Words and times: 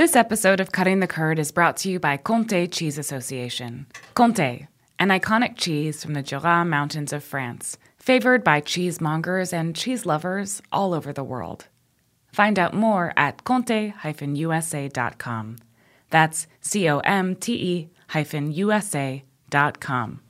This 0.00 0.16
episode 0.16 0.60
of 0.60 0.72
Cutting 0.72 1.00
the 1.00 1.06
Curd 1.06 1.38
is 1.38 1.52
brought 1.52 1.76
to 1.76 1.90
you 1.90 2.00
by 2.00 2.16
Comté 2.16 2.72
Cheese 2.72 2.96
Association. 2.96 3.84
Comté, 4.16 4.66
an 4.98 5.08
iconic 5.08 5.58
cheese 5.58 6.02
from 6.02 6.14
the 6.14 6.22
Jura 6.22 6.64
Mountains 6.64 7.12
of 7.12 7.22
France, 7.22 7.76
favored 7.98 8.42
by 8.42 8.62
cheesemongers 8.62 9.52
and 9.52 9.76
cheese 9.76 10.06
lovers 10.06 10.62
all 10.72 10.94
over 10.94 11.12
the 11.12 11.22
world. 11.22 11.66
Find 12.32 12.58
out 12.58 12.72
more 12.72 13.12
at 13.14 13.44
comte-usa.com. 13.44 13.96
That's 16.08 16.46
C 16.62 16.88
O 16.88 17.00
M 17.00 17.36
T 17.36 17.52
E 17.52 17.90
hyphen 18.08 18.52
USA.com. 18.52 20.20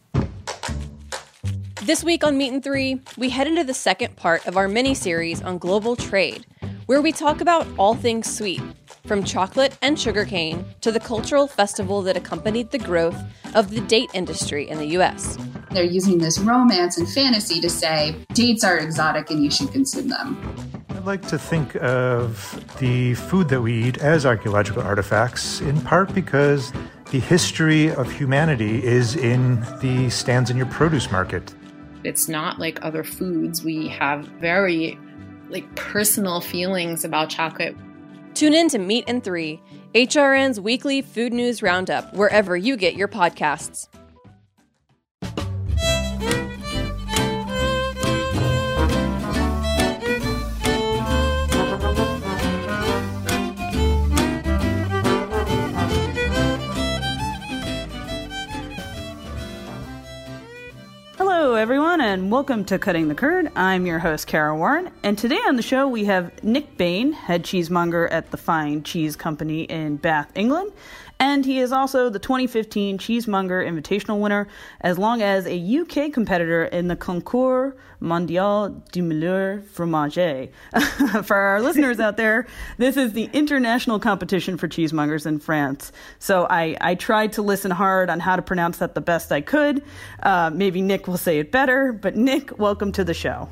This 1.85 2.03
week 2.03 2.25
on 2.25 2.37
Meat 2.37 2.53
and 2.53 2.65
Three, 2.65 3.01
we 3.17 3.29
head 3.31 3.47
into 3.47 3.63
the 3.63 3.73
second 3.73 4.17
part 4.17 4.45
of 4.49 4.57
our 4.57 4.67
mini 4.67 4.95
series 4.95 5.41
on 5.41 5.59
global 5.59 5.95
trade, 5.95 6.45
where 6.87 7.01
we 7.01 7.13
talk 7.13 7.41
about 7.41 7.69
all 7.79 7.95
things 7.95 8.29
sweet, 8.29 8.61
from 9.07 9.25
chocolate 9.25 9.77
and 9.83 9.99
sugarcane 9.99 10.65
to 10.81 10.93
the 10.93 11.01
cultural 11.01 11.47
festival 11.47 12.03
that 12.03 12.17
accompanied 12.17 12.71
the 12.71 12.79
growth 12.79 13.17
of 13.55 13.71
the 13.71 13.81
date 13.83 14.11
industry 14.15 14.69
in 14.69 14.79
the 14.79 14.87
US. 14.99 15.37
They're 15.71 15.85
using 15.85 16.19
this 16.19 16.39
romance 16.39 16.99
and 16.99 17.09
fantasy 17.09 17.61
to 17.61 17.71
say 17.71 18.17
dates 18.33 18.65
are 18.65 18.79
exotic 18.79 19.31
and 19.31 19.43
you 19.43 19.51
should 19.51 19.73
consume 19.73 20.09
them. 20.09 20.83
I 20.91 20.99
like 20.99 21.27
to 21.29 21.39
think 21.39 21.77
of 21.77 22.63
the 22.79 23.15
food 23.15 23.49
that 23.49 23.63
we 23.63 23.85
eat 23.85 23.99
as 23.99 24.27
archaeological 24.27 24.83
artifacts, 24.83 25.61
in 25.61 25.81
part 25.81 26.15
because 26.15 26.73
the 27.11 27.21
history 27.21 27.91
of 27.91 28.11
humanity 28.13 28.85
is 28.85 29.17
in 29.17 29.61
the 29.81 30.11
stands 30.11 30.51
in 30.51 30.57
your 30.57 30.67
produce 30.67 31.11
market. 31.11 31.55
It's 32.05 32.29
not 32.29 32.59
like 32.59 32.79
other 32.83 33.03
foods. 33.03 33.65
We 33.65 33.89
have 33.89 34.25
very 34.41 34.99
like 35.49 35.75
personal 35.75 36.41
feelings 36.41 37.05
about 37.05 37.31
chocolate. 37.31 37.77
Tune 38.41 38.55
in 38.55 38.71
to 38.71 38.79
Meat 38.79 39.05
and 39.07 39.23
Three, 39.23 39.61
HRN's 39.95 40.59
weekly 40.59 41.03
food 41.03 41.35
news 41.35 41.63
roundup, 41.63 42.15
wherever 42.15 42.57
you 42.57 42.75
get 42.75 42.95
your 42.95 43.07
podcasts. 43.07 43.87
Hello, 61.19 61.57
everyone, 61.57 61.90
and 62.11 62.29
welcome 62.29 62.65
to 62.65 62.77
Cutting 62.77 63.07
the 63.07 63.15
Curd. 63.15 63.53
I'm 63.55 63.87
your 63.87 64.01
host, 64.01 64.27
Kara 64.27 64.57
Warren, 64.57 64.91
and 65.05 65.17
today 65.17 65.39
on 65.47 65.55
the 65.55 65.63
show 65.63 65.87
we 65.87 66.07
have 66.07 66.43
Nick 66.43 66.77
Bayne, 66.77 67.13
head 67.13 67.45
cheesemonger 67.45 68.11
at 68.11 68.33
the 68.33 68.37
Fine 68.37 68.83
Cheese 68.83 69.15
Company 69.15 69.63
in 69.63 69.97
Bath, 69.97 70.29
England, 70.35 70.73
and 71.21 71.47
he 71.47 71.61
is 71.61 71.71
also 71.71 72.11
the 72.11 72.19
2015 72.19 72.99
Cheesemonger 72.99 73.65
Invitational 73.65 74.19
winner, 74.19 74.49
as 74.81 74.99
long 74.99 75.23
as 75.23 75.47
a 75.47 75.55
UK 75.79 76.13
competitor 76.13 76.65
in 76.65 76.89
the 76.89 76.97
Concours 76.97 77.75
Mondial 78.01 78.83
du 78.93 79.03
Meilleur 79.03 79.61
Fromager. 79.61 80.51
for 81.25 81.37
our 81.37 81.61
listeners 81.61 82.01
out 82.01 82.17
there, 82.17 82.47
this 82.79 82.97
is 82.97 83.13
the 83.13 83.29
international 83.33 83.99
competition 83.99 84.57
for 84.57 84.69
cheesemongers 84.69 85.27
in 85.27 85.39
France. 85.39 85.93
So 86.19 86.47
I, 86.49 86.77
I 86.81 86.95
tried 86.95 87.33
to 87.35 87.43
listen 87.43 87.71
hard 87.71 88.11
on 88.11 88.21
how 88.21 88.37
to 88.37 88.43
pronounce 88.43 88.79
that 88.79 88.95
the 88.95 89.01
best 89.01 89.31
I 89.33 89.41
could. 89.41 89.83
Uh, 90.23 90.51
maybe 90.53 90.81
Nick 90.83 91.07
will 91.07 91.19
say 91.19 91.39
it 91.39 91.53
better, 91.53 91.93
but 91.93 92.17
Nick, 92.17 92.59
welcome 92.59 92.93
to 92.93 93.05
the 93.05 93.15
show. 93.15 93.49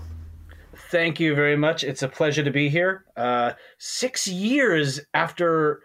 Thank 0.90 1.20
you 1.20 1.34
very 1.34 1.56
much. 1.56 1.84
It's 1.84 2.02
a 2.02 2.08
pleasure 2.08 2.42
to 2.42 2.50
be 2.50 2.70
here. 2.70 3.04
Uh, 3.16 3.52
six 3.78 4.26
years 4.26 5.00
after 5.12 5.82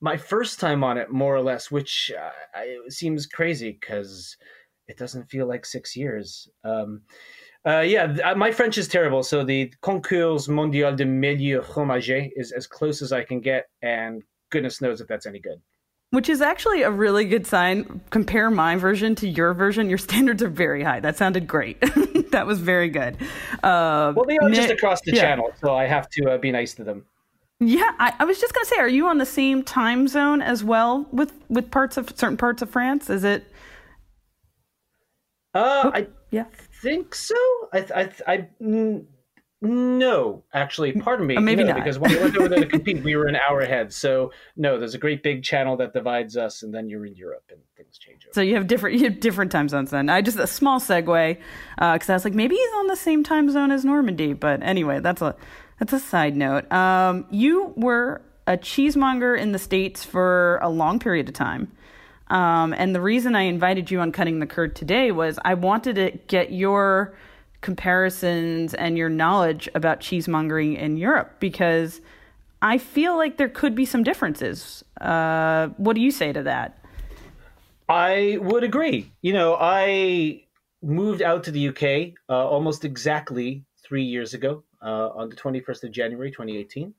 my 0.00 0.16
first 0.16 0.58
time 0.58 0.82
on 0.82 0.98
it, 0.98 1.12
more 1.12 1.34
or 1.34 1.40
less, 1.40 1.70
which 1.70 2.10
uh, 2.18 2.30
I, 2.52 2.78
seems 2.88 3.26
crazy 3.26 3.70
because 3.70 4.36
it 4.88 4.98
doesn't 4.98 5.30
feel 5.30 5.46
like 5.46 5.64
six 5.64 5.94
years. 5.94 6.48
Um, 6.64 7.02
uh, 7.66 7.80
yeah, 7.80 8.16
uh, 8.24 8.34
my 8.34 8.50
French 8.50 8.76
is 8.76 8.88
terrible, 8.88 9.22
so 9.22 9.44
the 9.44 9.72
Concours 9.82 10.48
Mondial 10.48 10.96
de 10.96 11.04
Meilleur 11.04 11.62
Fromager 11.62 12.30
is 12.34 12.50
as 12.50 12.66
close 12.66 13.02
as 13.02 13.12
I 13.12 13.22
can 13.22 13.40
get, 13.40 13.68
and 13.82 14.22
goodness 14.50 14.80
knows 14.80 15.00
if 15.00 15.06
that's 15.06 15.26
any 15.26 15.38
good. 15.38 15.60
Which 16.10 16.28
is 16.28 16.42
actually 16.42 16.82
a 16.82 16.90
really 16.90 17.24
good 17.24 17.46
sign. 17.46 18.02
Compare 18.10 18.50
my 18.50 18.76
version 18.76 19.14
to 19.14 19.28
your 19.28 19.54
version. 19.54 19.88
Your 19.88 19.98
standards 20.08 20.42
are 20.42 20.48
very 20.48 20.82
high. 20.82 21.00
That 21.00 21.16
sounded 21.16 21.46
great. 21.46 21.80
that 22.32 22.46
was 22.46 22.58
very 22.58 22.88
good. 22.88 23.16
Uh, 23.62 24.12
well, 24.14 24.26
they 24.26 24.38
are 24.38 24.50
just 24.50 24.70
across 24.70 25.00
the 25.02 25.12
yeah. 25.12 25.22
channel, 25.22 25.52
so 25.60 25.74
I 25.74 25.86
have 25.86 26.10
to 26.10 26.32
uh, 26.32 26.38
be 26.38 26.50
nice 26.50 26.74
to 26.74 26.84
them. 26.84 27.04
Yeah, 27.60 27.92
I, 28.00 28.12
I 28.18 28.24
was 28.24 28.40
just 28.40 28.52
gonna 28.54 28.66
say, 28.66 28.76
are 28.78 28.88
you 28.88 29.06
on 29.06 29.18
the 29.18 29.26
same 29.26 29.62
time 29.62 30.08
zone 30.08 30.42
as 30.42 30.64
well 30.64 31.06
with 31.12 31.32
with 31.48 31.70
parts 31.70 31.96
of 31.96 32.10
certain 32.18 32.36
parts 32.36 32.60
of 32.60 32.70
France? 32.70 33.08
Is 33.08 33.22
it? 33.22 33.46
Uh, 35.54 35.90
I 35.92 36.06
yeah 36.30 36.44
think 36.82 37.14
so. 37.14 37.34
I 37.72 37.78
I 37.94 38.10
I. 38.26 38.48
Mm, 38.60 39.04
no, 39.64 40.42
actually, 40.52 40.90
pardon 40.92 41.24
me. 41.24 41.36
Or 41.36 41.40
maybe 41.40 41.62
no, 41.62 41.70
not. 41.70 41.76
Because 41.76 41.96
when 41.96 42.10
we 42.10 42.18
went 42.18 42.36
over 42.36 42.48
there 42.48 42.60
to 42.60 42.66
compete, 42.78 43.04
we 43.04 43.14
were 43.14 43.26
an 43.26 43.36
hour 43.36 43.60
ahead. 43.60 43.92
So 43.92 44.32
no, 44.56 44.76
there's 44.76 44.94
a 44.94 44.98
great 44.98 45.22
big 45.22 45.44
channel 45.44 45.76
that 45.76 45.92
divides 45.92 46.36
us, 46.36 46.64
and 46.64 46.74
then 46.74 46.88
you're 46.88 47.06
in 47.06 47.14
Europe, 47.14 47.44
and 47.48 47.60
things 47.76 47.96
change. 47.96 48.24
Over. 48.26 48.34
So 48.34 48.40
you 48.40 48.54
have 48.56 48.66
different 48.66 48.98
you 48.98 49.04
have 49.04 49.20
different 49.20 49.52
time 49.52 49.68
zones. 49.68 49.90
Then 49.90 50.08
I 50.08 50.20
just 50.20 50.38
a 50.38 50.48
small 50.48 50.80
segue 50.80 51.38
because 51.76 52.10
uh, 52.10 52.12
I 52.12 52.16
was 52.16 52.24
like, 52.24 52.34
maybe 52.34 52.56
he's 52.56 52.72
on 52.76 52.88
the 52.88 52.96
same 52.96 53.22
time 53.22 53.50
zone 53.50 53.70
as 53.70 53.84
Normandy. 53.84 54.32
But 54.32 54.62
anyway, 54.64 54.98
that's 54.98 55.22
a 55.22 55.36
that's 55.78 55.92
a 55.92 56.00
side 56.00 56.36
note. 56.36 56.70
Um, 56.72 57.26
you 57.30 57.72
were 57.76 58.22
a 58.48 58.56
cheesemonger 58.56 59.38
in 59.38 59.52
the 59.52 59.60
States 59.60 60.04
for 60.04 60.58
a 60.60 60.68
long 60.68 60.98
period 60.98 61.28
of 61.28 61.34
time. 61.34 61.70
Um, 62.32 62.72
and 62.72 62.94
the 62.94 63.00
reason 63.00 63.36
I 63.36 63.42
invited 63.42 63.90
you 63.90 64.00
on 64.00 64.10
Cutting 64.10 64.38
the 64.38 64.46
Curd 64.46 64.74
today 64.74 65.12
was 65.12 65.38
I 65.44 65.52
wanted 65.52 65.96
to 65.96 66.18
get 66.28 66.50
your 66.50 67.14
comparisons 67.60 68.72
and 68.72 68.96
your 68.96 69.10
knowledge 69.10 69.68
about 69.74 70.00
cheesemongering 70.00 70.78
in 70.78 70.96
Europe 70.96 71.34
because 71.40 72.00
I 72.62 72.78
feel 72.78 73.18
like 73.18 73.36
there 73.36 73.50
could 73.50 73.74
be 73.74 73.84
some 73.84 74.02
differences. 74.02 74.82
Uh, 74.98 75.68
what 75.76 75.94
do 75.94 76.00
you 76.00 76.10
say 76.10 76.32
to 76.32 76.42
that? 76.44 76.82
I 77.90 78.38
would 78.40 78.64
agree. 78.64 79.12
You 79.20 79.34
know, 79.34 79.58
I 79.60 80.44
moved 80.82 81.20
out 81.20 81.44
to 81.44 81.50
the 81.50 81.68
UK 81.68 82.14
uh, 82.30 82.48
almost 82.48 82.86
exactly 82.86 83.62
three 83.84 84.04
years 84.04 84.32
ago 84.32 84.64
uh, 84.80 85.10
on 85.10 85.28
the 85.28 85.36
21st 85.36 85.84
of 85.84 85.92
January 85.92 86.30
2018. 86.30 86.94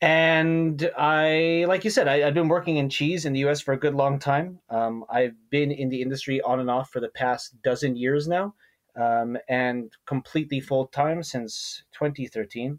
And 0.00 0.90
I, 0.96 1.64
like 1.66 1.84
you 1.84 1.90
said, 1.90 2.06
I, 2.06 2.18
have 2.18 2.34
been 2.34 2.48
working 2.48 2.76
in 2.76 2.88
cheese 2.88 3.24
in 3.24 3.32
the 3.32 3.40
US 3.46 3.60
for 3.60 3.74
a 3.74 3.78
good 3.78 3.94
long 3.94 4.20
time. 4.20 4.60
Um, 4.70 5.04
I've 5.10 5.34
been 5.50 5.72
in 5.72 5.88
the 5.88 6.02
industry 6.02 6.40
on 6.40 6.60
and 6.60 6.70
off 6.70 6.90
for 6.90 7.00
the 7.00 7.08
past 7.08 7.60
dozen 7.62 7.96
years 7.96 8.28
now, 8.28 8.54
um, 8.94 9.36
and 9.48 9.92
completely 10.06 10.60
full 10.60 10.86
time 10.86 11.22
since 11.24 11.82
2013. 11.94 12.78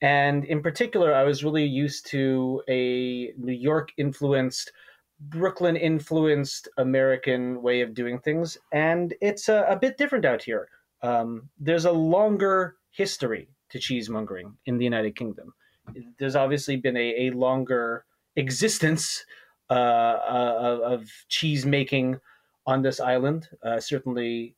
And 0.00 0.44
in 0.44 0.62
particular, 0.62 1.14
I 1.14 1.24
was 1.24 1.44
really 1.44 1.64
used 1.64 2.06
to 2.10 2.62
a 2.68 3.32
New 3.36 3.52
York 3.52 3.92
influenced, 3.98 4.72
Brooklyn 5.20 5.76
influenced 5.76 6.68
American 6.78 7.60
way 7.62 7.82
of 7.82 7.94
doing 7.94 8.18
things. 8.18 8.56
And 8.72 9.14
it's 9.20 9.48
a, 9.48 9.66
a 9.68 9.76
bit 9.76 9.98
different 9.98 10.24
out 10.24 10.42
here. 10.42 10.68
Um, 11.02 11.50
there's 11.58 11.84
a 11.84 11.92
longer 11.92 12.76
history 12.90 13.48
to 13.70 13.78
cheesemongering 13.78 14.54
in 14.64 14.78
the 14.78 14.84
United 14.84 15.16
Kingdom. 15.16 15.52
There's 16.18 16.36
obviously 16.36 16.76
been 16.76 16.96
a, 16.96 17.28
a 17.28 17.30
longer 17.30 18.04
existence 18.36 19.24
uh, 19.70 19.72
uh, 19.72 20.80
of 20.82 21.10
cheese 21.28 21.66
making 21.66 22.20
on 22.66 22.82
this 22.82 23.00
island, 23.00 23.48
uh, 23.62 23.80
certainly 23.80 24.56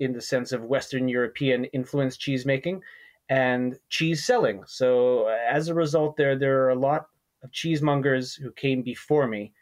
in 0.00 0.12
the 0.12 0.20
sense 0.20 0.52
of 0.52 0.62
Western 0.64 1.08
European 1.08 1.64
influenced 1.66 2.20
cheese 2.20 2.44
making 2.44 2.82
and 3.28 3.78
cheese 3.88 4.24
selling. 4.24 4.62
So 4.66 5.28
as 5.28 5.68
a 5.68 5.74
result, 5.74 6.16
there 6.16 6.36
there 6.38 6.64
are 6.64 6.70
a 6.70 6.78
lot 6.78 7.06
of 7.42 7.50
cheesemongers 7.50 8.38
who 8.40 8.52
came 8.52 8.82
before 8.82 9.26
me, 9.26 9.52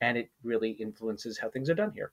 and 0.00 0.18
it 0.18 0.30
really 0.42 0.70
influences 0.70 1.38
how 1.38 1.48
things 1.48 1.70
are 1.70 1.74
done 1.74 1.92
here. 1.94 2.12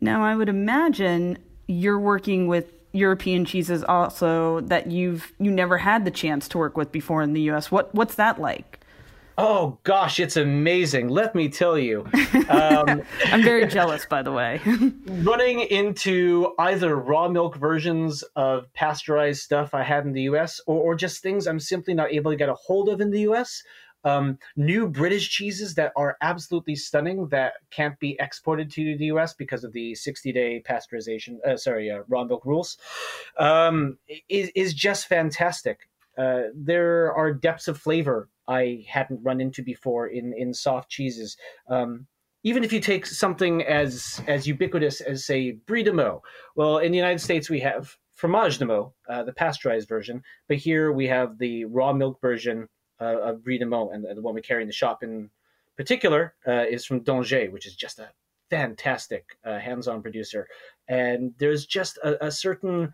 Now, 0.00 0.22
I 0.24 0.34
would 0.34 0.48
imagine 0.48 1.38
you're 1.66 2.00
working 2.00 2.46
with 2.46 2.72
European 2.92 3.44
cheeses 3.44 3.82
also 3.84 4.60
that 4.60 4.90
you've 4.90 5.32
you 5.38 5.50
never 5.50 5.78
had 5.78 6.04
the 6.04 6.10
chance 6.10 6.48
to 6.48 6.58
work 6.58 6.76
with 6.76 6.92
before 6.92 7.22
in 7.22 7.32
the 7.32 7.42
US. 7.50 7.70
What 7.70 7.94
what's 7.94 8.14
that 8.16 8.40
like? 8.40 8.80
Oh 9.38 9.78
gosh, 9.82 10.20
it's 10.20 10.36
amazing. 10.36 11.08
Let 11.08 11.34
me 11.34 11.48
tell 11.48 11.78
you. 11.78 12.06
Um, 12.50 13.02
I'm 13.26 13.42
very 13.42 13.66
jealous, 13.66 14.04
by 14.04 14.22
the 14.22 14.30
way. 14.30 14.60
running 15.06 15.60
into 15.60 16.52
either 16.58 16.96
raw 16.96 17.28
milk 17.28 17.56
versions 17.56 18.22
of 18.36 18.72
pasteurized 18.74 19.40
stuff 19.40 19.72
I 19.72 19.82
had 19.82 20.04
in 20.04 20.12
the 20.12 20.22
US 20.22 20.60
or, 20.66 20.80
or 20.80 20.94
just 20.94 21.22
things 21.22 21.46
I'm 21.46 21.60
simply 21.60 21.94
not 21.94 22.12
able 22.12 22.30
to 22.30 22.36
get 22.36 22.50
a 22.50 22.54
hold 22.54 22.90
of 22.90 23.00
in 23.00 23.10
the 23.10 23.20
US 23.20 23.62
um, 24.04 24.38
new 24.56 24.88
British 24.88 25.30
cheeses 25.30 25.74
that 25.74 25.92
are 25.96 26.16
absolutely 26.20 26.74
stunning 26.76 27.28
that 27.28 27.54
can't 27.70 27.98
be 27.98 28.16
exported 28.20 28.70
to 28.72 28.96
the 28.96 29.06
US 29.06 29.34
because 29.34 29.64
of 29.64 29.72
the 29.72 29.94
60 29.94 30.32
day 30.32 30.62
pasteurization, 30.68 31.36
uh, 31.46 31.56
sorry, 31.56 31.90
uh, 31.90 32.00
raw 32.08 32.24
milk 32.24 32.44
rules, 32.44 32.78
um, 33.38 33.98
is, 34.28 34.50
is 34.54 34.74
just 34.74 35.06
fantastic. 35.06 35.88
Uh, 36.18 36.42
there 36.54 37.12
are 37.14 37.32
depths 37.32 37.68
of 37.68 37.78
flavor 37.78 38.28
I 38.48 38.84
hadn't 38.88 39.22
run 39.22 39.40
into 39.40 39.62
before 39.62 40.08
in 40.08 40.34
in 40.34 40.52
soft 40.52 40.90
cheeses. 40.90 41.36
Um, 41.68 42.06
even 42.44 42.64
if 42.64 42.72
you 42.72 42.80
take 42.80 43.06
something 43.06 43.62
as 43.62 44.20
as 44.26 44.46
ubiquitous 44.46 45.00
as 45.00 45.24
say 45.24 45.52
brie 45.52 45.82
de 45.82 45.92
meaux, 45.92 46.22
well, 46.56 46.78
in 46.78 46.92
the 46.92 46.98
United 46.98 47.20
States 47.20 47.48
we 47.48 47.60
have 47.60 47.96
fromage 48.12 48.58
de 48.58 48.66
meaux, 48.66 48.94
uh, 49.08 49.22
the 49.22 49.32
pasteurized 49.32 49.88
version, 49.88 50.22
but 50.48 50.58
here 50.58 50.92
we 50.92 51.06
have 51.06 51.38
the 51.38 51.64
raw 51.66 51.92
milk 51.92 52.20
version 52.20 52.68
uh, 53.02 53.18
of 53.20 53.44
brie 53.44 53.58
de 53.58 53.66
meaux, 53.66 53.90
and 53.90 54.04
the 54.04 54.22
one 54.22 54.34
we 54.34 54.40
carry 54.40 54.62
in 54.62 54.68
the 54.68 54.72
shop 54.72 55.02
in 55.02 55.30
particular 55.76 56.34
uh, 56.46 56.64
is 56.68 56.84
from 56.84 57.00
Donge, 57.00 57.50
which 57.50 57.66
is 57.66 57.74
just 57.74 57.98
a 57.98 58.10
fantastic 58.50 59.38
uh, 59.44 59.58
hands-on 59.58 60.02
producer, 60.02 60.46
and 60.88 61.32
there's 61.38 61.66
just 61.66 61.98
a, 61.98 62.26
a 62.26 62.30
certain 62.30 62.92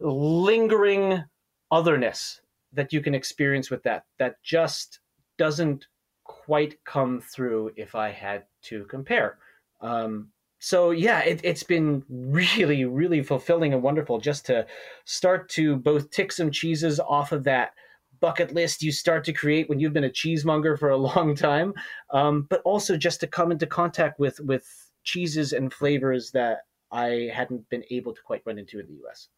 lingering 0.00 1.24
otherness 1.70 2.40
that 2.72 2.92
you 2.92 3.00
can 3.00 3.14
experience 3.14 3.70
with 3.70 3.82
that 3.82 4.04
that 4.18 4.42
just 4.42 5.00
doesn't 5.38 5.86
quite 6.24 6.76
come 6.84 7.20
through 7.20 7.72
if 7.76 7.94
I 7.94 8.10
had 8.10 8.44
to 8.62 8.84
compare. 8.84 9.38
Um, 9.80 10.28
so 10.58 10.90
yeah, 10.90 11.20
it, 11.20 11.44
has 11.44 11.62
been 11.62 12.04
really, 12.08 12.84
really 12.84 13.22
fulfilling 13.22 13.72
and 13.72 13.82
wonderful 13.82 14.20
just 14.20 14.46
to 14.46 14.66
start 15.06 15.48
to 15.50 15.76
both 15.76 16.10
tick 16.10 16.32
some 16.32 16.50
cheeses 16.50 17.00
off 17.00 17.32
of 17.32 17.44
that 17.44 17.72
bucket 18.20 18.54
list 18.54 18.82
you 18.82 18.92
start 18.92 19.24
to 19.24 19.32
create 19.32 19.68
when 19.68 19.80
you've 19.80 19.92
been 19.92 20.04
a 20.04 20.10
cheesemonger 20.10 20.76
for 20.76 20.90
a 20.90 20.96
long 20.96 21.34
time, 21.34 21.74
um, 22.10 22.46
but 22.48 22.60
also 22.64 22.96
just 22.96 23.20
to 23.20 23.26
come 23.26 23.50
into 23.50 23.66
contact 23.66 24.18
with 24.18 24.40
with 24.40 24.90
cheeses 25.02 25.52
and 25.52 25.72
flavors 25.72 26.30
that 26.32 26.66
I 26.92 27.30
hadn't 27.32 27.68
been 27.68 27.84
able 27.90 28.14
to 28.14 28.20
quite 28.22 28.42
run 28.44 28.58
into 28.58 28.78
in 28.78 28.86
the 28.86 28.94
U.S. 29.04 29.28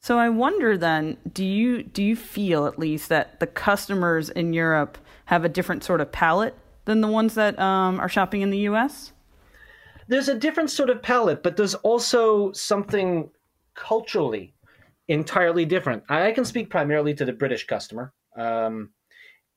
So 0.00 0.18
I 0.18 0.28
wonder 0.28 0.76
then, 0.76 1.16
do 1.32 1.44
you 1.44 1.82
do 1.82 2.02
you 2.02 2.16
feel 2.16 2.66
at 2.66 2.78
least 2.78 3.08
that 3.08 3.40
the 3.40 3.46
customers 3.46 4.30
in 4.30 4.52
Europe 4.52 4.98
have 5.26 5.44
a 5.44 5.48
different 5.48 5.84
sort 5.84 6.00
of 6.00 6.12
palate 6.12 6.56
than 6.84 7.00
the 7.00 7.08
ones 7.08 7.34
that 7.34 7.58
um, 7.58 7.98
are 7.98 8.08
shopping 8.08 8.42
in 8.42 8.50
the 8.50 8.58
U.S.? 8.58 9.12
There's 10.08 10.28
a 10.28 10.38
different 10.38 10.70
sort 10.70 10.90
of 10.90 11.02
palate, 11.02 11.42
but 11.42 11.56
there's 11.56 11.74
also 11.74 12.52
something 12.52 13.30
culturally 13.74 14.54
entirely 15.08 15.64
different. 15.64 16.04
I 16.08 16.32
can 16.32 16.44
speak 16.44 16.70
primarily 16.70 17.14
to 17.14 17.24
the 17.24 17.32
British 17.32 17.66
customer, 17.66 18.12
um, 18.36 18.90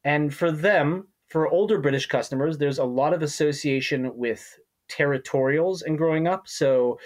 and 0.03 0.33
for 0.33 0.51
them, 0.51 1.07
for 1.27 1.47
older 1.47 1.79
British 1.79 2.07
customers, 2.07 2.57
there's 2.57 2.79
a 2.79 2.83
lot 2.85 3.13
of 3.13 3.21
association 3.21 4.15
with 4.15 4.57
territorials 4.89 5.83
and 5.83 5.97
growing 5.97 6.27
up. 6.27 6.47
So, 6.47 6.99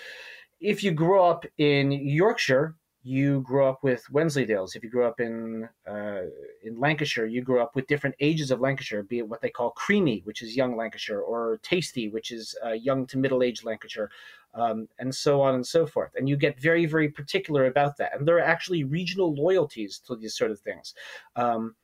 if 0.62 0.84
you 0.84 0.92
grow 0.92 1.30
up 1.30 1.46
in 1.58 1.92
Yorkshire, 1.92 2.76
you 3.04 3.42
grow 3.42 3.68
up 3.68 3.84
with 3.84 4.06
Wensleydales. 4.12 4.76
If 4.76 4.84
you 4.84 4.90
grew 4.90 5.06
up 5.06 5.20
in 5.20 5.68
uh, 5.86 6.22
in 6.64 6.80
Lancashire, 6.80 7.26
you 7.26 7.42
grew 7.42 7.62
up 7.62 7.76
with 7.76 7.88
different 7.88 8.16
ages 8.22 8.50
of 8.50 8.62
Lancashire, 8.62 9.04
be 9.04 9.20
it 9.20 9.28
what 9.28 9.42
they 9.42 9.50
call 9.50 9.72
creamy, 9.72 10.22
which 10.24 10.42
is 10.42 10.56
young 10.56 10.78
Lancashire, 10.78 11.20
or 11.20 11.60
tasty, 11.64 12.08
which 12.08 12.32
is 12.32 12.56
uh, 12.66 12.72
young 12.72 13.06
to 13.08 13.18
middle 13.18 13.44
aged 13.44 13.66
Lancashire, 13.66 14.10
um, 14.54 14.88
and 15.00 15.14
so 15.14 15.42
on 15.42 15.56
and 15.56 15.68
so 15.68 15.86
forth. 15.86 16.12
And 16.16 16.30
you 16.30 16.38
get 16.38 16.60
very, 16.60 16.86
very 16.86 17.10
particular 17.10 17.66
about 17.66 17.98
that. 17.98 18.18
And 18.18 18.26
there 18.26 18.38
are 18.38 18.42
actually 18.42 18.86
regional 18.86 19.34
loyalties 19.36 20.00
to 20.08 20.16
these 20.16 20.38
sort 20.38 20.52
of 20.52 20.62
things. 20.62 20.94
Um, 21.36 21.76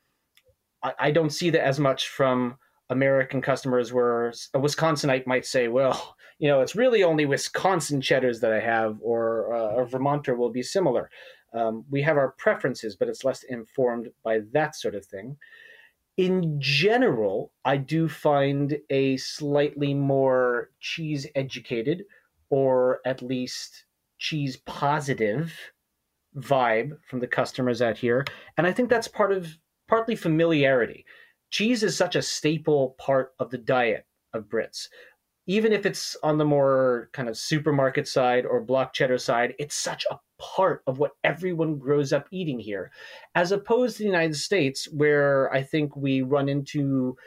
I, 0.81 0.93
I 0.99 1.11
don't 1.11 1.31
see 1.31 1.49
that 1.49 1.65
as 1.65 1.81
much 1.81 2.07
from 2.07 2.57
American 2.89 3.41
customers, 3.41 3.93
where 3.93 4.27
a 4.27 4.59
Wisconsinite 4.59 5.27
might 5.27 5.45
say, 5.45 5.67
well, 5.67 6.15
you 6.39 6.47
know, 6.47 6.61
it's 6.61 6.75
really 6.75 7.03
only 7.03 7.25
Wisconsin 7.25 8.01
cheddars 8.01 8.39
that 8.39 8.53
I 8.53 8.59
have, 8.59 8.97
or 9.01 9.53
uh, 9.53 9.81
a 9.81 9.85
Vermonter 9.85 10.35
will 10.35 10.51
be 10.51 10.63
similar. 10.63 11.09
Um, 11.53 11.85
we 11.89 12.01
have 12.03 12.17
our 12.17 12.31
preferences, 12.37 12.95
but 12.95 13.07
it's 13.07 13.23
less 13.23 13.43
informed 13.43 14.09
by 14.23 14.41
that 14.53 14.75
sort 14.75 14.95
of 14.95 15.05
thing. 15.05 15.37
In 16.17 16.59
general, 16.59 17.51
I 17.63 17.77
do 17.77 18.09
find 18.09 18.77
a 18.89 19.17
slightly 19.17 19.93
more 19.93 20.69
cheese 20.79 21.25
educated, 21.33 22.03
or 22.49 22.99
at 23.05 23.21
least 23.21 23.85
cheese 24.17 24.57
positive 24.57 25.53
vibe 26.35 26.97
from 27.09 27.19
the 27.19 27.27
customers 27.27 27.81
out 27.81 27.97
here, 27.97 28.25
and 28.57 28.67
I 28.67 28.71
think 28.71 28.89
that's 28.89 29.07
part 29.07 29.31
of 29.31 29.57
partly 29.87 30.15
familiarity. 30.15 31.05
Cheese 31.49 31.83
is 31.83 31.97
such 31.97 32.15
a 32.15 32.21
staple 32.21 32.95
part 32.99 33.33
of 33.39 33.49
the 33.49 33.57
diet 33.57 34.05
of 34.33 34.45
Brits 34.45 34.87
even 35.49 35.73
if 35.73 35.83
it's 35.83 36.15
on 36.21 36.37
the 36.37 36.45
more 36.45 37.09
kind 37.11 37.27
of 37.27 37.35
supermarket 37.35 38.07
side 38.07 38.45
or 38.45 38.61
block 38.61 38.93
cheddar 38.93 39.17
side, 39.17 39.55
it's 39.57 39.75
such 39.75 40.05
a 40.11 40.19
part 40.37 40.83
of 40.85 40.99
what 40.99 41.13
everyone 41.23 41.79
grows 41.79 42.13
up 42.13 42.27
eating 42.29 42.59
here, 42.59 42.91
as 43.33 43.51
opposed 43.51 43.97
to 43.97 44.03
the 44.03 44.09
United 44.09 44.35
States, 44.35 44.87
where 44.91 45.51
I 45.51 45.63
think 45.63 45.95
we 45.95 46.21
run 46.21 46.49
into 46.49 47.17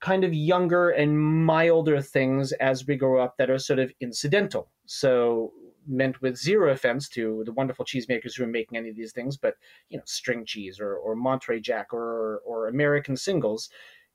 kind 0.00 0.24
of 0.24 0.34
younger 0.34 0.90
and 0.90 1.20
milder 1.20 2.02
things 2.02 2.50
as 2.54 2.84
we 2.84 2.96
grow 2.96 3.22
up 3.22 3.36
that 3.38 3.48
are 3.48 3.60
sort 3.60 3.78
of 3.78 3.92
incidental. 4.00 4.72
So 4.86 5.52
meant 5.88 6.20
with 6.22 6.36
zero 6.36 6.70
offense 6.72 7.08
to 7.10 7.42
the 7.44 7.52
wonderful 7.52 7.84
cheesemakers 7.84 8.36
who 8.36 8.44
are 8.44 8.48
making 8.48 8.78
any 8.78 8.90
of 8.90 8.96
these 8.96 9.12
things, 9.12 9.36
but 9.36 9.54
you 9.88 9.96
know, 9.98 10.04
string 10.06 10.44
cheese 10.44 10.78
or, 10.78 10.94
or 10.96 11.16
Monterey 11.16 11.60
Jack 11.60 11.92
or 11.92 12.40
or 12.44 12.68
American 12.68 13.16
singles 13.16 13.68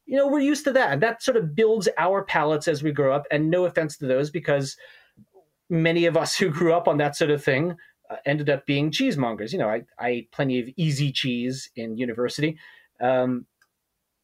you 0.05 0.17
know, 0.17 0.27
we're 0.27 0.39
used 0.39 0.65
to 0.65 0.71
that. 0.73 0.93
And 0.93 1.01
that 1.01 1.23
sort 1.23 1.37
of 1.37 1.55
builds 1.55 1.87
our 1.97 2.23
palates 2.23 2.67
as 2.67 2.83
we 2.83 2.91
grow 2.91 3.13
up. 3.13 3.25
And 3.31 3.49
no 3.49 3.65
offense 3.65 3.97
to 3.97 4.07
those, 4.07 4.29
because 4.29 4.75
many 5.69 6.05
of 6.05 6.17
us 6.17 6.35
who 6.37 6.49
grew 6.49 6.73
up 6.73 6.87
on 6.87 6.97
that 6.97 7.15
sort 7.15 7.31
of 7.31 7.43
thing 7.43 7.75
uh, 8.09 8.17
ended 8.25 8.49
up 8.49 8.65
being 8.65 8.91
cheesemongers. 8.91 9.51
You 9.51 9.59
know, 9.59 9.69
I, 9.69 9.83
I 9.97 10.09
ate 10.09 10.31
plenty 10.31 10.59
of 10.59 10.69
easy 10.75 11.11
cheese 11.11 11.69
in 11.75 11.97
university. 11.97 12.57
Um, 12.99 13.45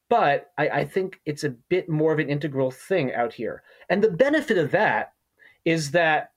but 0.09 0.51
I, 0.57 0.69
I 0.69 0.85
think 0.85 1.21
it's 1.25 1.43
a 1.43 1.49
bit 1.49 1.87
more 1.87 2.11
of 2.11 2.19
an 2.19 2.29
integral 2.29 2.71
thing 2.71 3.13
out 3.13 3.33
here. 3.33 3.61
And 3.89 4.03
the 4.03 4.11
benefit 4.11 4.57
of 4.57 4.71
that 4.71 5.13
is 5.65 5.91
that 5.91 6.31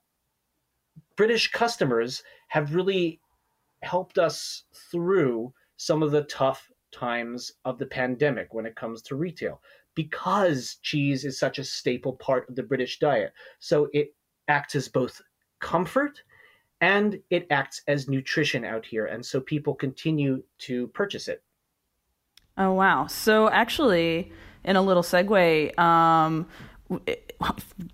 British 1.15 1.51
customers 1.51 2.23
have 2.47 2.75
really 2.75 3.19
helped 3.81 4.17
us 4.17 4.63
through 4.91 5.53
some 5.77 6.01
of 6.01 6.11
the 6.11 6.23
tough 6.23 6.71
times 6.91 7.51
of 7.65 7.77
the 7.77 7.85
pandemic 7.85 8.53
when 8.53 8.65
it 8.65 8.75
comes 8.75 9.01
to 9.01 9.15
retail 9.15 9.61
because 9.95 10.77
cheese 10.81 11.25
is 11.25 11.37
such 11.37 11.59
a 11.59 11.63
staple 11.63 12.13
part 12.13 12.47
of 12.49 12.55
the 12.55 12.63
British 12.63 12.99
diet. 12.99 13.33
So 13.59 13.89
it 13.93 14.15
acts 14.47 14.75
as 14.75 14.87
both 14.87 15.21
comfort 15.59 16.21
and 16.81 17.19
it 17.29 17.47
acts 17.49 17.81
as 17.87 18.09
nutrition 18.09 18.65
out 18.65 18.85
here. 18.85 19.05
And 19.05 19.25
so 19.25 19.39
people 19.39 19.73
continue 19.73 20.43
to 20.59 20.87
purchase 20.89 21.27
it. 21.27 21.43
Oh, 22.57 22.73
wow. 22.73 23.07
So 23.07 23.49
actually, 23.49 24.31
in 24.63 24.75
a 24.75 24.81
little 24.81 25.03
segue, 25.03 25.77
um, 25.79 26.47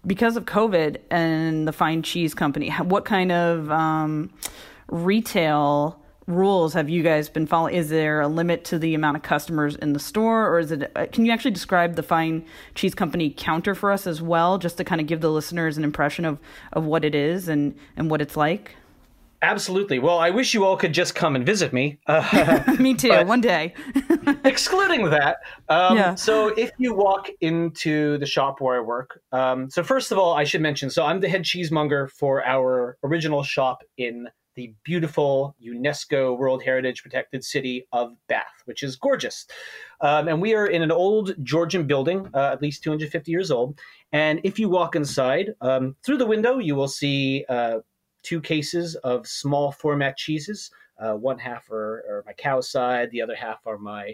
because 0.05 0.37
of 0.37 0.45
COVID 0.45 0.97
and 1.09 1.67
the 1.67 1.73
Fine 1.73 2.03
Cheese 2.03 2.33
Company, 2.33 2.69
what 2.69 3.05
kind 3.05 3.31
of 3.31 3.71
um, 3.71 4.31
retail 4.87 5.99
rules 6.27 6.73
have 6.73 6.89
you 6.89 7.01
guys 7.01 7.27
been 7.27 7.47
following? 7.47 7.75
Is 7.75 7.89
there 7.89 8.21
a 8.21 8.27
limit 8.27 8.63
to 8.65 8.79
the 8.79 8.93
amount 8.93 9.17
of 9.17 9.23
customers 9.23 9.75
in 9.75 9.93
the 9.93 9.99
store, 9.99 10.47
or 10.47 10.59
is 10.59 10.71
it? 10.71 10.91
Uh, 10.95 11.07
can 11.11 11.25
you 11.25 11.31
actually 11.31 11.51
describe 11.51 11.95
the 11.95 12.03
Fine 12.03 12.45
Cheese 12.75 12.95
Company 12.95 13.33
counter 13.35 13.75
for 13.75 13.91
us 13.91 14.05
as 14.07 14.21
well, 14.21 14.57
just 14.57 14.77
to 14.77 14.83
kind 14.83 15.01
of 15.01 15.07
give 15.07 15.21
the 15.21 15.31
listeners 15.31 15.77
an 15.77 15.83
impression 15.83 16.25
of 16.25 16.39
of 16.73 16.85
what 16.85 17.03
it 17.03 17.15
is 17.15 17.47
and 17.47 17.75
and 17.97 18.09
what 18.09 18.21
it's 18.21 18.37
like? 18.37 18.75
Absolutely. 19.41 19.99
Well, 19.99 20.19
I 20.19 20.31
wish 20.31 20.53
you 20.53 20.65
all 20.65 20.75
could 20.75 20.93
just 20.93 21.15
come 21.15 21.35
and 21.35 21.45
visit 21.45 21.71
me. 21.71 21.97
Uh, 22.07 22.75
me 22.79 22.93
too. 22.93 23.09
One 23.25 23.41
day. 23.41 23.73
excluding 24.43 25.09
that, 25.09 25.37
um, 25.69 25.97
yeah. 25.97 26.15
so 26.15 26.49
if 26.49 26.71
you 26.77 26.93
walk 26.93 27.29
into 27.39 28.17
the 28.17 28.25
shop 28.25 28.59
where 28.59 28.77
I 28.77 28.81
work, 28.81 29.21
um, 29.31 29.69
so 29.69 29.83
first 29.83 30.11
of 30.11 30.17
all, 30.17 30.33
I 30.33 30.43
should 30.43 30.61
mention, 30.61 30.89
so 30.89 31.05
I'm 31.05 31.19
the 31.21 31.29
head 31.29 31.43
cheesemonger 31.43 32.09
for 32.09 32.45
our 32.45 32.97
original 33.03 33.43
shop 33.43 33.83
in 33.97 34.27
the 34.55 34.73
beautiful 34.83 35.55
UNESCO 35.65 36.37
World 36.37 36.61
Heritage 36.61 37.01
Protected 37.01 37.45
City 37.45 37.87
of 37.93 38.11
Bath, 38.27 38.61
which 38.65 38.83
is 38.83 38.97
gorgeous. 38.97 39.47
Um, 40.01 40.27
and 40.27 40.41
we 40.41 40.53
are 40.53 40.67
in 40.67 40.81
an 40.81 40.91
old 40.91 41.33
Georgian 41.43 41.87
building, 41.87 42.27
uh, 42.33 42.51
at 42.51 42.61
least 42.61 42.83
250 42.83 43.31
years 43.31 43.51
old. 43.51 43.79
And 44.11 44.41
if 44.43 44.59
you 44.59 44.67
walk 44.67 44.97
inside, 44.97 45.53
um, 45.61 45.95
through 46.03 46.17
the 46.17 46.25
window, 46.25 46.57
you 46.57 46.75
will 46.75 46.89
see 46.89 47.45
uh, 47.47 47.79
two 48.23 48.41
cases 48.41 48.95
of 48.95 49.27
small 49.27 49.71
format 49.71 50.17
cheeses. 50.17 50.71
Uh, 50.99 51.13
one 51.13 51.39
half 51.39 51.69
are, 51.69 52.03
are 52.09 52.23
my 52.25 52.33
cow 52.33 52.59
side, 52.59 53.09
the 53.11 53.21
other 53.21 53.35
half 53.35 53.65
are 53.65 53.77
my 53.77 54.13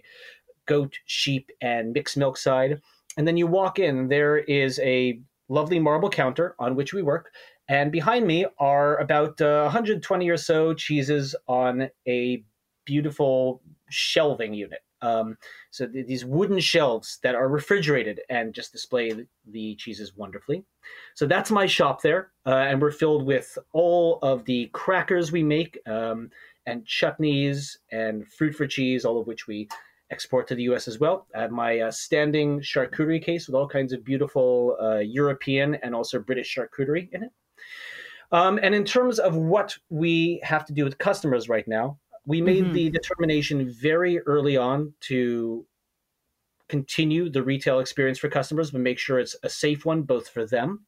goat, 0.68 0.98
sheep, 1.06 1.50
and 1.62 1.94
mixed 1.94 2.18
milk 2.18 2.38
side. 2.38 2.82
And 3.18 3.28
then 3.28 3.38
you 3.38 3.48
walk 3.48 3.80
in, 3.80 4.08
there 4.08 4.38
is 4.38 4.80
a 4.80 5.20
lovely 5.50 5.80
marble 5.80 6.10
counter 6.10 6.56
on 6.60 6.76
which 6.76 6.94
we 6.94 7.02
work. 7.02 7.32
And 7.68 7.92
behind 7.92 8.28
me 8.28 8.46
are 8.60 8.98
about 8.98 9.42
uh, 9.42 9.64
120 9.64 10.30
or 10.30 10.38
so 10.38 10.74
cheeses 10.74 11.36
on 11.48 11.90
a 12.08 12.44
beautiful 12.86 13.62
shelving 13.90 14.54
unit. 14.54 14.80
Um, 15.02 15.38
so 15.72 15.88
th- 15.88 16.08
these 16.08 16.25
wooden 16.25 16.60
shelves 16.60 17.20
that 17.24 17.36
are 17.36 17.48
refrigerated 17.48 18.22
and 18.30 18.54
just 18.54 18.72
display 18.72 19.14
the 19.52 19.75
cheeses 19.75 20.16
wonderfully. 20.16 20.64
So 21.16 21.25
that's 21.25 21.52
my 21.52 21.66
shop 21.66 22.02
there, 22.02 22.32
uh, 22.46 22.56
and 22.56 22.82
we're 22.82 22.92
filled 22.92 23.25
with 23.25 23.58
all 23.74 24.20
of 24.22 24.46
the 24.46 24.68
crackers 24.74 25.32
we 25.32 25.44
make. 25.44 25.78
Um, 25.88 26.30
and 26.66 26.86
chutneys 26.86 27.78
and 27.92 28.28
fruit 28.28 28.56
for 28.56 28.68
cheese, 28.68 29.06
all 29.06 29.20
of 29.20 29.28
which 29.28 29.48
we 29.48 29.68
export 30.12 30.48
to 30.48 30.56
the 30.56 30.64
US 30.64 30.88
as 30.88 31.00
well. 31.00 31.28
I 31.36 31.42
have 31.42 31.52
my 31.52 31.80
uh, 31.80 31.92
standing 31.92 32.60
charcuterie 32.60 33.24
case 33.24 33.48
with 33.48 33.56
all 33.56 33.68
kinds 33.68 33.94
of 33.94 34.04
beautiful 34.04 34.78
uh, 34.82 35.00
European 35.00 35.75
and 35.75 35.96
also 35.96 36.20
British 36.20 36.56
charcuterie 36.56 37.12
in 37.12 37.24
it. 37.24 37.32
Um, 38.32 38.60
and 38.62 38.74
in 38.74 38.84
terms 38.84 39.20
of 39.20 39.36
what 39.36 39.78
we 39.90 40.40
have 40.44 40.66
to 40.66 40.74
do 40.74 40.84
with 40.84 40.98
customers 40.98 41.48
right 41.48 41.68
now, 41.68 41.98
we 42.25 42.41
made 42.41 42.65
mm-hmm. 42.65 42.74
the 42.74 42.89
determination 42.89 43.70
very 43.70 44.20
early 44.22 44.58
on 44.58 44.94
to 45.01 45.65
continue 46.67 47.29
the 47.29 47.44
retail 47.44 47.79
experience 47.79 48.17
for 48.17 48.29
customers, 48.29 48.72
but 48.72 48.82
make 48.82 48.98
sure 48.98 49.20
it's 49.20 49.36
a 49.44 49.50
safe 49.50 49.86
one 49.86 50.01
both 50.01 50.27
for 50.27 50.46
them 50.46 50.86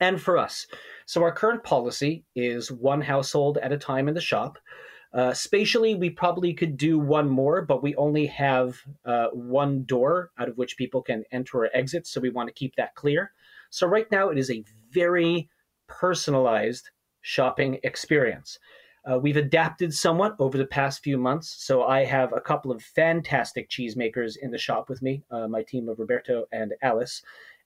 and 0.00 0.20
for 0.20 0.36
us. 0.36 0.66
So 1.06 1.22
our 1.22 1.32
current 1.32 1.62
policy 1.62 2.24
is 2.34 2.72
one 2.72 3.00
household 3.00 3.58
at 3.58 3.72
a 3.72 3.78
time 3.78 4.08
in 4.08 4.14
the 4.14 4.20
shop. 4.20 4.58
Uh, 5.12 5.32
spatially, 5.32 5.94
we 5.94 6.08
probably 6.10 6.54
could 6.54 6.76
do 6.76 6.98
one 6.98 7.28
more, 7.28 7.62
but 7.62 7.82
we 7.82 7.94
only 7.96 8.26
have 8.26 8.78
uh, 9.04 9.26
one 9.32 9.84
door 9.84 10.30
out 10.38 10.48
of 10.48 10.56
which 10.56 10.76
people 10.76 11.02
can 11.02 11.24
enter 11.32 11.58
or 11.58 11.70
exit. 11.74 12.06
So 12.06 12.20
we 12.20 12.30
want 12.30 12.48
to 12.48 12.54
keep 12.54 12.76
that 12.76 12.94
clear. 12.94 13.32
So 13.70 13.86
right 13.86 14.10
now, 14.10 14.30
it 14.30 14.38
is 14.38 14.50
a 14.50 14.64
very 14.90 15.48
personalized 15.88 16.90
shopping 17.22 17.78
experience. 17.82 18.58
Uh, 19.10 19.18
we've 19.18 19.36
adapted 19.36 19.92
somewhat 19.92 20.36
over 20.38 20.56
the 20.56 20.66
past 20.66 21.02
few 21.02 21.18
months. 21.18 21.56
So 21.58 21.84
I 21.84 22.04
have 22.04 22.32
a 22.32 22.40
couple 22.40 22.70
of 22.70 22.82
fantastic 22.82 23.68
cheesemakers 23.68 24.36
in 24.40 24.50
the 24.50 24.58
shop 24.58 24.88
with 24.88 25.02
me, 25.02 25.22
uh, 25.30 25.48
my 25.48 25.62
team 25.62 25.88
of 25.88 25.98
Roberto 25.98 26.44
and 26.52 26.74
Alice. 26.82 27.22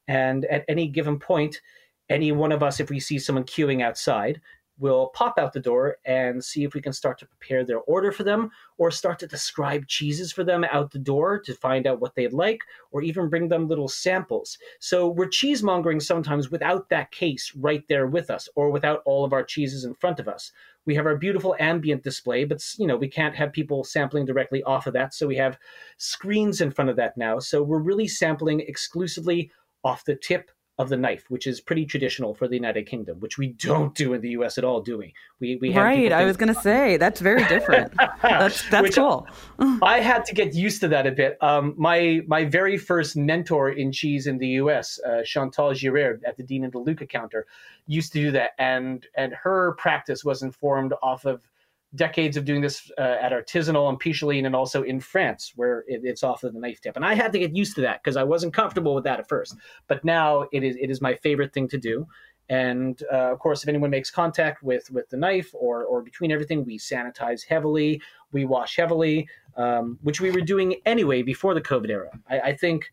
And 0.08 0.44
at 0.46 0.64
any 0.68 0.86
given 0.88 1.18
point, 1.18 1.60
any 2.08 2.32
one 2.32 2.52
of 2.52 2.62
us, 2.62 2.80
if 2.80 2.90
we 2.90 3.00
see 3.00 3.18
someone 3.18 3.44
queuing 3.44 3.82
outside, 3.82 4.40
will 4.78 5.08
pop 5.08 5.38
out 5.38 5.52
the 5.52 5.60
door 5.60 5.98
and 6.04 6.44
see 6.44 6.64
if 6.64 6.74
we 6.74 6.80
can 6.80 6.92
start 6.92 7.18
to 7.18 7.26
prepare 7.26 7.64
their 7.64 7.80
order 7.80 8.10
for 8.10 8.24
them 8.24 8.50
or 8.76 8.90
start 8.90 9.18
to 9.20 9.26
describe 9.26 9.86
cheeses 9.86 10.32
for 10.32 10.42
them 10.42 10.64
out 10.64 10.90
the 10.90 10.98
door 10.98 11.38
to 11.38 11.54
find 11.54 11.86
out 11.86 12.00
what 12.00 12.14
they'd 12.14 12.32
like 12.32 12.60
or 12.90 13.02
even 13.02 13.28
bring 13.28 13.48
them 13.48 13.68
little 13.68 13.88
samples. 13.88 14.58
So 14.80 15.08
we're 15.08 15.28
cheesemongering 15.28 16.02
sometimes 16.02 16.50
without 16.50 16.88
that 16.88 17.12
case 17.12 17.52
right 17.54 17.84
there 17.88 18.06
with 18.06 18.30
us 18.30 18.48
or 18.56 18.70
without 18.70 19.02
all 19.04 19.24
of 19.24 19.32
our 19.32 19.44
cheeses 19.44 19.84
in 19.84 19.94
front 19.94 20.18
of 20.18 20.28
us. 20.28 20.50
We 20.86 20.94
have 20.96 21.06
our 21.06 21.16
beautiful 21.16 21.56
ambient 21.60 22.02
display, 22.02 22.44
but 22.44 22.62
you 22.78 22.86
know, 22.86 22.96
we 22.96 23.08
can't 23.08 23.34
have 23.34 23.52
people 23.52 23.84
sampling 23.84 24.26
directly 24.26 24.62
off 24.64 24.86
of 24.86 24.92
that, 24.92 25.14
so 25.14 25.26
we 25.26 25.36
have 25.36 25.58
screens 25.96 26.60
in 26.60 26.70
front 26.70 26.90
of 26.90 26.96
that 26.96 27.16
now. 27.16 27.38
So 27.38 27.62
we're 27.62 27.78
really 27.78 28.06
sampling 28.06 28.60
exclusively 28.60 29.50
off 29.82 30.04
the 30.04 30.16
tip 30.16 30.50
of 30.78 30.88
the 30.88 30.96
knife, 30.96 31.24
which 31.28 31.46
is 31.46 31.60
pretty 31.60 31.86
traditional 31.86 32.34
for 32.34 32.48
the 32.48 32.56
United 32.56 32.86
Kingdom, 32.86 33.20
which 33.20 33.38
we 33.38 33.48
don't 33.48 33.94
do 33.94 34.12
in 34.12 34.20
the 34.20 34.30
U.S. 34.30 34.58
at 34.58 34.64
all, 34.64 34.80
do 34.80 34.98
we? 34.98 35.14
We 35.38 35.56
we 35.56 35.72
right. 35.72 36.10
I 36.10 36.24
was 36.24 36.36
going 36.36 36.52
to 36.52 36.60
say 36.60 36.96
that's 36.96 37.20
very 37.20 37.44
different. 37.44 37.92
that's 38.22 38.68
that's 38.70 38.94
cool. 38.94 39.26
I 39.82 40.00
had 40.00 40.24
to 40.26 40.34
get 40.34 40.54
used 40.54 40.80
to 40.80 40.88
that 40.88 41.06
a 41.06 41.12
bit. 41.12 41.38
Um, 41.40 41.74
my 41.76 42.22
my 42.26 42.44
very 42.44 42.76
first 42.76 43.16
mentor 43.16 43.70
in 43.70 43.92
cheese 43.92 44.26
in 44.26 44.38
the 44.38 44.48
U.S., 44.48 44.98
uh, 45.06 45.22
Chantal 45.24 45.74
Girard 45.74 46.24
at 46.26 46.36
the 46.36 46.42
Dean 46.42 46.64
and 46.64 46.72
DeLuca 46.72 47.08
counter, 47.08 47.46
used 47.86 48.12
to 48.14 48.20
do 48.20 48.30
that, 48.32 48.50
and 48.58 49.06
and 49.14 49.32
her 49.32 49.72
practice 49.78 50.24
was 50.24 50.42
informed 50.42 50.92
off 51.02 51.24
of 51.24 51.48
decades 51.94 52.36
of 52.36 52.44
doing 52.44 52.60
this 52.60 52.90
uh, 52.98 53.16
at 53.20 53.32
Artisanal 53.32 53.88
and 53.88 54.00
Picholine 54.00 54.46
and 54.46 54.56
also 54.56 54.82
in 54.82 55.00
France, 55.00 55.52
where 55.56 55.84
it, 55.86 56.00
it's 56.04 56.22
off 56.22 56.44
of 56.44 56.52
the 56.52 56.60
knife 56.60 56.80
tip. 56.80 56.96
And 56.96 57.04
I 57.04 57.14
had 57.14 57.32
to 57.32 57.38
get 57.38 57.54
used 57.54 57.74
to 57.76 57.82
that 57.82 58.02
because 58.02 58.16
I 58.16 58.24
wasn't 58.24 58.54
comfortable 58.54 58.94
with 58.94 59.04
that 59.04 59.20
at 59.20 59.28
first. 59.28 59.56
But 59.86 60.04
now 60.04 60.46
it 60.52 60.62
is 60.62 60.76
it 60.80 60.90
is 60.90 61.00
my 61.00 61.14
favorite 61.14 61.52
thing 61.52 61.68
to 61.68 61.78
do. 61.78 62.06
And 62.48 63.02
uh, 63.10 63.32
of 63.32 63.38
course, 63.38 63.62
if 63.62 63.68
anyone 63.68 63.90
makes 63.90 64.10
contact 64.10 64.62
with 64.62 64.90
with 64.90 65.08
the 65.08 65.16
knife 65.16 65.50
or 65.54 65.84
or 65.84 66.02
between 66.02 66.32
everything, 66.32 66.64
we 66.64 66.78
sanitize 66.78 67.44
heavily, 67.46 68.02
we 68.32 68.44
wash 68.44 68.76
heavily, 68.76 69.28
um, 69.56 69.98
which 70.02 70.20
we 70.20 70.30
were 70.30 70.40
doing 70.40 70.76
anyway 70.84 71.22
before 71.22 71.54
the 71.54 71.60
COVID 71.60 71.90
era. 71.90 72.10
I, 72.28 72.40
I 72.40 72.56
think 72.56 72.90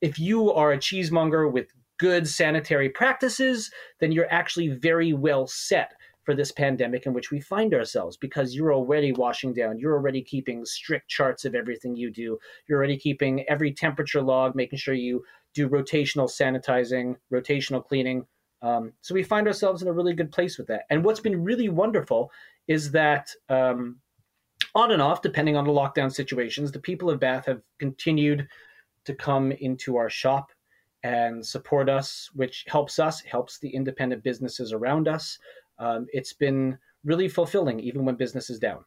if 0.00 0.18
you 0.18 0.52
are 0.52 0.72
a 0.72 0.78
cheesemonger 0.78 1.50
with 1.52 1.68
good 1.98 2.26
sanitary 2.26 2.88
practices, 2.88 3.70
then 4.00 4.10
you're 4.10 4.32
actually 4.32 4.68
very 4.68 5.12
well 5.12 5.46
set 5.46 5.92
for 6.24 6.34
this 6.34 6.52
pandemic 6.52 7.06
in 7.06 7.12
which 7.12 7.30
we 7.30 7.40
find 7.40 7.72
ourselves 7.74 8.16
because 8.16 8.54
you're 8.54 8.74
already 8.74 9.12
washing 9.12 9.54
down, 9.54 9.78
you're 9.78 9.94
already 9.94 10.22
keeping 10.22 10.64
strict 10.64 11.08
charts 11.08 11.44
of 11.44 11.54
everything 11.54 11.96
you 11.96 12.10
do, 12.10 12.38
you're 12.68 12.78
already 12.78 12.98
keeping 12.98 13.44
every 13.48 13.72
temperature 13.72 14.22
log, 14.22 14.54
making 14.54 14.78
sure 14.78 14.94
you 14.94 15.24
do 15.54 15.68
rotational 15.68 16.30
sanitizing, 16.30 17.16
rotational 17.32 17.84
cleaning. 17.84 18.26
Um, 18.62 18.92
so 19.00 19.14
we 19.14 19.22
find 19.22 19.46
ourselves 19.46 19.80
in 19.80 19.88
a 19.88 19.92
really 19.92 20.12
good 20.12 20.30
place 20.30 20.58
with 20.58 20.66
that. 20.68 20.82
And 20.90 21.04
what's 21.04 21.20
been 21.20 21.42
really 21.42 21.70
wonderful 21.70 22.30
is 22.68 22.90
that 22.92 23.30
um, 23.48 23.96
on 24.74 24.92
and 24.92 25.00
off, 25.00 25.22
depending 25.22 25.56
on 25.56 25.64
the 25.64 25.72
lockdown 25.72 26.12
situations, 26.12 26.70
the 26.70 26.78
people 26.78 27.08
of 27.08 27.20
Bath 27.20 27.46
have 27.46 27.62
continued 27.78 28.46
to 29.06 29.14
come 29.14 29.52
into 29.52 29.96
our 29.96 30.10
shop 30.10 30.50
and 31.02 31.44
support 31.44 31.88
us, 31.88 32.28
which 32.34 32.64
helps 32.68 32.98
us, 32.98 33.22
helps 33.22 33.58
the 33.58 33.70
independent 33.70 34.22
businesses 34.22 34.72
around 34.72 35.08
us 35.08 35.38
um, 35.80 36.06
it's 36.12 36.32
been 36.32 36.78
really 37.04 37.28
fulfilling 37.28 37.80
even 37.80 38.04
when 38.04 38.14
business 38.14 38.50
is 38.50 38.58
down. 38.58 38.84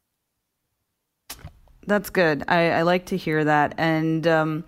That's 1.86 2.10
good. 2.10 2.44
I, 2.48 2.70
I 2.72 2.82
like 2.84 3.08
to 3.08 3.18
hear 3.18 3.44
that. 3.44 3.74
And 3.78 4.26
um, 4.28 4.64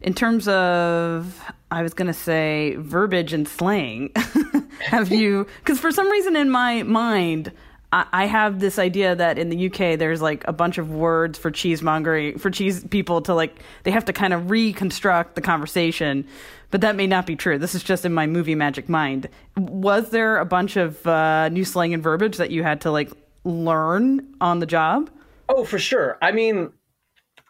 in 0.00 0.14
terms 0.14 0.48
of, 0.48 1.40
I 1.70 1.82
was 1.82 1.94
going 1.94 2.08
to 2.08 2.14
say 2.14 2.74
verbiage 2.78 3.32
and 3.32 3.46
slang, 3.46 4.10
have 4.80 5.12
you, 5.12 5.46
because 5.58 5.78
for 5.78 5.92
some 5.92 6.10
reason 6.10 6.34
in 6.34 6.50
my 6.50 6.82
mind, 6.82 7.52
I 7.92 8.26
have 8.26 8.60
this 8.60 8.78
idea 8.78 9.16
that 9.16 9.36
in 9.36 9.48
the 9.48 9.66
UK 9.66 9.98
there's 9.98 10.22
like 10.22 10.46
a 10.46 10.52
bunch 10.52 10.78
of 10.78 10.90
words 10.90 11.36
for 11.38 11.50
cheesemongering 11.50 12.40
for 12.40 12.48
cheese 12.48 12.84
people 12.84 13.20
to 13.22 13.34
like 13.34 13.58
they 13.82 13.90
have 13.90 14.04
to 14.04 14.12
kind 14.12 14.32
of 14.32 14.48
reconstruct 14.48 15.34
the 15.34 15.40
conversation, 15.40 16.24
but 16.70 16.82
that 16.82 16.94
may 16.94 17.08
not 17.08 17.26
be 17.26 17.34
true. 17.34 17.58
This 17.58 17.74
is 17.74 17.82
just 17.82 18.04
in 18.04 18.14
my 18.14 18.28
movie 18.28 18.54
magic 18.54 18.88
mind. 18.88 19.28
Was 19.56 20.10
there 20.10 20.36
a 20.36 20.44
bunch 20.44 20.76
of 20.76 21.04
uh, 21.04 21.48
new 21.48 21.64
slang 21.64 21.92
and 21.92 22.02
verbiage 22.02 22.36
that 22.36 22.52
you 22.52 22.62
had 22.62 22.80
to 22.82 22.92
like 22.92 23.10
learn 23.44 24.34
on 24.40 24.60
the 24.60 24.66
job? 24.66 25.10
Oh, 25.48 25.64
for 25.64 25.80
sure. 25.80 26.16
I 26.22 26.30
mean, 26.30 26.72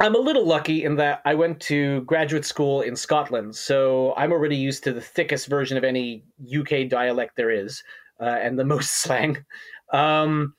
I'm 0.00 0.14
a 0.14 0.18
little 0.18 0.46
lucky 0.46 0.84
in 0.84 0.96
that 0.96 1.20
I 1.26 1.34
went 1.34 1.60
to 1.62 2.00
graduate 2.02 2.46
school 2.46 2.80
in 2.80 2.96
Scotland, 2.96 3.54
so 3.54 4.14
I'm 4.16 4.32
already 4.32 4.56
used 4.56 4.82
to 4.84 4.94
the 4.94 5.02
thickest 5.02 5.48
version 5.48 5.76
of 5.76 5.84
any 5.84 6.24
UK 6.58 6.88
dialect 6.88 7.36
there 7.36 7.50
is, 7.50 7.82
uh, 8.18 8.24
and 8.24 8.58
the 8.58 8.64
most 8.74 9.02
slang. 9.02 9.44
Um, 9.92 10.54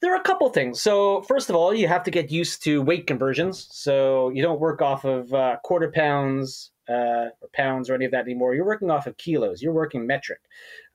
there 0.00 0.12
are 0.12 0.20
a 0.20 0.22
couple 0.22 0.48
things. 0.50 0.82
So, 0.82 1.22
first 1.22 1.48
of 1.48 1.56
all, 1.56 1.72
you 1.72 1.88
have 1.88 2.02
to 2.04 2.10
get 2.10 2.30
used 2.30 2.62
to 2.64 2.82
weight 2.82 3.06
conversions. 3.06 3.66
So, 3.70 4.28
you 4.30 4.42
don't 4.42 4.60
work 4.60 4.82
off 4.82 5.04
of 5.04 5.32
uh, 5.32 5.56
quarter 5.64 5.90
pounds 5.90 6.72
uh, 6.88 7.32
or 7.40 7.48
pounds 7.54 7.88
or 7.88 7.94
any 7.94 8.04
of 8.04 8.10
that 8.10 8.24
anymore. 8.24 8.54
You're 8.54 8.66
working 8.66 8.90
off 8.90 9.06
of 9.06 9.16
kilos. 9.16 9.62
You're 9.62 9.72
working 9.72 10.06
metric. 10.06 10.40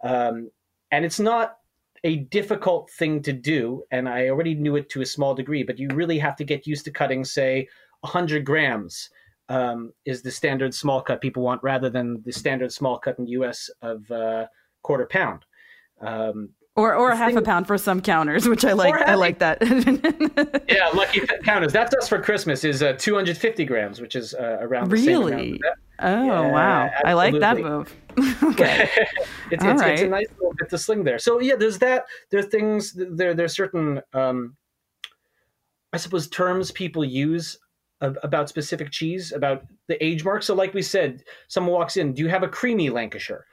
Um, 0.03 0.51
and 0.91 1.05
it's 1.05 1.19
not 1.19 1.57
a 2.03 2.17
difficult 2.17 2.89
thing 2.91 3.21
to 3.23 3.33
do. 3.33 3.83
And 3.91 4.07
I 4.07 4.29
already 4.29 4.55
knew 4.55 4.75
it 4.75 4.89
to 4.89 5.01
a 5.01 5.05
small 5.05 5.33
degree, 5.33 5.63
but 5.63 5.79
you 5.79 5.89
really 5.93 6.19
have 6.19 6.35
to 6.37 6.43
get 6.43 6.67
used 6.67 6.85
to 6.85 6.91
cutting, 6.91 7.25
say, 7.25 7.67
100 8.01 8.45
grams. 8.45 9.09
Um, 9.51 9.93
is 10.05 10.21
the 10.21 10.29
standard 10.29 10.75
small 10.75 11.01
cut 11.01 11.21
people 11.21 11.41
want 11.41 11.63
rather 11.63 11.89
than 11.89 12.21
the 12.23 12.31
standard 12.31 12.71
small 12.71 12.99
cut 12.99 13.17
in 13.17 13.25
the 13.25 13.31
US 13.31 13.67
of 13.81 14.09
uh, 14.11 14.45
quarter 14.83 15.07
pound. 15.07 15.43
Um, 16.01 16.49
or 16.79 16.95
or 16.95 17.09
a 17.11 17.15
half 17.15 17.35
a 17.35 17.41
pound 17.41 17.67
for 17.67 17.77
some 17.77 18.01
counters, 18.01 18.47
which 18.47 18.63
I 18.63 18.71
like. 18.71 18.95
I 18.95 19.15
like 19.15 19.39
that. 19.39 19.57
yeah, 20.69 20.87
lucky 20.89 21.21
counters. 21.43 21.73
That's 21.73 21.93
us 21.95 22.07
for 22.07 22.21
Christmas. 22.21 22.63
Is 22.63 22.81
uh, 22.81 22.93
250 22.93 23.65
grams, 23.65 23.99
which 23.99 24.15
is 24.15 24.33
uh, 24.33 24.57
around 24.61 24.91
really. 24.91 25.59
Oh 26.01 26.25
yeah, 26.25 26.51
wow! 26.51 26.83
Absolutely. 26.83 27.09
I 27.09 27.13
like 27.13 27.39
that 27.39 27.57
move. 27.57 27.95
okay, 28.43 28.89
it's, 29.51 29.63
it's, 29.63 29.63
right. 29.63 29.93
it's, 29.93 30.01
a 30.03 30.07
nice 30.07 30.27
little 30.37 30.53
bit 30.57 30.69
to 30.69 30.77
sling 30.77 31.03
there. 31.03 31.19
So 31.19 31.39
yeah, 31.39 31.55
there's 31.57 31.79
that. 31.79 32.05
There 32.31 32.39
are 32.39 32.43
things. 32.43 32.93
There 32.95 33.33
there's 33.33 33.53
certain, 33.53 34.01
um, 34.13 34.55
I 35.91 35.97
suppose, 35.97 36.29
terms 36.29 36.71
people 36.71 37.03
use 37.03 37.57
about 38.01 38.47
specific 38.47 38.91
cheese, 38.91 39.33
about 39.33 39.63
the 39.87 40.01
age 40.01 40.23
mark. 40.23 40.41
So 40.41 40.55
like 40.55 40.73
we 40.73 40.81
said, 40.81 41.23
someone 41.49 41.73
walks 41.73 41.97
in. 41.97 42.13
Do 42.13 42.21
you 42.21 42.29
have 42.29 42.43
a 42.43 42.47
creamy 42.47 42.89
Lancashire? 42.89 43.45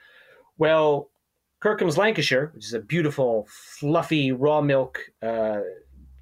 Well, 0.57 1.09
Kirkham's 1.59 1.97
Lancashire, 1.97 2.51
which 2.53 2.65
is 2.65 2.73
a 2.73 2.79
beautiful, 2.79 3.47
fluffy 3.49 4.31
raw 4.31 4.61
milk 4.61 4.99
uh, 5.23 5.61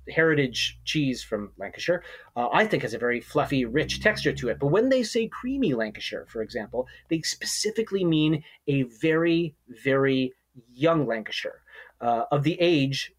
heritage 0.09 0.79
cheese 0.85 1.23
from 1.23 1.51
Lancashire, 1.57 2.03
uh, 2.35 2.47
I 2.53 2.65
think 2.65 2.83
has 2.83 2.93
a 2.93 2.97
very 2.99 3.19
fluffy, 3.19 3.65
rich 3.65 4.01
texture 4.01 4.31
to 4.33 4.49
it. 4.49 4.59
But 4.59 4.67
when 4.67 4.89
they 4.89 5.03
say 5.03 5.27
creamy 5.27 5.73
Lancashire, 5.73 6.25
for 6.29 6.41
example, 6.41 6.87
they 7.09 7.21
specifically 7.21 8.05
mean 8.05 8.43
a 8.67 8.83
very, 8.83 9.55
very 9.83 10.33
young 10.73 11.05
Lancashire 11.05 11.61
uh, 12.01 12.23
of 12.31 12.43
the 12.43 12.57
age 12.61 13.13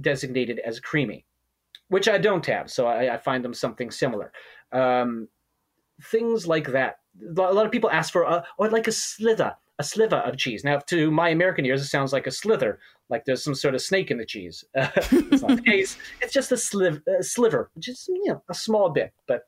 designated 0.00 0.58
as 0.60 0.80
creamy, 0.80 1.24
which 1.88 2.08
I 2.08 2.18
don't 2.18 2.44
have. 2.46 2.70
So 2.70 2.86
I, 2.86 3.14
I 3.14 3.16
find 3.16 3.44
them 3.44 3.54
something 3.54 3.90
similar. 3.90 4.32
Um, 4.72 5.28
things 6.02 6.46
like 6.46 6.72
that. 6.72 6.98
A 7.22 7.32
lot 7.32 7.64
of 7.64 7.72
people 7.72 7.90
ask 7.90 8.12
for, 8.12 8.22
a, 8.22 8.44
oh, 8.58 8.64
I'd 8.64 8.72
like 8.72 8.86
a 8.86 8.92
slither 8.92 9.56
a 9.78 9.84
sliver 9.84 10.16
of 10.16 10.36
cheese. 10.36 10.64
Now, 10.64 10.78
to 10.78 11.10
my 11.10 11.28
American 11.28 11.64
ears, 11.64 11.80
it 11.80 11.86
sounds 11.86 12.12
like 12.12 12.26
a 12.26 12.30
slither, 12.30 12.78
like 13.08 13.24
there's 13.24 13.42
some 13.42 13.54
sort 13.54 13.74
of 13.74 13.80
snake 13.80 14.10
in 14.10 14.18
the 14.18 14.26
cheese. 14.26 14.64
it's 14.74 15.42
not 15.42 15.56
the 15.56 15.62
case. 15.66 15.96
It's 16.20 16.32
just 16.32 16.52
a, 16.52 16.56
sliv- 16.56 17.02
a 17.06 17.22
sliver, 17.22 17.70
just 17.78 18.08
you 18.08 18.26
know, 18.26 18.42
a 18.48 18.54
small 18.54 18.90
bit. 18.90 19.12
But 19.26 19.42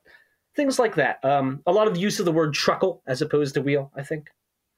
things 0.55 0.79
like 0.79 0.95
that. 0.95 1.23
Um, 1.23 1.61
a 1.65 1.71
lot 1.71 1.87
of 1.87 1.97
use 1.97 2.19
of 2.19 2.25
the 2.25 2.31
word 2.31 2.53
truckle 2.53 3.01
as 3.07 3.21
opposed 3.21 3.55
to 3.55 3.61
wheel. 3.61 3.91
I 3.95 4.03
think. 4.03 4.29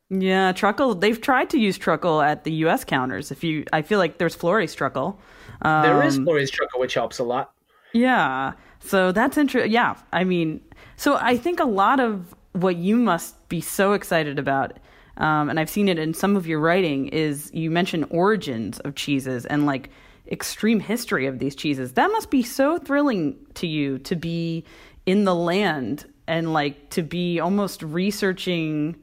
Yeah, 0.09 0.51
truckle. 0.51 0.95
They've 0.95 1.19
tried 1.19 1.49
to 1.51 1.57
use 1.57 1.77
truckle 1.77 2.21
at 2.21 2.43
the 2.43 2.51
U.S. 2.51 2.83
counters. 2.83 3.31
If 3.31 3.43
you, 3.43 3.65
I 3.73 3.81
feel 3.81 3.99
like 3.99 4.17
there's 4.17 4.35
Flory's 4.35 4.75
truckle. 4.75 5.19
Um, 5.61 5.83
there 5.83 6.03
is 6.03 6.17
Flory's 6.17 6.51
truckle, 6.51 6.79
which 6.79 6.93
helps 6.93 7.19
a 7.19 7.23
lot. 7.23 7.53
Yeah. 7.93 8.53
So 8.79 9.11
that's 9.11 9.37
interesting. 9.37 9.71
Yeah. 9.71 9.95
I 10.11 10.23
mean, 10.23 10.61
so 10.97 11.15
I 11.15 11.37
think 11.37 11.59
a 11.59 11.65
lot 11.65 11.99
of 11.99 12.35
what 12.51 12.75
you 12.75 12.97
must 12.97 13.47
be 13.49 13.61
so 13.61 13.93
excited 13.93 14.37
about, 14.37 14.77
um, 15.17 15.49
and 15.49 15.59
I've 15.59 15.69
seen 15.69 15.87
it 15.87 15.99
in 15.99 16.13
some 16.13 16.35
of 16.35 16.47
your 16.47 16.59
writing, 16.59 17.07
is 17.09 17.51
you 17.53 17.69
mention 17.69 18.03
origins 18.05 18.79
of 18.79 18.95
cheeses 18.95 19.45
and 19.45 19.65
like 19.65 19.89
extreme 20.31 20.79
history 20.79 21.25
of 21.25 21.39
these 21.39 21.55
cheeses. 21.55 21.93
That 21.93 22.07
must 22.11 22.29
be 22.29 22.43
so 22.43 22.77
thrilling 22.77 23.37
to 23.55 23.67
you 23.67 23.99
to 23.99 24.15
be 24.15 24.63
in 25.05 25.25
the 25.25 25.35
land 25.35 26.05
and 26.27 26.53
like 26.53 26.89
to 26.91 27.03
be 27.03 27.39
almost 27.39 27.83
researching 27.83 28.95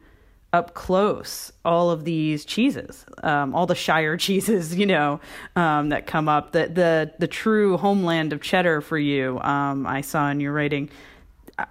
up 0.52 0.74
close 0.74 1.52
all 1.64 1.90
of 1.90 2.04
these 2.04 2.44
cheeses, 2.44 3.06
um, 3.22 3.54
all 3.54 3.66
the 3.66 3.74
Shire 3.74 4.16
cheeses, 4.18 4.74
you 4.74 4.86
know, 4.86 5.20
um, 5.54 5.90
that 5.90 6.06
come 6.06 6.28
up. 6.28 6.52
The 6.52 6.66
the 6.66 7.12
the 7.18 7.28
true 7.28 7.76
homeland 7.76 8.32
of 8.32 8.40
cheddar 8.40 8.80
for 8.80 8.98
you. 8.98 9.38
Um, 9.40 9.86
I 9.86 10.00
saw 10.00 10.28
in 10.30 10.40
your 10.40 10.52
writing. 10.52 10.90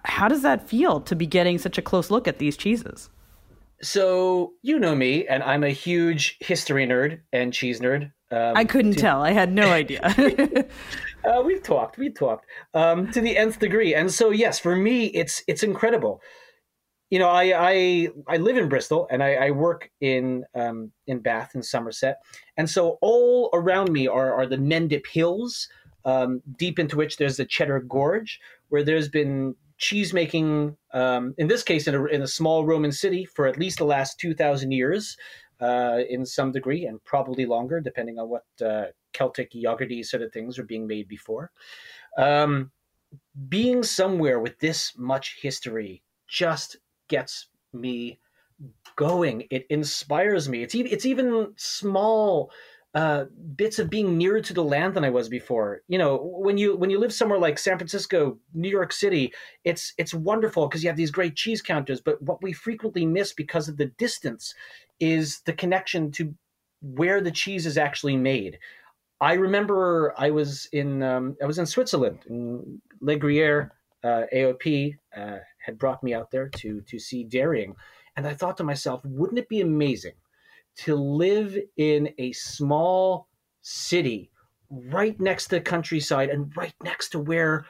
How 0.05 0.27
does 0.27 0.43
that 0.43 0.69
feel 0.69 1.01
to 1.01 1.15
be 1.15 1.25
getting 1.25 1.57
such 1.57 1.77
a 1.79 1.81
close 1.81 2.11
look 2.11 2.27
at 2.27 2.37
these 2.37 2.55
cheeses? 2.55 3.09
So 3.81 4.53
you 4.61 4.79
know 4.79 4.95
me, 4.95 5.27
and 5.27 5.43
I'm 5.43 5.63
a 5.63 5.69
huge 5.69 6.37
history 6.39 6.85
nerd 6.85 7.21
and 7.31 7.53
cheese 7.53 7.79
nerd. 7.79 8.11
Um, 8.31 8.55
I 8.55 8.65
couldn't 8.65 8.93
to... 8.93 8.99
tell. 8.99 9.21
I 9.23 9.31
had 9.31 9.51
no 9.51 9.69
idea. 9.71 10.01
uh, 11.23 11.41
we've 11.45 11.63
talked. 11.63 11.97
We've 11.97 12.13
talked 12.13 12.45
um, 12.73 13.11
to 13.11 13.21
the 13.21 13.37
nth 13.37 13.59
degree, 13.59 13.95
and 13.95 14.11
so 14.11 14.29
yes, 14.29 14.59
for 14.59 14.75
me, 14.75 15.05
it's 15.07 15.43
it's 15.47 15.63
incredible 15.63 16.21
you 17.09 17.17
know, 17.17 17.29
I 17.29 17.53
I, 17.55 18.07
I 18.27 18.37
live 18.37 18.57
in 18.57 18.69
Bristol 18.69 19.07
and 19.09 19.23
I, 19.23 19.33
I 19.33 19.51
work 19.51 19.89
in 19.99 20.45
um, 20.53 20.91
in 21.07 21.19
Bath 21.19 21.55
in 21.55 21.63
Somerset, 21.63 22.17
and 22.55 22.69
so 22.69 22.97
all 23.01 23.49
around 23.53 23.91
me 23.91 24.07
are 24.07 24.33
are 24.33 24.45
the 24.45 24.57
Mendip 24.57 25.07
Hills, 25.07 25.67
um, 26.05 26.41
deep 26.57 26.77
into 26.77 26.95
which 26.95 27.17
there's 27.17 27.37
the 27.37 27.45
Cheddar 27.45 27.81
Gorge, 27.81 28.39
where 28.69 28.83
there's 28.83 29.09
been 29.09 29.55
cheese 29.79 30.13
making. 30.13 30.77
Um, 30.93 31.33
in 31.37 31.47
this 31.47 31.63
case, 31.63 31.87
in 31.87 31.95
a, 31.95 32.05
in 32.05 32.21
a 32.21 32.27
small 32.27 32.65
Roman 32.65 32.91
city 32.91 33.25
for 33.25 33.47
at 33.47 33.57
least 33.57 33.79
the 33.79 33.85
last 33.85 34.19
two 34.19 34.35
thousand 34.35 34.71
years, 34.71 35.17
uh, 35.59 35.99
in 36.09 36.25
some 36.25 36.51
degree, 36.51 36.85
and 36.85 37.03
probably 37.03 37.45
longer, 37.45 37.81
depending 37.81 38.19
on 38.19 38.29
what 38.29 38.43
uh, 38.63 38.85
Celtic 39.13 39.51
yogurty 39.53 40.05
sort 40.05 40.23
of 40.23 40.31
things 40.31 40.59
are 40.59 40.63
being 40.63 40.85
made 40.85 41.07
before. 41.07 41.51
Um, 42.17 42.71
being 43.47 43.81
somewhere 43.83 44.39
with 44.39 44.59
this 44.59 44.93
much 44.97 45.39
history 45.41 46.03
just 46.27 46.77
gets 47.07 47.47
me 47.73 48.19
going. 48.95 49.47
It 49.49 49.65
inspires 49.69 50.47
me. 50.49 50.61
It's 50.63 50.75
even 50.75 50.91
it's 50.91 51.05
even 51.05 51.53
small 51.55 52.51
uh, 52.95 53.25
bits 53.55 53.77
of 53.77 53.89
being 53.89 54.17
nearer 54.17 54.41
to 54.41 54.53
the 54.53 54.63
land 54.63 54.95
than 54.95 55.05
I 55.05 55.11
was 55.11 55.29
before. 55.29 55.81
You 55.87 55.99
know, 55.99 56.17
when 56.17 56.57
you 56.57 56.75
when 56.75 56.89
you 56.89 56.99
live 56.99 57.13
somewhere 57.13 57.37
like 57.39 57.59
San 57.59 57.77
Francisco, 57.77 58.39
New 58.53 58.69
York 58.69 58.91
City, 58.91 59.31
it's 59.63 59.93
it's 59.97 60.13
wonderful 60.13 60.67
because 60.67 60.83
you 60.83 60.89
have 60.89 60.97
these 60.97 61.11
great 61.11 61.35
cheese 61.35 61.61
counters. 61.61 62.01
But 62.01 62.21
what 62.21 62.41
we 62.41 62.51
frequently 62.51 63.05
miss 63.05 63.31
because 63.33 63.69
of 63.69 63.77
the 63.77 63.85
distance 63.85 64.55
is 64.99 65.41
the 65.41 65.53
connection 65.53 66.11
to 66.13 66.33
where 66.81 67.21
the 67.21 67.31
cheese 67.31 67.65
is 67.65 67.77
actually 67.77 68.17
made. 68.17 68.57
I 69.21 69.33
remember 69.33 70.15
I 70.17 70.31
was 70.31 70.67
in 70.71 71.03
um, 71.03 71.37
I 71.43 71.45
was 71.45 71.59
in 71.59 71.67
Switzerland 71.67 72.19
in 72.27 72.81
Les 73.01 73.17
Gruyere 73.17 73.71
uh, 74.03 74.23
AOP 74.33 74.97
uh, 75.15 75.37
had 75.63 75.77
brought 75.77 76.01
me 76.01 76.15
out 76.15 76.31
there 76.31 76.49
to 76.49 76.81
to 76.81 76.97
see 76.97 77.23
dairying, 77.23 77.75
and 78.15 78.25
I 78.25 78.33
thought 78.33 78.57
to 78.57 78.63
myself, 78.63 79.05
wouldn't 79.05 79.37
it 79.37 79.47
be 79.47 79.61
amazing 79.61 80.13
to 80.83 80.95
live 80.95 81.57
in 81.77 82.09
a 82.17 82.31
small 82.33 83.27
city 83.61 84.31
right 84.69 85.19
next 85.19 85.45
to 85.45 85.55
the 85.55 85.61
countryside 85.61 86.29
and 86.29 86.55
right 86.55 86.73
next 86.83 87.09
to 87.09 87.19
where 87.19 87.65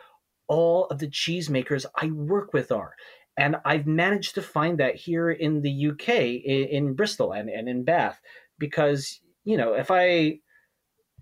all 0.47 0.85
of 0.85 0.99
the 0.99 1.07
cheesemakers 1.07 1.85
I 1.95 2.07
work 2.11 2.53
with 2.53 2.71
are. 2.71 2.93
And 3.37 3.55
I've 3.63 3.87
managed 3.87 4.35
to 4.35 4.41
find 4.41 4.77
that 4.79 4.95
here 4.95 5.31
in 5.31 5.61
the 5.61 5.87
UK, 5.91 6.09
in, 6.09 6.67
in 6.69 6.93
Bristol 6.93 7.31
and, 7.31 7.49
and 7.49 7.69
in 7.69 7.83
Bath, 7.83 8.19
because, 8.57 9.21
you 9.45 9.55
know, 9.55 9.73
if 9.73 9.89
I 9.89 10.39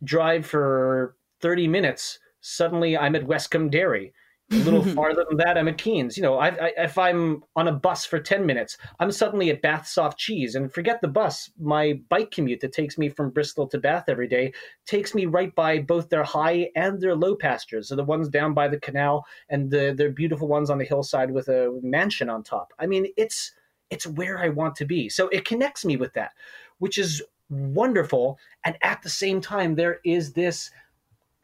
drive 0.04 0.46
for 0.46 1.16
30 1.42 1.68
minutes, 1.68 2.20
suddenly 2.42 2.98
I'm 2.98 3.16
at 3.16 3.28
Westcombe 3.28 3.70
Dairy 3.70 4.14
a 4.52 4.56
little 4.56 4.84
farther 4.96 5.26
than 5.28 5.38
that, 5.38 5.58
I'm 5.58 5.68
at 5.68 5.78
Keen's. 5.78 6.18
You 6.18 6.24
know, 6.24 6.38
I, 6.38 6.48
I, 6.48 6.72
if 6.78 6.98
I'm 6.98 7.44
on 7.56 7.68
a 7.68 7.72
bus 7.72 8.06
for 8.06 8.20
10 8.20 8.46
minutes, 8.46 8.78
I'm 9.00 9.12
suddenly 9.12 9.50
at 9.50 9.62
Bath 9.62 9.88
Soft 9.88 10.18
Cheese. 10.18 10.56
And 10.56 10.72
forget 10.72 11.02
the 11.02 11.08
bus, 11.08 11.52
my 11.60 12.00
bike 12.10 12.32
commute 12.32 12.62
that 12.62 12.74
takes 12.74 12.98
me 12.98 13.10
from 13.10 13.30
Bristol 13.30 13.68
to 13.68 13.78
Bath 13.78 14.06
every 14.08 14.28
day 14.28 14.54
takes 14.86 15.14
me 15.14 15.26
right 15.26 15.54
by 15.56 15.80
both 15.80 16.10
their 16.10 16.24
high 16.24 16.70
and 16.76 17.00
their 17.00 17.16
low 17.16 17.36
pastures. 17.36 17.90
So 17.90 17.96
the 17.96 18.04
ones 18.04 18.30
down 18.30 18.54
by 18.54 18.68
the 18.68 18.80
canal 18.80 19.26
and 19.50 19.70
the, 19.70 19.94
their 19.98 20.12
beautiful 20.12 20.48
ones 20.48 20.70
on 20.70 20.78
the 20.78 20.86
hillside 20.86 21.32
with 21.32 21.48
a 21.50 21.78
mansion 21.82 22.30
on 22.30 22.44
top. 22.44 22.74
I 22.80 22.86
mean, 22.86 23.08
it's 23.18 23.52
it's 23.90 24.06
where 24.06 24.38
I 24.38 24.50
want 24.50 24.76
to 24.78 24.86
be. 24.86 25.08
So 25.08 25.30
it 25.30 25.46
connects 25.46 25.86
me 25.86 25.96
with 25.96 26.14
that, 26.14 26.32
which 26.80 26.98
is 26.98 27.24
wonderful. 27.50 28.38
And 28.66 28.78
at 28.82 29.02
the 29.02 29.10
same 29.10 29.42
time, 29.42 29.76
there 29.76 30.00
is 30.04 30.34
this 30.34 30.72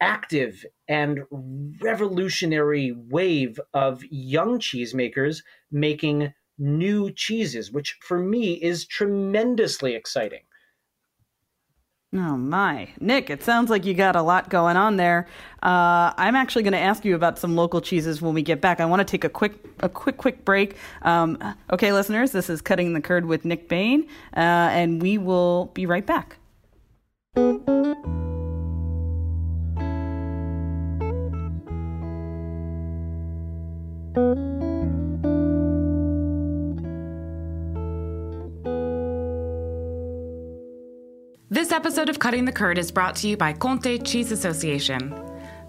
active 0.04 0.66
and 0.86 1.20
revolutionary 1.80 2.92
wave 2.92 3.58
of 3.72 4.04
young 4.10 4.58
cheesemakers 4.58 5.42
making 5.72 6.32
new 6.58 7.10
cheeses, 7.10 7.72
which 7.72 7.96
for 8.02 8.18
me 8.18 8.52
is 8.52 8.86
tremendously 8.86 9.94
exciting. 9.94 10.42
Oh 12.12 12.36
my, 12.36 12.90
Nick! 13.00 13.28
It 13.28 13.42
sounds 13.42 13.70
like 13.70 13.84
you 13.84 13.92
got 13.92 14.14
a 14.14 14.22
lot 14.22 14.48
going 14.48 14.76
on 14.76 14.98
there. 14.98 15.26
Uh, 15.64 16.12
I'm 16.16 16.36
actually 16.36 16.62
going 16.62 16.74
to 16.74 16.78
ask 16.78 17.04
you 17.04 17.16
about 17.16 17.40
some 17.40 17.56
local 17.56 17.80
cheeses 17.80 18.22
when 18.22 18.34
we 18.34 18.42
get 18.42 18.60
back. 18.60 18.78
I 18.78 18.84
want 18.84 19.00
to 19.00 19.04
take 19.04 19.24
a 19.24 19.28
quick, 19.28 19.54
a 19.80 19.88
quick, 19.88 20.16
quick 20.16 20.44
break. 20.44 20.76
Um, 21.02 21.36
okay, 21.72 21.92
listeners, 21.92 22.30
this 22.30 22.48
is 22.48 22.60
cutting 22.60 22.92
the 22.92 23.00
curd 23.00 23.24
with 23.24 23.44
Nick 23.44 23.68
Bayne, 23.68 24.06
uh, 24.36 24.70
and 24.70 25.02
we 25.02 25.18
will 25.18 25.72
be 25.74 25.86
right 25.86 26.06
back. 26.06 26.36
This 34.14 34.22
episode 41.72 42.08
of 42.08 42.20
Cutting 42.20 42.44
the 42.44 42.52
Curd 42.52 42.78
is 42.78 42.92
brought 42.92 43.16
to 43.16 43.28
you 43.28 43.36
by 43.36 43.52
Comté 43.52 44.06
Cheese 44.06 44.30
Association. 44.30 45.10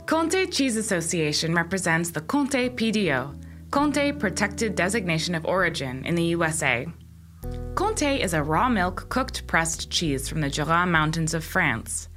Comté 0.05 0.53
Cheese 0.53 0.77
Association 0.77 1.55
represents 1.55 2.11
the 2.11 2.21
Comté 2.21 2.69
PDO, 2.69 3.35
Comté 3.71 4.19
Protected 4.19 4.75
Designation 4.75 5.33
of 5.33 5.47
Origin 5.47 6.05
in 6.05 6.13
the 6.13 6.25
USA. 6.25 6.85
Comté 7.73 8.19
is 8.19 8.35
a 8.35 8.43
raw 8.43 8.69
milk 8.69 9.09
cooked 9.09 9.47
pressed 9.47 9.89
cheese 9.89 10.29
from 10.29 10.41
the 10.41 10.51
Jura 10.51 10.85
Mountains 10.85 11.33
of 11.33 11.43
France. 11.43 12.09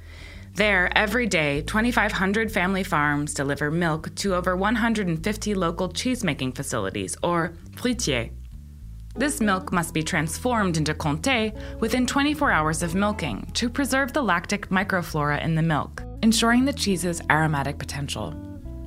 There, 0.59 0.91
every 0.93 1.25
day, 1.25 1.61
2,500 1.61 2.51
family 2.51 2.83
farms 2.83 3.33
deliver 3.33 3.71
milk 3.71 4.13
to 4.15 4.35
over 4.35 4.57
150 4.57 5.55
local 5.55 5.87
cheesemaking 5.87 6.53
facilities, 6.53 7.15
or 7.23 7.53
fruitières. 7.77 8.31
This 9.15 9.39
milk 9.39 9.71
must 9.71 9.93
be 9.93 10.03
transformed 10.03 10.75
into 10.75 10.93
comté 10.93 11.57
within 11.79 12.05
24 12.05 12.51
hours 12.51 12.83
of 12.83 12.93
milking 12.93 13.49
to 13.53 13.69
preserve 13.69 14.11
the 14.11 14.21
lactic 14.21 14.67
microflora 14.67 15.41
in 15.41 15.55
the 15.55 15.61
milk, 15.61 16.03
ensuring 16.23 16.65
the 16.65 16.73
cheese's 16.73 17.21
aromatic 17.29 17.79
potential. 17.79 18.35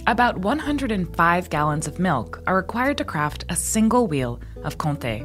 About 0.07 0.37
105 0.37 1.49
gallons 1.49 1.87
of 1.87 1.99
milk 1.99 2.43
are 2.47 2.57
required 2.57 2.99
to 2.99 3.05
craft 3.07 3.47
a 3.49 3.57
single 3.57 4.07
wheel 4.07 4.43
of 4.63 4.77
comté. 4.77 5.25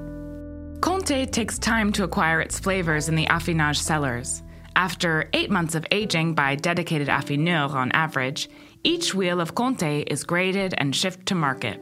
Comté 0.80 1.30
takes 1.30 1.60
time 1.60 1.92
to 1.92 2.06
acquire 2.06 2.40
its 2.40 2.58
flavors 2.58 3.10
in 3.10 3.16
the 3.16 3.26
affinage 3.26 3.80
cellars. 3.80 4.44
After 4.78 5.28
eight 5.34 5.50
months 5.50 5.74
of 5.74 5.88
aging 5.90 6.36
by 6.36 6.54
dedicated 6.54 7.08
affineurs 7.08 7.74
on 7.74 7.92
average, 7.94 8.48
each 8.84 9.16
wheel 9.16 9.42
of 9.42 9.56
Comté 9.56 10.04
is 10.06 10.24
graded 10.24 10.76
and 10.78 10.96
shipped 10.96 11.26
to 11.26 11.36
market. 11.36 11.82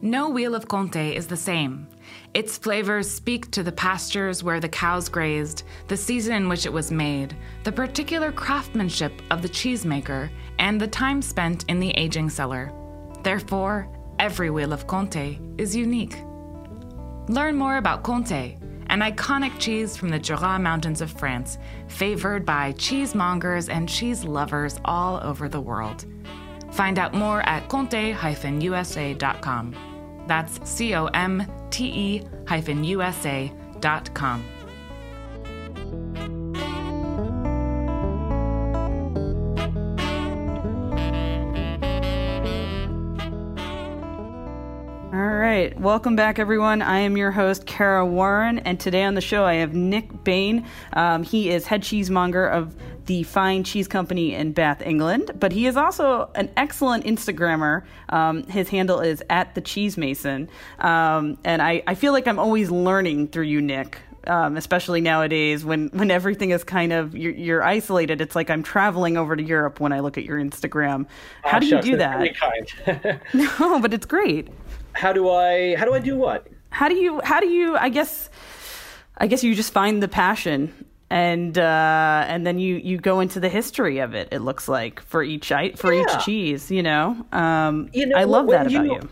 No 0.00 0.30
wheel 0.30 0.54
of 0.54 0.68
Comté 0.68 1.16
is 1.16 1.26
the 1.26 1.36
same. 1.36 1.88
Its 2.32 2.56
flavors 2.56 3.10
speak 3.10 3.50
to 3.50 3.64
the 3.64 3.72
pastures 3.72 4.44
where 4.44 4.60
the 4.60 4.68
cows 4.68 5.08
grazed, 5.08 5.64
the 5.88 5.96
season 5.96 6.34
in 6.34 6.48
which 6.48 6.64
it 6.64 6.72
was 6.72 6.92
made, 6.92 7.36
the 7.64 7.72
particular 7.72 8.30
craftsmanship 8.30 9.20
of 9.32 9.42
the 9.42 9.48
cheesemaker, 9.48 10.30
and 10.60 10.80
the 10.80 10.86
time 10.86 11.20
spent 11.20 11.64
in 11.66 11.80
the 11.80 11.90
aging 11.98 12.30
cellar. 12.30 12.72
Therefore, 13.24 13.88
every 14.20 14.50
wheel 14.50 14.72
of 14.72 14.86
Comté 14.86 15.40
is 15.60 15.74
unique. 15.74 16.14
Learn 17.28 17.56
more 17.56 17.78
about 17.78 18.04
Comté 18.04 18.59
an 18.90 19.00
iconic 19.00 19.58
cheese 19.58 19.96
from 19.96 20.10
the 20.10 20.18
Jura 20.18 20.58
Mountains 20.58 21.00
of 21.00 21.10
France, 21.10 21.58
favored 21.88 22.44
by 22.44 22.72
cheesemongers 22.72 23.72
and 23.72 23.88
cheese 23.88 24.24
lovers 24.24 24.78
all 24.84 25.20
over 25.22 25.48
the 25.48 25.60
world. 25.60 26.04
Find 26.72 26.98
out 26.98 27.14
more 27.14 27.40
at 27.48 27.68
comte-usa.com. 27.68 28.26
That's 30.26 30.60
C 30.68 30.94
O 30.94 31.06
M 31.06 31.46
T 31.70 31.84
E 31.86 32.22
right, 45.50 45.80
welcome 45.80 46.14
back, 46.14 46.38
everyone. 46.38 46.80
I 46.80 47.00
am 47.00 47.16
your 47.16 47.32
host, 47.32 47.66
Kara 47.66 48.06
Warren, 48.06 48.60
and 48.60 48.78
today 48.78 49.02
on 49.02 49.14
the 49.14 49.20
show 49.20 49.44
I 49.44 49.54
have 49.54 49.74
Nick 49.74 50.22
Bayne. 50.22 50.64
Um, 50.92 51.24
he 51.24 51.50
is 51.50 51.66
head 51.66 51.82
cheesemonger 51.82 52.46
of 52.48 52.76
the 53.06 53.24
Fine 53.24 53.64
Cheese 53.64 53.88
Company 53.88 54.32
in 54.32 54.52
Bath, 54.52 54.80
England, 54.80 55.32
but 55.40 55.50
he 55.50 55.66
is 55.66 55.76
also 55.76 56.30
an 56.36 56.50
excellent 56.56 57.04
Instagrammer. 57.04 57.82
Um, 58.10 58.44
his 58.44 58.68
handle 58.68 59.00
is 59.00 59.24
at 59.28 59.56
the 59.56 59.60
Cheese 59.60 59.96
Mason, 59.96 60.48
um, 60.78 61.36
and 61.42 61.60
I, 61.60 61.82
I 61.84 61.96
feel 61.96 62.12
like 62.12 62.28
I'm 62.28 62.38
always 62.38 62.70
learning 62.70 63.28
through 63.28 63.46
you, 63.46 63.60
Nick. 63.60 63.98
Um, 64.26 64.58
especially 64.58 65.00
nowadays 65.00 65.64
when, 65.64 65.88
when 65.88 66.10
everything 66.10 66.50
is 66.50 66.62
kind 66.62 66.92
of 66.92 67.16
you're, 67.16 67.32
you're, 67.32 67.62
isolated. 67.62 68.20
It's 68.20 68.36
like 68.36 68.50
I'm 68.50 68.62
traveling 68.62 69.16
over 69.16 69.34
to 69.34 69.42
Europe 69.42 69.80
when 69.80 69.92
I 69.92 70.00
look 70.00 70.18
at 70.18 70.24
your 70.24 70.38
Instagram. 70.38 71.06
How 71.42 71.56
oh, 71.56 71.60
do 71.60 71.68
shucks, 71.70 71.86
you 71.86 71.92
do 71.92 71.98
that? 71.98 72.18
Really 72.18 72.34
kind. 72.34 73.20
no, 73.34 73.80
but 73.80 73.94
it's 73.94 74.04
great. 74.04 74.48
How 74.92 75.12
do 75.12 75.30
I 75.30 75.76
how 75.76 75.84
do 75.84 75.94
I 75.94 75.98
do 75.98 76.16
what? 76.16 76.46
How 76.70 76.88
do 76.88 76.94
you 76.94 77.20
how 77.24 77.40
do 77.40 77.48
you 77.48 77.76
I 77.76 77.88
guess 77.88 78.30
I 79.16 79.26
guess 79.26 79.44
you 79.44 79.54
just 79.54 79.72
find 79.72 80.02
the 80.02 80.08
passion 80.08 80.86
and 81.10 81.58
uh, 81.58 82.24
and 82.28 82.46
then 82.46 82.58
you 82.58 82.76
you 82.76 82.96
go 82.96 83.20
into 83.20 83.40
the 83.40 83.48
history 83.48 83.98
of 83.98 84.14
it. 84.14 84.28
It 84.30 84.38
looks 84.38 84.68
like 84.68 85.00
for 85.00 85.22
each 85.22 85.52
for 85.76 85.92
yeah. 85.92 86.02
each 86.02 86.24
cheese, 86.24 86.70
you 86.70 86.82
know. 86.82 87.26
Um, 87.32 87.90
you 87.92 88.06
know, 88.06 88.16
I 88.16 88.24
love 88.24 88.48
that 88.48 88.68
about 88.68 88.84
you, 88.86 88.94
you. 88.94 89.08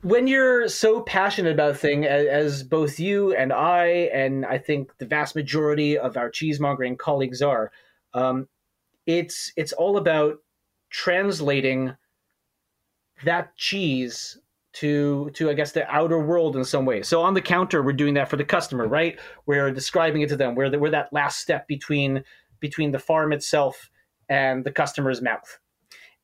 When 0.00 0.26
you're 0.26 0.68
so 0.68 1.00
passionate 1.00 1.52
about 1.52 1.70
a 1.70 1.74
thing, 1.74 2.04
as, 2.04 2.26
as, 2.26 2.62
both 2.62 3.00
you 3.00 3.34
and 3.34 3.54
I, 3.54 3.86
and 4.12 4.44
I 4.44 4.58
think 4.58 4.96
the 4.98 5.06
vast 5.06 5.34
majority 5.34 5.96
of 5.96 6.18
our 6.18 6.30
cheesemongering 6.30 6.98
colleagues 6.98 7.40
are, 7.40 7.72
um, 8.12 8.48
it's 9.06 9.52
it's 9.56 9.72
all 9.72 9.96
about 9.96 10.38
translating 10.90 11.94
that 13.24 13.54
cheese 13.56 14.38
to 14.74 15.30
to 15.34 15.50
I 15.50 15.54
guess 15.54 15.72
the 15.72 15.88
outer 15.88 16.18
world 16.18 16.56
in 16.56 16.64
some 16.64 16.84
way. 16.84 17.02
So 17.02 17.22
on 17.22 17.34
the 17.34 17.40
counter, 17.40 17.82
we're 17.82 17.92
doing 17.92 18.14
that 18.14 18.28
for 18.28 18.36
the 18.36 18.44
customer, 18.44 18.86
right? 18.86 19.18
We're 19.46 19.70
describing 19.70 20.22
it 20.22 20.28
to 20.30 20.36
them. 20.36 20.54
We're 20.54 20.70
the, 20.70 20.78
we're 20.78 20.90
that 20.90 21.12
last 21.12 21.38
step 21.38 21.66
between 21.68 22.24
between 22.60 22.90
the 22.92 22.98
farm 22.98 23.32
itself 23.32 23.90
and 24.28 24.64
the 24.64 24.72
customer's 24.72 25.22
mouth. 25.22 25.58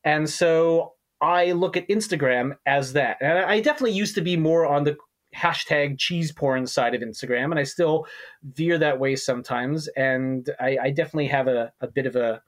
And 0.03 0.29
so 0.29 0.93
I 1.21 1.51
look 1.51 1.77
at 1.77 1.87
Instagram 1.87 2.57
as 2.65 2.93
that. 2.93 3.17
And 3.21 3.37
I 3.37 3.59
definitely 3.59 3.91
used 3.91 4.15
to 4.15 4.21
be 4.21 4.35
more 4.35 4.65
on 4.65 4.83
the 4.83 4.97
hashtag 5.35 5.97
cheese 5.97 6.31
porn 6.31 6.67
side 6.67 6.95
of 6.95 7.01
Instagram, 7.01 7.51
and 7.51 7.59
I 7.59 7.63
still 7.63 8.05
veer 8.43 8.77
that 8.79 8.99
way 8.99 9.15
sometimes. 9.15 9.87
And 9.89 10.49
I, 10.59 10.77
I 10.81 10.89
definitely 10.89 11.27
have 11.27 11.47
a, 11.47 11.71
a 11.79 11.87
bit 11.87 12.05
of 12.05 12.15
a, 12.15 12.41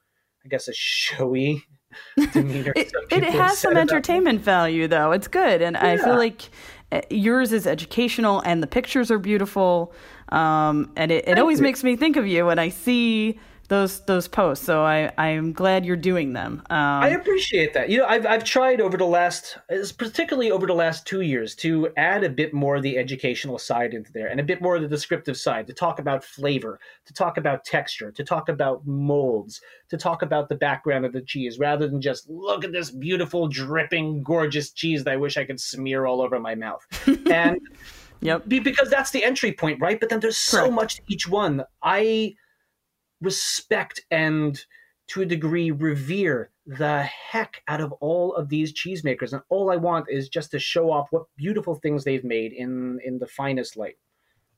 I 0.44 0.48
guess, 0.48 0.68
a 0.68 0.72
showy. 0.74 1.62
it, 2.16 2.92
it 3.10 3.24
has 3.24 3.58
some 3.58 3.76
entertainment 3.76 4.40
value, 4.40 4.88
though. 4.88 5.12
It's 5.12 5.28
good, 5.28 5.62
and 5.62 5.74
yeah. 5.74 5.86
I 5.86 5.96
feel 5.96 6.16
like 6.16 6.50
eh, 6.92 7.02
yours 7.10 7.52
is 7.52 7.66
educational, 7.66 8.40
and 8.40 8.62
the 8.62 8.66
pictures 8.66 9.10
are 9.10 9.18
beautiful. 9.18 9.92
Um, 10.30 10.92
and 10.96 11.12
it, 11.12 11.28
it 11.28 11.38
always 11.38 11.60
makes 11.60 11.84
me 11.84 11.96
think 11.96 12.16
of 12.16 12.26
you 12.26 12.46
when 12.46 12.58
I 12.58 12.68
see 12.68 13.38
those 13.68 14.00
those 14.00 14.28
posts. 14.28 14.64
So 14.64 14.84
I 14.84 15.10
I'm 15.18 15.52
glad 15.52 15.84
you're 15.84 15.96
doing 15.96 16.32
them. 16.32 16.62
Um, 16.70 16.78
I 16.78 17.08
appreciate 17.08 17.72
that. 17.74 17.88
You 17.88 17.98
know, 17.98 18.06
I've 18.06 18.26
I've 18.26 18.44
tried 18.44 18.80
over 18.80 18.96
the 18.96 19.06
last, 19.06 19.58
particularly 19.96 20.50
over 20.50 20.66
the 20.66 20.74
last 20.74 21.06
two 21.06 21.22
years, 21.22 21.54
to 21.56 21.88
add 21.96 22.24
a 22.24 22.28
bit 22.28 22.52
more 22.52 22.76
of 22.76 22.82
the 22.82 22.98
educational 22.98 23.58
side 23.58 23.94
into 23.94 24.12
there, 24.12 24.28
and 24.28 24.40
a 24.40 24.44
bit 24.44 24.60
more 24.60 24.76
of 24.76 24.82
the 24.82 24.88
descriptive 24.88 25.36
side, 25.36 25.66
to 25.66 25.72
talk 25.72 25.98
about 25.98 26.24
flavor, 26.24 26.78
to 27.06 27.14
talk 27.14 27.36
about 27.36 27.64
texture, 27.64 28.10
to 28.12 28.24
talk 28.24 28.48
about 28.48 28.86
molds, 28.86 29.60
to 29.88 29.96
talk 29.96 30.22
about 30.22 30.48
the 30.48 30.56
background 30.56 31.04
of 31.04 31.12
the 31.12 31.22
cheese, 31.22 31.58
rather 31.58 31.88
than 31.88 32.00
just 32.00 32.28
look 32.28 32.64
at 32.64 32.72
this 32.72 32.90
beautiful, 32.90 33.48
dripping, 33.48 34.22
gorgeous 34.22 34.70
cheese 34.70 35.04
that 35.04 35.12
I 35.12 35.16
wish 35.16 35.36
I 35.36 35.44
could 35.44 35.60
smear 35.60 36.06
all 36.06 36.20
over 36.20 36.38
my 36.38 36.54
mouth. 36.54 36.86
and 37.30 37.58
Yep. 38.20 38.44
Because 38.48 38.88
that's 38.88 39.10
the 39.10 39.22
entry 39.22 39.52
point, 39.52 39.80
right? 39.82 40.00
But 40.00 40.08
then 40.08 40.20
there's 40.20 40.42
Correct. 40.48 40.66
so 40.66 40.70
much 40.70 40.96
to 40.96 41.02
each 41.08 41.28
one. 41.28 41.62
I 41.82 42.36
respect 43.24 44.00
and 44.10 44.64
to 45.08 45.22
a 45.22 45.26
degree 45.26 45.70
revere 45.70 46.50
the 46.66 47.02
heck 47.02 47.62
out 47.68 47.80
of 47.80 47.92
all 48.00 48.34
of 48.34 48.48
these 48.48 48.72
cheesemakers. 48.72 49.32
And 49.32 49.42
all 49.48 49.70
i 49.70 49.76
want 49.76 50.06
is 50.08 50.28
just 50.28 50.50
to 50.52 50.58
show 50.58 50.90
off 50.90 51.08
what 51.10 51.24
beautiful 51.36 51.74
things 51.74 52.04
they've 52.04 52.24
made 52.24 52.52
in 52.52 52.98
in 53.04 53.18
the 53.18 53.26
finest 53.26 53.76
light. 53.76 53.96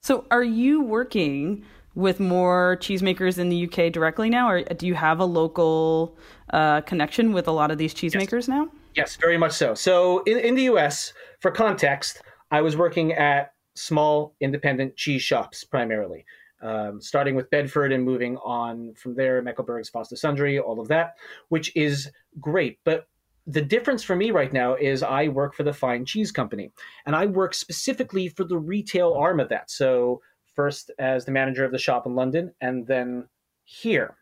So 0.03 0.25
are 0.31 0.45
you 0.45 0.83
working 0.83 1.65
with 1.95 2.21
more 2.21 2.77
cheesemakers 2.81 3.39
in 3.39 3.49
the 3.49 3.65
uk 3.67 3.93
directly 3.93 4.29
now 4.29 4.49
or 4.49 4.63
do 4.63 4.87
you 4.87 4.95
have 4.95 5.19
a 5.19 5.25
local 5.25 6.17
uh, 6.53 6.83
connection 6.83 7.33
with 7.33 7.49
a 7.49 7.53
lot 7.53 7.71
of 7.71 7.79
these 7.79 7.95
cheesemakers 7.95 8.33
yes. 8.33 8.49
now? 8.49 8.69
Yes 8.95 9.17
very 9.17 9.39
much 9.39 9.53
so. 9.53 9.75
So 9.75 10.23
in, 10.25 10.39
in 10.39 10.55
the 10.55 10.65
us 10.65 11.13
for 11.41 11.51
context 11.51 12.23
i 12.51 12.61
was 12.61 12.77
working 12.77 13.13
at 13.13 13.53
small 13.75 14.35
independent 14.41 14.97
cheese 14.97 15.23
shops 15.23 15.65
primarily 15.65 16.25
um, 16.67 17.01
starting 17.01 17.37
with 17.37 17.49
Bedford 17.51 17.93
and 17.93 18.05
moving 18.05 18.37
on 18.39 18.93
from 18.95 19.15
there, 19.15 19.41
Meckelburg's 19.41 19.89
Foster 19.89 20.17
Sundry, 20.17 20.59
all 20.59 20.81
of 20.81 20.89
that, 20.89 21.15
which 21.49 21.75
is 21.77 22.11
great. 22.41 22.79
But 22.85 23.07
the 23.47 23.63
difference 23.63 24.03
for 24.03 24.17
me 24.17 24.33
right 24.33 24.53
now 24.53 24.75
is 24.75 25.05
I 25.05 25.29
work 25.29 25.55
for 25.55 25.63
the 25.63 25.73
Fine 25.73 26.05
Cheese 26.05 26.33
Company, 26.33 26.73
and 27.07 27.15
I 27.15 27.27
work 27.27 27.55
specifically 27.55 28.29
for 28.29 28.43
the 28.43 28.59
retail 28.59 29.13
arm 29.13 29.39
of 29.39 29.49
that. 29.51 29.71
So, 29.71 30.21
first 30.55 30.91
as 30.99 31.25
the 31.25 31.33
manager 31.33 31.65
of 31.65 31.71
the 31.71 31.79
shop 31.79 32.07
in 32.07 32.15
London, 32.15 32.53
and 32.61 32.87
then 32.87 33.29
here. 33.65 34.17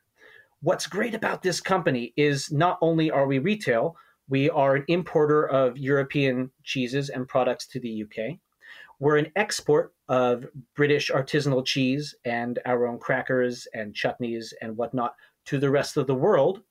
What's 0.60 0.86
great 0.86 1.14
about 1.14 1.42
this 1.42 1.60
company 1.60 2.12
is 2.16 2.50
not 2.50 2.78
only 2.82 3.10
are 3.10 3.26
we 3.26 3.38
retail, 3.38 3.96
we 4.28 4.50
are 4.50 4.76
an 4.76 4.84
importer 4.88 5.48
of 5.48 5.78
European 5.78 6.50
cheeses 6.62 7.08
and 7.08 7.28
products 7.28 7.66
to 7.68 7.80
the 7.80 8.04
UK. 8.04 8.38
We're 8.98 9.18
an 9.18 9.32
export 9.36 9.93
of 10.08 10.46
British 10.76 11.10
artisanal 11.10 11.64
cheese 11.64 12.14
and 12.24 12.58
our 12.66 12.86
own 12.86 12.98
crackers 12.98 13.66
and 13.72 13.94
chutneys 13.94 14.52
and 14.60 14.76
whatnot 14.76 15.14
to 15.46 15.58
the 15.58 15.70
rest 15.70 15.96
of 15.96 16.06
the 16.06 16.14
world. 16.14 16.62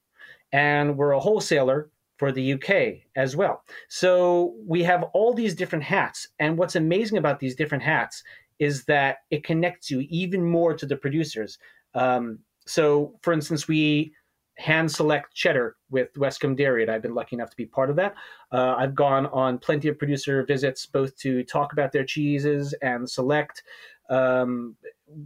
And 0.52 0.98
we're 0.98 1.12
a 1.12 1.19
wholesaler 1.19 1.89
for 2.17 2.32
the 2.32 2.54
UK 2.54 3.02
as 3.15 3.36
well. 3.36 3.63
So 3.89 4.56
we 4.65 4.84
have 4.84 5.04
all 5.13 5.34
these 5.34 5.56
different 5.56 5.84
hats. 5.84 6.28
And 6.39 6.58
what's 6.58 6.76
amazing 6.76 7.17
about 7.17 7.39
these 7.39 7.56
different 7.56 7.84
hats 7.84 8.24
is 8.60 8.86
that 8.86 9.17
it 9.32 9.43
connects 9.43 9.89
you 9.89 10.06
even 10.10 10.43
more 10.43 10.74
to 10.76 10.86
the 10.86 10.96
producers. 10.96 11.58
Um, 11.96 12.39
so, 12.65 13.15
for 13.22 13.34
instance, 13.34 13.67
we 13.67 14.13
hand 14.58 14.92
select 14.92 15.34
cheddar 15.34 15.76
with 15.89 16.13
Westcombe 16.13 16.56
Dairy, 16.56 16.84
and 16.84 16.92
I've 16.92 17.02
been 17.02 17.16
lucky 17.16 17.36
enough 17.36 17.50
to 17.50 17.58
be 17.58 17.66
part 17.66 17.89
of 17.89 17.96
that. 17.96 18.13
Uh, 18.52 18.76
I've 18.78 18.96
gone 18.96 19.26
on 19.28 19.58
plenty 19.58 19.88
of 19.88 19.98
producer 19.98 20.44
visits, 20.44 20.86
both 20.86 21.18
to 21.18 21.44
talk 21.44 21.74
about 21.74 21.92
their 21.92 22.06
cheeses 22.06 22.74
and 22.82 23.10
select, 23.10 23.63
um, 24.10 24.76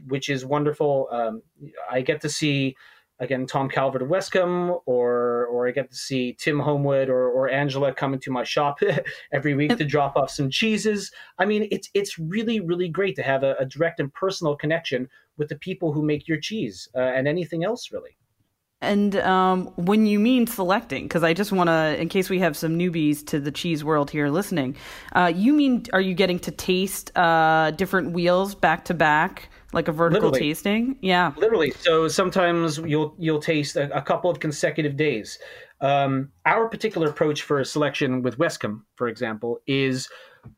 which 0.08 0.30
is 0.30 0.46
wonderful. 0.46 1.08
Um, 1.12 1.42
I 1.92 2.02
get 2.02 2.22
to 2.22 2.30
see 2.30 2.76
again 3.20 3.48
Tom 3.48 3.68
Calvert 3.68 4.02
of 4.02 4.08
Westcombe, 4.08 4.82
or 4.86 5.48
or 5.48 5.68
I 5.68 5.72
get 5.72 5.92
to 5.92 5.98
see 5.98 6.34
Tim 6.34 6.60
Homewood 6.60 7.10
or, 7.10 7.30
or 7.30 7.50
Angela 7.50 7.94
coming 7.94 8.20
to 8.22 8.32
my 8.32 8.44
shop 8.44 8.80
every 9.34 9.56
week 9.56 9.78
to 9.78 9.86
drop 9.86 10.16
off 10.16 10.32
some 10.32 10.50
cheeses. 10.50 11.12
I 11.38 11.46
mean, 11.46 11.68
it's 11.70 11.90
it's 11.94 12.18
really 12.18 12.62
really 12.62 12.88
great 12.88 13.16
to 13.18 13.24
have 13.24 13.44
a, 13.44 13.56
a 13.60 13.66
direct 13.66 14.00
and 14.00 14.13
personal 14.13 14.56
connection 14.56 15.10
with 15.38 15.50
the 15.50 15.58
people 15.58 15.92
who 15.92 16.02
make 16.02 16.28
your 16.28 16.40
cheese 16.40 16.88
uh, 16.96 17.00
and 17.00 17.28
anything 17.28 17.63
else 17.66 17.92
really. 17.92 18.18
And 18.82 19.16
um, 19.16 19.66
when 19.76 20.06
you 20.06 20.20
mean 20.20 20.46
selecting, 20.46 21.04
because 21.04 21.24
I 21.24 21.34
just 21.34 21.52
want 21.52 21.68
to, 21.68 22.00
in 22.00 22.10
case 22.10 22.30
we 22.30 22.38
have 22.40 22.56
some 22.56 22.78
newbies 22.78 23.26
to 23.28 23.40
the 23.40 23.52
cheese 23.52 23.84
world 23.84 24.12
here 24.12 24.30
listening, 24.30 24.76
uh, 25.13 25.32
you 25.36 25.54
mean 25.54 25.86
are 25.94 26.02
you 26.02 26.13
getting 26.13 26.38
to 26.40 26.52
taste 26.52 27.12
uh, 27.18 27.72
different 27.72 28.12
wheels 28.12 28.54
back 28.54 28.86
to 28.86 28.94
back, 28.94 29.50
like 29.74 29.88
a 29.88 29.92
vertical 29.92 30.30
Literally. 30.30 30.50
tasting? 30.50 30.98
Yeah, 31.02 31.34
literally. 31.38 31.72
So 31.72 32.08
sometimes 32.08 32.78
you'll 32.78 33.16
you'll 33.18 33.40
taste 33.40 33.78
a, 33.78 33.96
a 33.98 34.02
couple 34.02 34.30
of 34.30 34.40
consecutive 34.40 34.96
days. 34.96 35.40
Um, 35.82 36.30
our 36.46 36.70
particular 36.70 37.10
approach 37.10 37.42
for 37.42 37.63
selection 37.63 38.22
with 38.22 38.38
Westcombe, 38.38 38.82
for 38.96 39.08
example, 39.08 39.60
is 39.66 40.08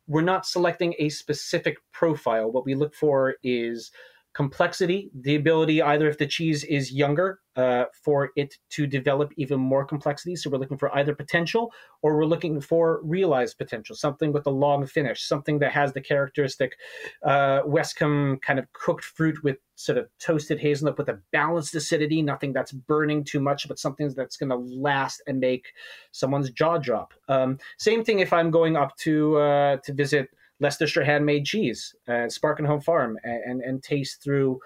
we're 0.07 0.21
not 0.21 0.45
selecting 0.45 0.93
a 0.99 1.07
specific 1.07 1.77
profile. 1.93 2.51
What 2.51 2.65
we 2.65 2.75
look 2.75 2.93
for 2.93 3.35
is 3.43 3.91
complexity, 4.33 5.09
the 5.13 5.35
ability 5.35 5.81
either 5.81 6.07
if 6.07 6.17
the 6.17 6.27
cheese 6.27 6.63
is 6.63 6.91
younger, 6.91 7.39
uh, 7.59 7.85
for 8.05 8.31
it 8.35 8.55
to 8.69 8.87
develop 8.87 9.33
even 9.35 9.59
more 9.59 9.83
complexity. 9.83 10.35
So 10.35 10.49
we're 10.49 10.59
looking 10.59 10.77
for 10.77 10.95
either 10.95 11.13
potential 11.13 11.73
or 12.01 12.15
we're 12.15 12.25
looking 12.33 12.61
for 12.61 13.01
realized 13.03 13.57
potential, 13.57 13.95
something 13.95 14.31
with 14.31 14.47
a 14.47 14.49
long 14.65 14.85
finish, 14.85 15.23
something 15.23 15.59
that 15.59 15.73
has 15.73 15.91
the 15.91 15.99
characteristic 16.01 16.77
uh, 17.23 17.61
Westcombe 17.63 18.41
kind 18.41 18.59
of 18.59 18.71
cooked 18.71 19.03
fruit 19.03 19.43
with 19.43 19.57
sort 19.75 19.97
of 19.97 20.07
toasted 20.19 20.59
hazelnut 20.59 20.97
with 20.97 21.09
a 21.09 21.19
balanced 21.33 21.75
acidity, 21.75 22.21
nothing 22.21 22.53
that's 22.53 22.71
burning 22.71 23.25
too 23.25 23.41
much, 23.41 23.67
but 23.67 23.79
something 23.79 24.13
that's 24.15 24.37
going 24.37 24.49
to 24.49 24.55
last 24.55 25.21
and 25.27 25.39
make 25.39 25.73
someone's 26.11 26.51
jaw 26.51 26.77
drop. 26.77 27.13
Um, 27.27 27.57
same 27.77 28.03
thing 28.05 28.19
if 28.19 28.31
I'm 28.31 28.51
going 28.51 28.77
up 28.77 28.95
to 28.99 29.37
uh, 29.37 29.77
to 29.83 29.93
visit 29.93 30.29
Leicestershire 30.61 31.03
handmade 31.03 31.45
cheese 31.45 31.95
at 32.07 32.31
Sparkenhoe 32.31 32.83
Farm 32.83 33.17
and, 33.23 33.43
and, 33.43 33.61
and 33.61 33.83
taste 33.83 34.23
through 34.23 34.59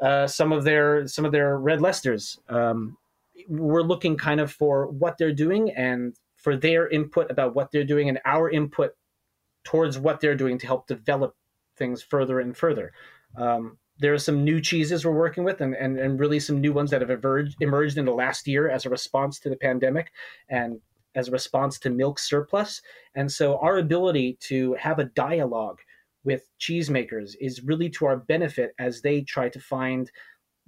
uh, 0.00 0.26
some 0.26 0.52
of 0.52 0.64
their 0.64 1.06
some 1.06 1.24
of 1.24 1.32
their 1.32 1.58
red 1.58 1.80
Leicesters. 1.80 2.38
Um, 2.50 2.96
we're 3.48 3.82
looking 3.82 4.16
kind 4.16 4.40
of 4.40 4.52
for 4.52 4.86
what 4.86 5.18
they're 5.18 5.32
doing 5.32 5.70
and 5.70 6.16
for 6.36 6.56
their 6.56 6.88
input 6.88 7.30
about 7.30 7.54
what 7.54 7.70
they're 7.70 7.84
doing 7.84 8.08
and 8.08 8.20
our 8.24 8.50
input 8.50 8.92
towards 9.64 9.98
what 9.98 10.20
they're 10.20 10.34
doing 10.34 10.58
to 10.58 10.66
help 10.66 10.86
develop 10.86 11.34
things 11.76 12.02
further 12.02 12.40
and 12.40 12.56
further. 12.56 12.92
Um, 13.36 13.78
there 13.98 14.12
are 14.12 14.18
some 14.18 14.44
new 14.44 14.60
cheeses 14.60 15.04
we're 15.04 15.12
working 15.12 15.44
with 15.44 15.60
and, 15.60 15.74
and, 15.74 15.98
and 15.98 16.20
really 16.20 16.38
some 16.38 16.60
new 16.60 16.72
ones 16.72 16.90
that 16.90 17.00
have 17.00 17.10
emerged, 17.10 17.56
emerged 17.60 17.98
in 17.98 18.04
the 18.04 18.12
last 18.12 18.46
year 18.46 18.68
as 18.68 18.84
a 18.84 18.90
response 18.90 19.38
to 19.40 19.48
the 19.48 19.56
pandemic 19.56 20.12
and 20.48 20.80
as 21.14 21.28
a 21.28 21.32
response 21.32 21.78
to 21.78 21.90
milk 21.90 22.18
surplus. 22.18 22.82
And 23.14 23.30
so 23.30 23.58
our 23.58 23.78
ability 23.78 24.36
to 24.42 24.74
have 24.74 24.98
a 24.98 25.04
dialogue 25.04 25.80
with 26.26 26.50
cheesemakers 26.60 27.34
is 27.40 27.62
really 27.62 27.88
to 27.90 28.04
our 28.04 28.16
benefit 28.16 28.74
as 28.78 29.00
they 29.00 29.22
try 29.22 29.48
to 29.48 29.60
find 29.60 30.10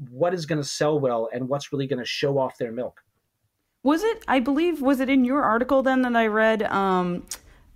what 0.09 0.33
is 0.33 0.47
going 0.47 0.63
to 0.63 0.67
sell 0.67 0.99
well 0.99 1.29
and 1.35 1.49
what's 1.49 1.73
really 1.73 1.87
going 1.87 1.99
to 1.99 2.05
show 2.07 2.39
off 2.39 2.57
their 2.57 2.73
milk. 2.73 3.01
Was 3.83 4.03
it, 4.03 4.25
I 4.29 4.41
believe, 4.41 4.81
was 4.81 5.01
it 5.01 5.09
in 5.09 5.25
your 5.25 5.43
article 5.43 5.83
then 5.83 6.03
that 6.03 6.17
I 6.17 6.29
read 6.29 6.63
um, 6.63 7.27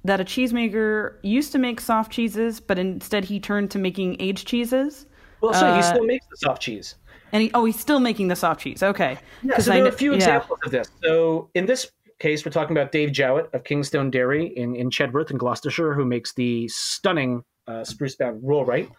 that 0.04 0.20
a 0.20 0.24
cheesemaker 0.24 1.16
used 1.22 1.52
to 1.52 1.58
make 1.58 1.80
soft 1.80 2.12
cheeses, 2.12 2.60
but 2.60 2.78
instead 2.78 3.24
he 3.24 3.40
turned 3.40 3.70
to 3.72 3.78
making 3.78 4.16
aged 4.20 4.46
cheeses? 4.46 5.06
Well, 5.40 5.52
so 5.52 5.66
uh, 5.66 5.76
he 5.76 5.82
still 5.82 6.04
makes 6.04 6.26
the 6.30 6.36
soft 6.36 6.62
cheese. 6.62 6.94
And 7.32 7.42
he, 7.42 7.50
oh, 7.54 7.64
he's 7.64 7.80
still 7.80 7.98
making 7.98 8.28
the 8.28 8.36
soft 8.36 8.60
cheese. 8.60 8.82
Okay. 8.82 9.18
Yeah, 9.42 9.58
so 9.58 9.70
there 9.72 9.82
I, 9.82 9.86
are 9.86 9.88
a 9.88 9.92
few 9.92 10.10
yeah. 10.10 10.16
examples 10.16 10.60
of 10.64 10.70
this. 10.70 10.88
So 11.02 11.50
in 11.54 11.66
this 11.66 11.90
case, 12.20 12.44
we're 12.44 12.52
talking 12.52 12.76
about 12.76 12.92
Dave 12.92 13.10
Jowett 13.10 13.48
of 13.52 13.64
King 13.64 13.82
Stone 13.82 14.10
Dairy 14.10 14.46
in, 14.56 14.76
in 14.76 14.90
Chedworth 14.90 15.30
in 15.30 15.38
Gloucestershire, 15.38 15.94
who 15.94 16.04
makes 16.04 16.34
the 16.34 16.68
stunning 16.68 17.42
uh, 17.66 17.84
spruce 17.84 18.16
bound 18.16 18.42
Rollright 18.42 18.90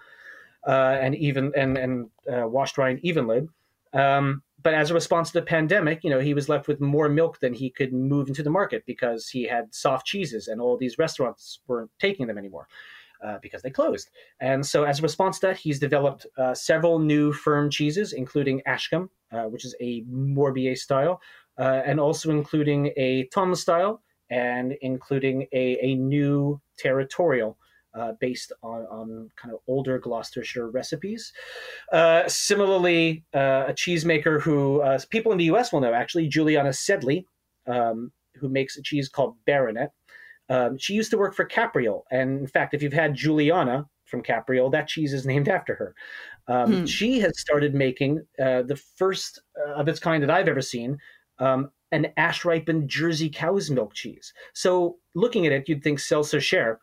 uh, 0.68 0.98
and 1.02 1.16
even 1.16 1.52
and 1.56 1.78
and 1.78 2.10
uh, 2.32 2.48
washed 2.48 2.78
rind 2.78 3.02
Evenlode. 3.04 3.48
Um, 3.94 4.42
but 4.62 4.74
as 4.74 4.92
a 4.92 4.94
response 4.94 5.32
to 5.32 5.40
the 5.40 5.46
pandemic, 5.46 6.04
you 6.04 6.10
know, 6.10 6.20
he 6.20 6.34
was 6.34 6.48
left 6.48 6.68
with 6.68 6.80
more 6.80 7.10
milk 7.10 7.40
than 7.40 7.54
he 7.54 7.70
could 7.70 7.92
move 7.92 8.30
into 8.30 8.44
the 8.44 8.50
market 8.50 8.84
because 8.86 9.28
he 9.28 9.44
had 9.44 9.74
soft 9.74 10.08
cheeses, 10.08 10.48
and 10.48 10.62
all 10.62 10.78
these 10.78 10.98
restaurants 10.98 11.60
weren't 11.68 11.92
taking 12.00 12.28
them 12.28 12.38
anymore. 12.38 12.68
Uh, 13.24 13.40
because 13.42 13.62
they 13.62 13.70
closed. 13.70 14.10
And 14.42 14.66
so, 14.66 14.84
as 14.84 15.00
a 15.00 15.02
response 15.02 15.40
to 15.40 15.48
that, 15.48 15.56
he's 15.56 15.80
developed 15.80 16.28
uh, 16.38 16.54
several 16.54 17.00
new 17.00 17.32
firm 17.32 17.70
cheeses, 17.70 18.12
including 18.12 18.62
Ashcombe, 18.68 19.08
uh, 19.32 19.44
which 19.44 19.64
is 19.64 19.74
a 19.80 20.02
Morbier 20.12 20.78
style, 20.78 21.22
uh, 21.58 21.84
and 21.86 22.02
also 22.02 22.32
including 22.32 22.92
a 22.98 23.30
Tom 23.34 23.56
style, 23.56 24.02
and 24.30 24.76
including 24.82 25.48
a, 25.54 25.78
a 25.82 25.96
new 25.96 26.60
territorial. 26.78 27.58
Uh, 27.96 28.14
based 28.20 28.52
on, 28.64 28.88
on 28.90 29.30
kind 29.36 29.54
of 29.54 29.60
older 29.68 30.00
Gloucestershire 30.00 30.68
recipes. 30.72 31.32
Uh, 31.92 32.28
similarly, 32.28 33.24
uh, 33.36 33.66
a 33.68 33.74
cheesemaker 33.74 34.42
who 34.42 34.82
uh, 34.82 34.98
people 35.12 35.32
in 35.32 35.38
the 35.38 35.44
US 35.46 35.72
will 35.72 35.80
know, 35.80 35.94
actually, 35.94 36.28
Juliana 36.28 36.70
Sedli, 36.70 37.26
um, 37.68 38.12
who 38.34 38.50
makes 38.50 38.78
a 38.78 38.82
cheese 38.82 39.10
called 39.10 39.36
Baronet. 39.46 39.92
Um, 40.50 40.76
she 40.80 40.96
used 40.96 41.12
to 41.12 41.20
work 41.20 41.36
for 41.36 41.46
Capriole. 41.46 42.04
And 42.10 42.40
in 42.40 42.48
fact, 42.48 42.74
if 42.74 42.82
you've 42.82 42.94
had 42.94 43.14
Juliana 43.14 43.86
from 44.06 44.24
Capriole, 44.24 44.72
that 44.72 44.88
cheese 44.88 45.14
is 45.14 45.28
named 45.28 45.48
after 45.48 45.76
her. 45.76 45.96
Um, 46.48 46.74
hmm. 46.74 46.86
She 46.86 47.20
has 47.20 47.40
started 47.40 47.76
making 47.76 48.26
uh, 48.40 48.64
the 48.64 48.82
first 48.98 49.40
of 49.76 49.88
its 49.88 50.00
kind 50.00 50.24
that 50.24 50.32
I've 50.32 50.48
ever 50.48 50.62
seen 50.62 50.98
um, 51.38 51.70
an 51.92 52.08
ash 52.18 52.44
ripened 52.44 52.90
Jersey 52.90 53.30
cow's 53.30 53.70
milk 53.70 53.94
cheese. 53.94 54.34
So 54.54 54.98
looking 55.14 55.46
at 55.46 55.52
it, 55.52 55.70
you'd 55.70 55.84
think 55.84 56.00
Selles-sur-Cher, 56.00 56.80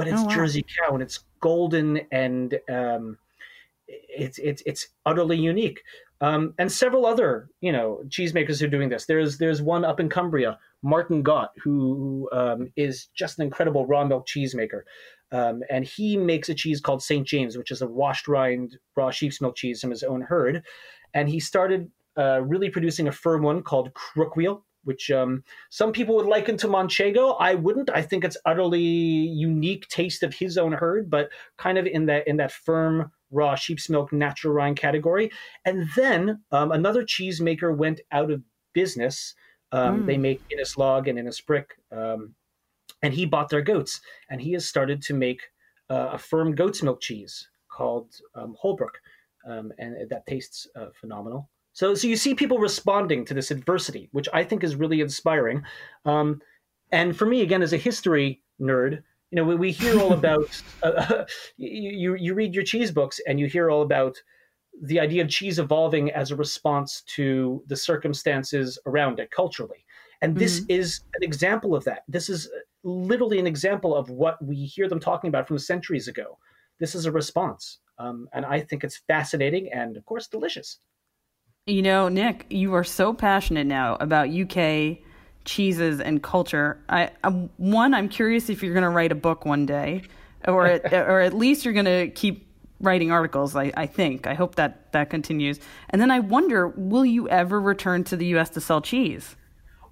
but 0.00 0.08
it's 0.08 0.20
oh, 0.22 0.24
wow. 0.24 0.34
Jersey 0.34 0.64
cow 0.78 0.94
and 0.94 1.02
it's 1.02 1.20
golden 1.40 2.00
and 2.10 2.58
um, 2.70 3.18
it's 3.86 4.38
it's 4.38 4.62
it's 4.64 4.88
utterly 5.04 5.36
unique. 5.36 5.82
Um, 6.22 6.54
and 6.58 6.72
several 6.72 7.04
other 7.04 7.50
you 7.60 7.70
know 7.70 8.00
cheesemakers 8.08 8.62
are 8.62 8.68
doing 8.68 8.88
this. 8.88 9.04
There's 9.04 9.36
there's 9.36 9.60
one 9.60 9.84
up 9.84 10.00
in 10.00 10.08
Cumbria, 10.08 10.58
Martin 10.82 11.22
Gott, 11.22 11.50
who 11.62 12.30
um, 12.32 12.72
is 12.76 13.08
just 13.14 13.38
an 13.38 13.44
incredible 13.44 13.84
raw 13.84 14.04
milk 14.04 14.26
cheesemaker. 14.26 14.82
Um, 15.32 15.62
and 15.68 15.84
he 15.84 16.16
makes 16.16 16.48
a 16.48 16.54
cheese 16.54 16.80
called 16.80 17.02
St. 17.02 17.26
James, 17.26 17.58
which 17.58 17.70
is 17.70 17.82
a 17.82 17.86
washed 17.86 18.26
rind 18.26 18.78
raw 18.96 19.10
sheep's 19.10 19.40
milk 19.42 19.54
cheese 19.54 19.82
from 19.82 19.90
his 19.90 20.02
own 20.02 20.22
herd. 20.22 20.64
And 21.12 21.28
he 21.28 21.40
started 21.40 21.90
uh, 22.16 22.40
really 22.42 22.70
producing 22.70 23.06
a 23.06 23.12
firm 23.12 23.42
one 23.42 23.62
called 23.62 23.92
Crookwheel, 23.92 24.62
which 24.84 25.10
um, 25.10 25.44
some 25.68 25.92
people 25.92 26.16
would 26.16 26.26
liken 26.26 26.56
to 26.58 26.68
Manchego. 26.68 27.36
I 27.38 27.54
wouldn't. 27.54 27.90
I 27.90 28.02
think 28.02 28.24
it's 28.24 28.36
utterly 28.44 28.80
unique 28.80 29.88
taste 29.88 30.22
of 30.22 30.34
his 30.34 30.56
own 30.56 30.72
herd, 30.72 31.10
but 31.10 31.30
kind 31.58 31.78
of 31.78 31.86
in 31.86 32.06
that 32.06 32.26
in 32.26 32.36
that 32.38 32.52
firm 32.52 33.10
raw 33.30 33.54
sheep's 33.54 33.88
milk 33.88 34.12
natural 34.12 34.52
rind 34.52 34.76
category. 34.76 35.30
And 35.64 35.88
then 35.96 36.42
um, 36.50 36.72
another 36.72 37.04
cheesemaker 37.04 37.76
went 37.76 38.00
out 38.12 38.30
of 38.30 38.42
business. 38.72 39.34
Um, 39.72 40.02
mm. 40.02 40.06
They 40.06 40.16
make 40.16 40.42
Innes 40.50 40.76
Log 40.76 41.08
and 41.08 41.18
Innisbrook, 41.18 41.66
um, 41.92 42.34
and 43.02 43.14
he 43.14 43.24
bought 43.24 43.48
their 43.50 43.62
goats, 43.62 44.00
and 44.28 44.40
he 44.40 44.52
has 44.52 44.66
started 44.66 45.00
to 45.02 45.14
make 45.14 45.42
uh, 45.88 46.10
a 46.12 46.18
firm 46.18 46.54
goat's 46.54 46.82
milk 46.82 47.00
cheese 47.00 47.48
called 47.70 48.12
um, 48.34 48.56
Holbrook, 48.58 48.98
um, 49.46 49.72
and 49.78 50.08
that 50.10 50.26
tastes 50.26 50.66
uh, 50.74 50.86
phenomenal. 51.00 51.48
So, 51.72 51.94
so 51.94 52.08
you 52.08 52.16
see 52.16 52.34
people 52.34 52.58
responding 52.58 53.24
to 53.26 53.34
this 53.34 53.50
adversity, 53.50 54.08
which 54.12 54.28
I 54.32 54.44
think 54.44 54.64
is 54.64 54.76
really 54.76 55.00
inspiring. 55.00 55.62
Um, 56.04 56.40
and 56.92 57.16
for 57.16 57.26
me, 57.26 57.42
again, 57.42 57.62
as 57.62 57.72
a 57.72 57.78
history 57.78 58.42
nerd, 58.60 59.02
you 59.30 59.36
know, 59.36 59.44
we, 59.44 59.54
we 59.54 59.70
hear 59.70 59.98
all 60.00 60.12
about 60.20 60.62
uh, 60.82 61.24
you. 61.56 62.16
You 62.16 62.34
read 62.34 62.54
your 62.54 62.64
cheese 62.64 62.90
books, 62.90 63.20
and 63.26 63.38
you 63.38 63.46
hear 63.46 63.70
all 63.70 63.82
about 63.82 64.20
the 64.82 65.00
idea 65.00 65.22
of 65.22 65.28
cheese 65.28 65.58
evolving 65.58 66.10
as 66.12 66.30
a 66.30 66.36
response 66.36 67.02
to 67.02 67.62
the 67.66 67.76
circumstances 67.76 68.78
around 68.86 69.20
it 69.20 69.30
culturally. 69.30 69.84
And 70.22 70.36
this 70.36 70.60
mm-hmm. 70.60 70.70
is 70.70 71.00
an 71.14 71.22
example 71.22 71.74
of 71.74 71.84
that. 71.84 72.04
This 72.08 72.28
is 72.28 72.50
literally 72.82 73.38
an 73.38 73.46
example 73.46 73.94
of 73.94 74.10
what 74.10 74.42
we 74.44 74.56
hear 74.64 74.88
them 74.88 75.00
talking 75.00 75.28
about 75.28 75.48
from 75.48 75.58
centuries 75.58 76.08
ago. 76.08 76.38
This 76.78 76.94
is 76.94 77.06
a 77.06 77.12
response. 77.12 77.78
Um, 77.98 78.28
and 78.32 78.44
I 78.46 78.60
think 78.60 78.84
it's 78.84 79.02
fascinating 79.06 79.70
and, 79.72 79.96
of 79.96 80.04
course, 80.06 80.26
delicious. 80.26 80.78
You 81.70 81.82
know, 81.82 82.08
Nick, 82.08 82.46
you 82.50 82.74
are 82.74 82.82
so 82.82 83.14
passionate 83.14 83.64
now 83.64 83.96
about 84.00 84.28
UK 84.28 84.98
cheeses 85.44 86.00
and 86.00 86.20
culture. 86.20 86.82
I, 86.88 87.10
I 87.22 87.28
one, 87.58 87.94
I'm 87.94 88.08
curious 88.08 88.50
if 88.50 88.60
you're 88.60 88.74
going 88.74 88.82
to 88.82 88.90
write 88.90 89.12
a 89.12 89.14
book 89.14 89.44
one 89.44 89.66
day, 89.66 90.02
or 90.48 90.66
at, 90.66 90.92
or 91.08 91.20
at 91.20 91.32
least 91.32 91.64
you're 91.64 91.72
going 91.74 91.84
to 91.86 92.08
keep 92.08 92.48
writing 92.80 93.12
articles. 93.12 93.54
I, 93.54 93.72
I 93.76 93.86
think. 93.86 94.26
I 94.26 94.34
hope 94.34 94.56
that 94.56 94.90
that 94.92 95.10
continues. 95.10 95.60
And 95.90 96.02
then 96.02 96.10
I 96.10 96.18
wonder, 96.18 96.66
will 96.66 97.04
you 97.04 97.28
ever 97.28 97.60
return 97.60 98.02
to 98.04 98.16
the 98.16 98.26
U.S. 98.26 98.50
to 98.50 98.60
sell 98.60 98.80
cheese? 98.80 99.36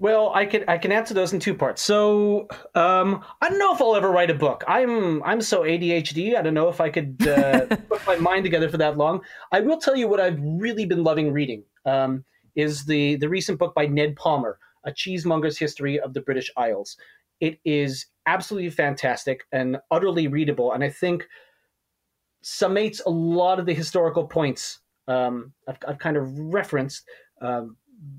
Well, 0.01 0.33
I 0.33 0.47
can 0.47 0.65
I 0.69 0.79
can 0.79 0.93
answer 0.93 1.15
those 1.15 1.33
in 1.33 1.41
two 1.41 1.55
parts. 1.55 1.83
So 1.83 2.49
um, 2.75 3.25
I 3.41 3.49
don't 3.49 3.59
know 3.59 3.75
if 3.75 3.81
I'll 3.81 3.97
ever 3.97 4.11
write 4.11 4.31
a 4.31 4.35
book. 4.35 4.65
I'm 4.67 5.23
I'm 5.25 5.41
so 5.41 5.63
ADHD. 5.63 6.37
I 6.37 6.43
don't 6.43 6.55
know 6.55 6.69
if 6.69 6.81
I 6.81 6.89
could 6.89 7.27
uh, 7.27 7.67
put 7.89 8.07
my 8.07 8.17
mind 8.17 8.45
together 8.45 8.69
for 8.69 8.79
that 8.79 8.97
long. 8.97 9.21
I 9.53 9.61
will 9.61 9.79
tell 9.79 9.97
you 9.97 10.07
what 10.09 10.21
I've 10.21 10.39
really 10.41 10.87
been 10.87 11.03
loving 11.03 11.33
reading 11.33 11.65
um, 11.85 12.25
is 12.55 12.85
the 12.85 13.17
the 13.17 13.29
recent 13.29 13.59
book 13.59 13.75
by 13.75 13.87
Ned 13.87 14.17
Palmer, 14.17 14.59
A 14.85 14.93
Cheesemonger's 14.93 15.59
History 15.59 15.99
of 16.01 16.15
the 16.15 16.21
British 16.21 16.51
Isles. 16.57 16.97
It 17.41 17.61
is 17.65 18.07
absolutely 18.27 18.71
fantastic 18.71 19.45
and 19.53 19.79
utterly 19.91 20.29
readable, 20.29 20.73
and 20.73 20.83
I 20.83 20.91
think 20.91 21.27
summates 22.43 23.01
a 23.05 23.11
lot 23.11 23.59
of 23.59 23.67
the 23.67 23.75
historical 23.75 24.27
points 24.27 24.81
um, 25.09 25.53
I've, 25.67 25.79
I've, 25.87 25.99
kind 25.99 26.17
of 26.17 26.39
referenced. 26.39 27.05
Um, 27.41 27.77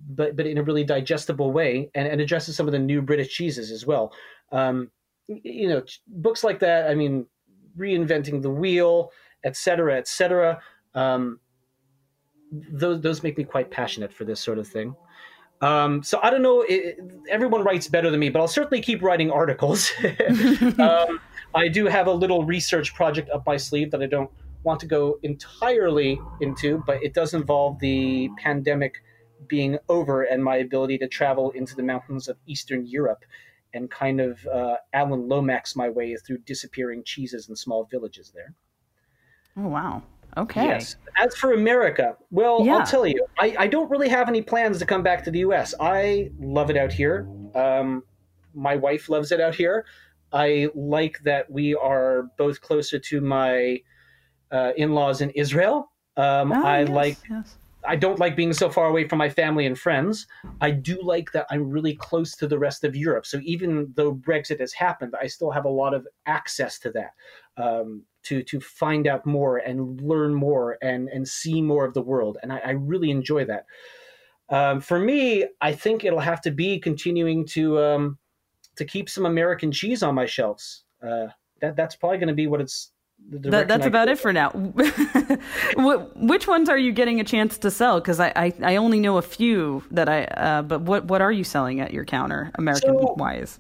but 0.10 0.36
but 0.36 0.46
in 0.46 0.58
a 0.58 0.64
really 0.64 0.84
digestible 0.84 1.52
way, 1.52 1.90
and, 1.96 2.08
and 2.08 2.20
addresses 2.20 2.56
some 2.56 2.68
of 2.68 2.74
the 2.74 2.80
new 2.80 3.02
British 3.02 3.34
cheeses 3.34 3.72
as 3.72 3.86
well. 3.86 4.12
Um, 4.52 4.92
you 5.28 5.70
know, 5.70 5.84
books 6.08 6.44
like 6.44 6.60
that. 6.60 6.90
I 6.90 6.96
mean, 6.96 7.28
reinventing 7.78 8.42
the 8.42 8.50
wheel, 8.50 9.12
etc., 9.44 9.98
etc. 9.98 10.60
Um, 10.96 11.40
those 12.52 13.02
those 13.02 13.24
make 13.24 13.38
me 13.38 13.44
quite 13.44 13.72
passionate 13.72 14.14
for 14.14 14.26
this 14.26 14.40
sort 14.40 14.58
of 14.58 14.68
thing. 14.68 14.96
Um, 15.62 16.04
so 16.04 16.20
I 16.24 16.30
don't 16.30 16.42
know. 16.42 16.62
It, 16.62 17.00
everyone 17.30 17.64
writes 17.64 17.88
better 17.88 18.10
than 18.10 18.20
me, 18.20 18.30
but 18.30 18.40
I'll 18.40 18.48
certainly 18.48 18.82
keep 18.82 19.02
writing 19.02 19.30
articles. 19.30 19.92
um, 20.80 21.20
I 21.54 21.68
do 21.68 21.86
have 21.86 22.08
a 22.08 22.14
little 22.14 22.46
research 22.46 22.94
project 22.94 23.30
up 23.30 23.46
my 23.46 23.58
sleeve 23.58 23.92
that 23.92 24.02
I 24.02 24.06
don't 24.06 24.32
want 24.64 24.80
to 24.82 24.86
go 24.86 25.20
entirely 25.24 26.20
into, 26.42 26.84
but 26.86 27.04
it 27.04 27.14
does 27.14 27.34
involve 27.34 27.80
the 27.80 28.30
pandemic 28.38 29.04
being 29.48 29.78
over 29.88 30.24
and 30.24 30.44
my 30.44 30.58
ability 30.58 30.98
to 30.98 31.08
travel 31.08 31.52
into 31.52 31.76
the 31.76 31.84
mountains 31.84 32.28
of 32.28 32.38
Eastern 32.46 32.86
Europe 32.86 33.24
and 33.74 33.90
kind 33.90 34.20
of 34.20 34.46
uh, 34.48 34.76
Alan 34.94 35.28
Lomax 35.28 35.76
my 35.76 35.90
way 35.90 36.16
through 36.16 36.40
disappearing 36.40 37.04
cheeses 37.06 37.48
and 37.48 37.58
small 37.58 37.86
villages 37.86 38.32
there. 38.34 38.54
Oh, 39.58 39.68
wow. 39.68 40.04
Okay. 40.38 40.66
Yes. 40.66 40.96
As 41.18 41.36
for 41.36 41.54
America, 41.54 42.16
well, 42.32 42.64
Yeah. 42.66 42.78
I'll 42.78 42.86
tell 42.86 43.06
you, 43.06 43.26
I, 43.40 43.56
I 43.60 43.68
don't 43.68 43.90
really 43.90 44.10
have 44.10 44.30
any 44.30 44.42
plans 44.42 44.80
to 44.80 44.86
come 44.86 45.04
back 45.04 45.24
to 45.26 45.32
the 45.32 45.40
U.S. 45.40 45.74
I 45.80 46.32
love 46.40 46.70
it 46.70 46.78
out 46.78 46.94
here. 46.94 47.28
Um, 47.56 48.04
my 48.54 48.76
wife 48.76 49.10
loves 49.10 49.32
it 49.32 49.42
out 49.42 49.56
here. 49.56 49.86
I 50.32 50.70
like 50.76 51.20
that 51.24 51.50
we 51.52 51.76
are 51.76 52.24
both 52.38 52.62
closer 52.62 53.00
to 53.00 53.22
my 53.22 53.82
uh, 54.52 54.72
in-laws 54.78 55.22
in 55.22 55.32
Israel. 55.32 55.92
Um, 56.18 56.52
Ah, 56.52 56.64
I 56.66 56.80
yes, 56.82 56.90
like 56.90 57.18
yes. 57.30 57.56
I 57.88 57.96
don't 57.96 58.20
like 58.20 58.36
being 58.36 58.52
so 58.54 58.70
far 58.70 58.88
away 58.88 59.08
from 59.08 59.20
my 59.20 59.30
family 59.30 59.66
and 59.66 59.78
friends. 59.80 60.28
I 60.60 60.72
do 60.72 61.00
like 61.02 61.32
that 61.32 61.48
I'm 61.50 61.70
really 61.70 61.96
close 61.96 62.36
to 62.38 62.48
the 62.48 62.60
rest 62.60 62.84
of 62.84 62.96
Europe. 62.96 63.26
So 63.26 63.40
even 63.44 63.94
though 63.96 64.14
Brexit 64.14 64.60
has 64.60 64.74
happened, 64.74 65.16
I 65.20 65.28
still 65.28 65.50
have 65.52 65.66
a 65.66 65.70
lot 65.70 65.94
of 65.94 66.06
access 66.26 66.78
to 66.80 66.92
that, 66.92 67.12
um, 67.58 68.04
to 68.30 68.44
to 68.44 68.60
find 68.60 69.08
out 69.08 69.26
more 69.26 69.58
and 69.58 70.00
learn 70.02 70.34
more 70.34 70.78
and 70.82 71.10
and 71.10 71.28
see 71.28 71.62
more 71.62 71.86
of 71.86 71.94
the 71.94 72.02
world. 72.02 72.38
And 72.42 72.54
I, 72.54 72.60
I 72.60 72.72
really 72.72 73.12
enjoy 73.12 73.46
that. 73.46 73.66
Um, 74.50 74.82
for 74.82 75.00
me, 75.00 75.46
I 75.62 75.74
think 75.74 76.04
it'll 76.04 76.20
have 76.20 76.42
to 76.42 76.52
be 76.52 76.80
continuing 76.80 77.46
to 77.48 77.80
um, 77.80 78.18
to 78.76 78.86
keep 78.86 79.10
some 79.10 79.26
American 79.26 79.72
cheese 79.72 80.04
on 80.04 80.16
my 80.16 80.26
shelves. 80.26 80.84
Uh, 81.04 81.28
that 81.62 81.76
that's 81.76 81.96
probably 81.96 82.18
going 82.18 82.30
to 82.30 82.34
be 82.34 82.48
what 82.48 82.62
it's. 82.62 82.92
That, 83.32 83.68
that's 83.68 83.84
I 83.84 83.88
about 83.88 84.08
it 84.08 84.18
for 84.18 84.32
now. 84.32 84.50
Which 86.16 86.48
ones 86.48 86.70
are 86.70 86.78
you 86.78 86.94
getting 86.94 87.20
a 87.20 87.26
chance 87.26 87.58
to 87.58 87.70
sell? 87.70 88.00
Because 88.00 88.18
I, 88.18 88.32
I, 88.34 88.54
I 88.64 88.76
only 88.78 89.02
know 89.02 89.18
a 89.18 89.22
few 89.22 89.84
that 89.92 90.08
I. 90.08 90.24
Uh, 90.24 90.62
but 90.62 90.82
what 90.82 91.06
what 91.06 91.22
are 91.22 91.32
you 91.32 91.44
selling 91.44 91.82
at 91.82 91.94
your 91.94 92.06
counter, 92.06 92.50
American 92.56 92.98
So- 92.98 93.16
wise? 93.18 93.60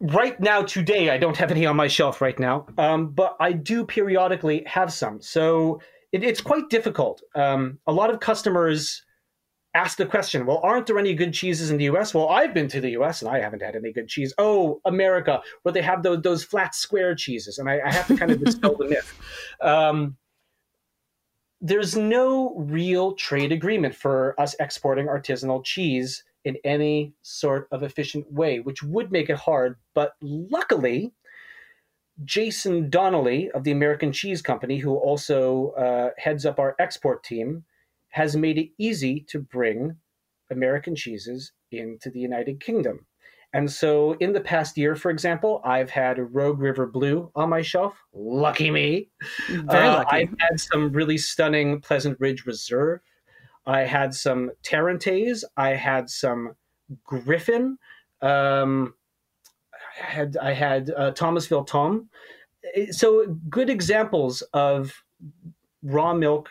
Right 0.00 0.38
now 0.40 0.62
today 0.62 1.10
i 1.10 1.18
don't 1.18 1.36
have 1.36 1.50
any 1.50 1.64
on 1.66 1.76
my 1.76 1.86
shelf 1.86 2.20
right 2.20 2.38
now 2.38 2.66
um, 2.78 3.10
but 3.10 3.36
i 3.40 3.52
do 3.52 3.84
periodically 3.84 4.62
have 4.66 4.92
some. 4.92 5.20
So 5.20 5.80
it, 6.12 6.22
it's 6.22 6.40
quite 6.40 6.68
difficult. 6.70 7.22
Um, 7.34 7.78
a 7.86 7.92
lot 7.92 8.10
of 8.10 8.20
customers 8.20 9.02
ask 9.76 9.98
the 9.98 10.06
question 10.06 10.46
well 10.46 10.60
aren't 10.62 10.86
there 10.86 11.00
any 11.00 11.14
good 11.14 11.34
cheeses 11.34 11.72
in 11.72 11.76
the 11.78 11.86
us 11.86 12.14
well 12.14 12.28
i've 12.28 12.54
been 12.54 12.68
to 12.68 12.80
the 12.80 12.90
us 12.90 13.22
and 13.22 13.28
i 13.28 13.40
haven't 13.40 13.60
had 13.60 13.74
any 13.74 13.92
good 13.92 14.06
cheese. 14.06 14.32
Oh 14.38 14.80
america 14.84 15.40
where 15.62 15.72
they 15.72 15.82
have 15.82 16.04
those, 16.04 16.22
those 16.22 16.44
flat 16.44 16.76
square 16.76 17.16
cheeses 17.16 17.58
and 17.58 17.68
i, 17.68 17.80
I 17.84 17.92
have 17.92 18.06
to 18.06 18.16
kind 18.16 18.30
of 18.30 18.44
dispel 18.44 18.76
the 18.76 18.88
myth. 18.88 19.18
Um, 19.60 20.16
there's 21.60 21.96
no 21.96 22.54
real 22.56 23.14
trade 23.14 23.50
agreement 23.50 23.96
for 23.96 24.38
us 24.38 24.54
exporting 24.60 25.06
artisanal 25.06 25.64
cheese 25.64 26.22
in 26.44 26.56
any 26.64 27.14
sort 27.22 27.68
of 27.70 27.82
efficient 27.82 28.30
way, 28.32 28.60
which 28.60 28.82
would 28.82 29.10
make 29.10 29.30
it 29.30 29.36
hard. 29.36 29.76
But 29.94 30.14
luckily, 30.20 31.12
Jason 32.24 32.90
Donnelly 32.90 33.50
of 33.50 33.64
the 33.64 33.72
American 33.72 34.12
Cheese 34.12 34.42
Company, 34.42 34.78
who 34.78 34.94
also 34.94 35.70
uh, 35.70 36.10
heads 36.18 36.46
up 36.46 36.58
our 36.58 36.76
export 36.78 37.24
team, 37.24 37.64
has 38.10 38.36
made 38.36 38.58
it 38.58 38.70
easy 38.78 39.20
to 39.28 39.40
bring 39.40 39.96
American 40.50 40.94
cheeses 40.94 41.52
into 41.72 42.10
the 42.10 42.20
United 42.20 42.60
Kingdom. 42.60 43.06
And 43.52 43.70
so, 43.70 44.14
in 44.14 44.32
the 44.32 44.40
past 44.40 44.76
year, 44.76 44.96
for 44.96 45.10
example, 45.12 45.60
I've 45.64 45.90
had 45.90 46.34
Rogue 46.34 46.58
River 46.60 46.86
Blue 46.86 47.30
on 47.36 47.48
my 47.48 47.62
shelf. 47.62 47.96
Lucky 48.12 48.68
me. 48.70 49.10
Very 49.48 49.86
Uh, 49.86 49.98
lucky. 49.98 50.16
I've 50.16 50.34
had 50.40 50.58
some 50.58 50.92
really 50.92 51.18
stunning 51.18 51.80
Pleasant 51.80 52.18
Ridge 52.20 52.46
Reserve. 52.46 53.00
I 53.66 53.80
had 53.80 54.14
some 54.14 54.50
Tarentaise. 54.62 55.44
I 55.56 55.70
had 55.70 56.10
some 56.10 56.54
Griffin. 57.04 57.78
Um, 58.20 58.94
I 60.00 60.04
had 60.04 60.36
I 60.36 60.52
had 60.52 60.90
uh, 60.90 61.10
Thomasville 61.12 61.64
Tomme. 61.64 62.08
Eh, 62.74 62.86
So 62.90 63.26
good 63.48 63.70
examples 63.70 64.42
of 64.52 64.92
raw 65.82 66.14
milk 66.14 66.50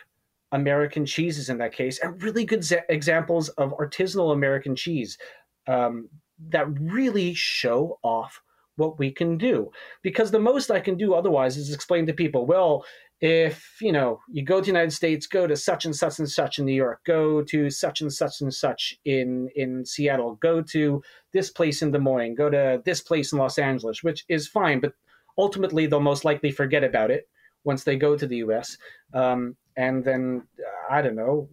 American 0.52 1.04
cheeses 1.04 1.48
in 1.48 1.58
that 1.58 1.72
case, 1.72 1.98
and 2.00 2.22
really 2.22 2.44
good 2.44 2.64
za- 2.64 2.84
examples 2.88 3.48
of 3.50 3.72
artisanal 3.72 4.32
American 4.32 4.76
cheese 4.76 5.18
um, 5.66 6.08
that 6.48 6.66
really 6.80 7.34
show 7.34 7.98
off 8.02 8.40
what 8.76 8.98
we 8.98 9.10
can 9.10 9.36
do. 9.38 9.70
Because 10.02 10.30
the 10.30 10.38
most 10.40 10.70
I 10.70 10.80
can 10.80 10.96
do 10.96 11.14
otherwise 11.14 11.56
is 11.56 11.72
explain 11.72 12.06
to 12.06 12.12
people, 12.12 12.46
well, 12.46 12.84
if 13.24 13.78
you 13.80 13.90
know 13.90 14.20
you 14.28 14.44
go 14.44 14.56
to 14.56 14.60
the 14.60 14.66
United 14.66 14.90
States, 14.90 15.26
go 15.26 15.46
to 15.46 15.56
such 15.56 15.86
and 15.86 15.96
such 15.96 16.18
and 16.18 16.30
such 16.30 16.58
in 16.58 16.66
New 16.66 16.74
York, 16.74 17.00
go 17.06 17.42
to 17.42 17.70
such 17.70 18.02
and 18.02 18.12
such 18.12 18.42
and 18.42 18.52
such 18.52 18.98
in 19.06 19.48
in 19.56 19.86
Seattle, 19.86 20.34
go 20.42 20.60
to 20.60 21.02
this 21.32 21.48
place 21.50 21.80
in 21.80 21.90
Des 21.90 21.98
Moines, 21.98 22.34
go 22.34 22.50
to 22.50 22.82
this 22.84 23.00
place 23.00 23.32
in 23.32 23.38
Los 23.38 23.58
Angeles, 23.58 24.02
which 24.02 24.26
is 24.28 24.46
fine, 24.46 24.78
but 24.78 24.92
ultimately 25.38 25.86
they'll 25.86 26.00
most 26.00 26.26
likely 26.26 26.50
forget 26.50 26.84
about 26.84 27.10
it 27.10 27.26
once 27.64 27.82
they 27.84 27.96
go 27.96 28.14
to 28.14 28.26
the 28.26 28.36
U.S. 28.36 28.76
Um, 29.14 29.56
and 29.74 30.04
then 30.04 30.42
I 30.90 31.00
don't 31.00 31.16
know, 31.16 31.48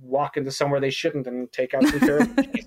walk 0.00 0.38
into 0.38 0.50
somewhere 0.52 0.80
they 0.80 0.88
shouldn't 0.88 1.26
and 1.26 1.52
take 1.52 1.74
out 1.74 1.86
some 1.86 2.00
terrible 2.00 2.42
cheese. 2.54 2.66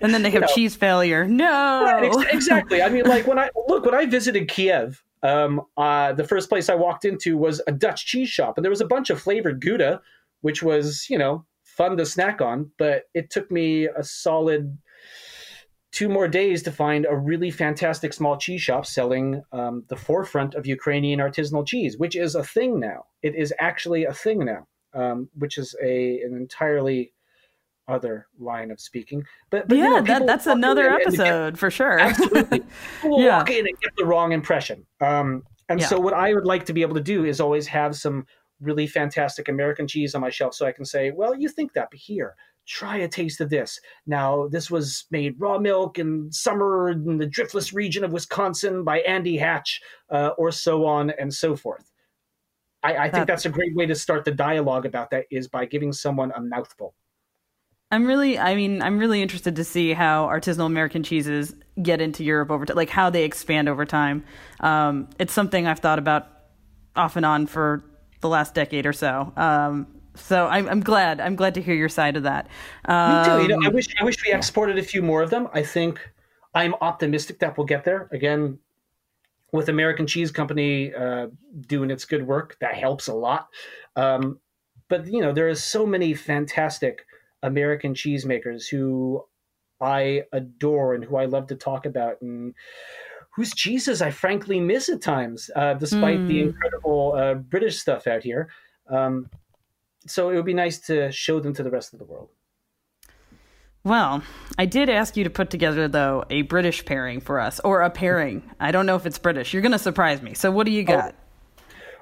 and 0.00 0.12
then 0.12 0.22
they 0.24 0.30
have 0.30 0.42
know. 0.48 0.48
cheese 0.52 0.74
failure. 0.74 1.28
No. 1.28 1.84
Right, 1.84 2.04
ex- 2.06 2.34
exactly. 2.34 2.82
I 2.82 2.88
mean, 2.88 3.04
like 3.04 3.28
when 3.28 3.38
I 3.38 3.50
look 3.68 3.84
when 3.84 3.94
I 3.94 4.06
visited 4.06 4.48
Kiev, 4.48 5.04
um, 5.22 5.62
uh, 5.76 6.12
the 6.12 6.24
first 6.24 6.48
place 6.48 6.68
I 6.68 6.74
walked 6.74 7.04
into 7.04 7.36
was 7.36 7.60
a 7.66 7.72
Dutch 7.72 8.06
cheese 8.06 8.28
shop, 8.28 8.56
and 8.56 8.64
there 8.64 8.70
was 8.70 8.80
a 8.80 8.86
bunch 8.86 9.10
of 9.10 9.20
flavored 9.20 9.60
Gouda, 9.60 10.00
which 10.40 10.62
was 10.62 11.06
you 11.10 11.18
know 11.18 11.44
fun 11.64 11.96
to 11.96 12.06
snack 12.06 12.40
on. 12.40 12.70
But 12.78 13.04
it 13.14 13.30
took 13.30 13.50
me 13.50 13.86
a 13.86 14.02
solid 14.02 14.78
two 15.92 16.08
more 16.08 16.28
days 16.28 16.62
to 16.62 16.72
find 16.72 17.04
a 17.04 17.16
really 17.16 17.50
fantastic 17.50 18.12
small 18.12 18.36
cheese 18.36 18.62
shop 18.62 18.86
selling 18.86 19.42
um, 19.52 19.84
the 19.88 19.96
forefront 19.96 20.54
of 20.54 20.66
Ukrainian 20.66 21.18
artisanal 21.18 21.66
cheese, 21.66 21.98
which 21.98 22.16
is 22.16 22.34
a 22.34 22.44
thing 22.44 22.78
now. 22.78 23.06
It 23.22 23.34
is 23.34 23.52
actually 23.58 24.04
a 24.04 24.14
thing 24.14 24.44
now, 24.44 24.68
um, 24.94 25.28
which 25.36 25.58
is 25.58 25.74
a 25.82 26.20
an 26.20 26.34
entirely 26.34 27.12
other 27.90 28.26
line 28.38 28.70
of 28.70 28.80
speaking. 28.80 29.22
But, 29.50 29.68
but 29.68 29.76
you 29.76 29.84
yeah, 29.84 29.90
know, 29.90 30.02
that, 30.02 30.26
that's 30.26 30.46
another 30.46 30.88
and 30.88 30.98
get- 30.98 31.06
episode 31.08 31.58
for 31.58 31.70
sure. 31.70 31.98
Absolutely. 32.00 32.60
People 33.02 33.22
Yeah. 33.22 33.38
walk 33.38 33.50
in 33.50 33.66
and 33.66 33.80
get 33.80 33.92
the 33.96 34.04
wrong 34.04 34.32
impression. 34.32 34.86
Um, 35.00 35.42
and 35.68 35.80
Yeah. 35.80 35.86
so, 35.86 36.00
what 36.00 36.14
I 36.14 36.32
would 36.34 36.46
like 36.46 36.64
to 36.66 36.72
be 36.72 36.82
able 36.82 36.94
to 36.94 37.00
do 37.02 37.24
is 37.24 37.40
always 37.40 37.66
have 37.68 37.96
some 37.96 38.26
really 38.60 38.86
fantastic 38.86 39.48
American 39.48 39.86
cheese 39.88 40.14
on 40.14 40.20
my 40.20 40.30
shelf 40.30 40.54
so 40.54 40.66
I 40.66 40.72
can 40.72 40.84
say, 40.84 41.10
well, 41.10 41.34
you 41.34 41.48
think 41.48 41.72
that, 41.72 41.88
but 41.90 41.98
here, 41.98 42.34
try 42.66 42.98
a 42.98 43.08
taste 43.08 43.40
of 43.40 43.48
this. 43.48 43.80
Now, 44.06 44.46
this 44.48 44.70
was 44.70 45.06
made 45.10 45.34
raw 45.38 45.58
milk 45.58 45.98
in 45.98 46.30
summer 46.30 46.90
in 46.90 47.16
the 47.16 47.26
driftless 47.26 47.72
region 47.74 48.04
of 48.04 48.12
Wisconsin 48.12 48.84
by 48.84 48.98
Andy 49.00 49.38
Hatch, 49.38 49.80
uh, 50.10 50.30
or 50.36 50.52
so 50.52 50.84
on 50.84 51.10
and 51.18 51.32
so 51.32 51.56
forth. 51.56 51.90
I, 52.82 52.96
I 52.96 53.10
think 53.10 53.26
that's 53.26 53.44
a 53.46 53.50
great 53.50 53.74
way 53.74 53.86
to 53.86 53.94
start 53.94 54.24
the 54.24 54.30
dialogue 54.30 54.86
about 54.86 55.10
that 55.10 55.26
is 55.30 55.48
by 55.48 55.66
giving 55.66 55.92
someone 55.92 56.32
a 56.34 56.40
mouthful. 56.40 56.94
I'm 57.92 58.06
really, 58.06 58.38
I 58.38 58.54
mean, 58.54 58.82
I'm 58.82 58.98
really 58.98 59.20
interested 59.20 59.56
to 59.56 59.64
see 59.64 59.92
how 59.92 60.26
artisanal 60.26 60.66
American 60.66 61.02
cheeses 61.02 61.54
get 61.82 62.00
into 62.00 62.22
Europe 62.22 62.50
over 62.50 62.64
time, 62.64 62.76
like 62.76 62.90
how 62.90 63.10
they 63.10 63.24
expand 63.24 63.68
over 63.68 63.84
time. 63.84 64.24
Um, 64.60 65.08
it's 65.18 65.32
something 65.32 65.66
I've 65.66 65.80
thought 65.80 65.98
about 65.98 66.28
off 66.94 67.16
and 67.16 67.26
on 67.26 67.46
for 67.46 67.82
the 68.20 68.28
last 68.28 68.54
decade 68.54 68.86
or 68.86 68.92
so. 68.92 69.32
Um, 69.36 69.88
so 70.14 70.46
I'm, 70.46 70.68
I'm 70.68 70.80
glad. 70.80 71.20
I'm 71.20 71.34
glad 71.34 71.54
to 71.54 71.62
hear 71.62 71.74
your 71.74 71.88
side 71.88 72.16
of 72.16 72.22
that. 72.24 72.48
Um, 72.84 73.18
Me 73.18 73.24
too. 73.24 73.42
You 73.42 73.60
know, 73.60 73.66
I 73.66 73.70
wish 73.70 73.88
I 74.00 74.04
wish 74.04 74.16
we 74.24 74.32
exported 74.32 74.78
a 74.78 74.82
few 74.82 75.02
more 75.02 75.22
of 75.22 75.30
them. 75.30 75.48
I 75.52 75.62
think 75.62 76.00
I'm 76.54 76.74
optimistic 76.80 77.40
that 77.40 77.56
we'll 77.56 77.66
get 77.66 77.84
there. 77.84 78.08
Again, 78.12 78.58
with 79.52 79.68
American 79.68 80.06
Cheese 80.06 80.30
Company 80.30 80.94
uh, 80.94 81.28
doing 81.66 81.90
its 81.90 82.04
good 82.04 82.26
work, 82.26 82.56
that 82.60 82.74
helps 82.74 83.08
a 83.08 83.14
lot. 83.14 83.48
Um, 83.96 84.38
but 84.88 85.06
you 85.06 85.20
know, 85.20 85.32
there 85.32 85.48
are 85.48 85.54
so 85.54 85.86
many 85.86 86.14
fantastic 86.14 87.06
American 87.42 87.94
cheesemakers 87.94 88.68
who 88.68 89.24
I 89.80 90.24
adore 90.32 90.94
and 90.94 91.04
who 91.04 91.16
I 91.16 91.24
love 91.24 91.46
to 91.48 91.56
talk 91.56 91.86
about, 91.86 92.20
and 92.20 92.54
whose 93.34 93.54
cheeses 93.54 94.02
I 94.02 94.10
frankly 94.10 94.60
miss 94.60 94.88
at 94.88 95.00
times, 95.00 95.50
uh, 95.56 95.74
despite 95.74 96.26
the 96.26 96.40
Mm. 96.40 96.46
incredible 96.48 97.14
uh, 97.16 97.34
British 97.34 97.78
stuff 97.78 98.06
out 98.06 98.22
here. 98.22 98.50
Um, 98.88 99.30
so 100.06 100.30
it 100.30 100.36
would 100.36 100.44
be 100.44 100.54
nice 100.54 100.78
to 100.86 101.10
show 101.12 101.40
them 101.40 101.54
to 101.54 101.62
the 101.62 101.70
rest 101.70 101.92
of 101.92 101.98
the 101.98 102.04
world. 102.04 102.28
Well, 103.82 104.22
I 104.58 104.66
did 104.66 104.90
ask 104.90 105.16
you 105.16 105.24
to 105.24 105.30
put 105.30 105.48
together 105.48 105.88
though 105.88 106.24
a 106.28 106.42
British 106.42 106.84
pairing 106.84 107.20
for 107.20 107.40
us, 107.40 107.60
or 107.60 107.80
a 107.80 107.88
pairing. 107.88 108.42
I 108.60 108.72
don't 108.72 108.84
know 108.84 108.96
if 108.96 109.06
it's 109.06 109.18
British. 109.18 109.54
You're 109.54 109.62
going 109.62 109.72
to 109.72 109.78
surprise 109.78 110.20
me. 110.20 110.34
So 110.34 110.50
what 110.50 110.66
do 110.66 110.72
you 110.72 110.84
got? 110.84 111.14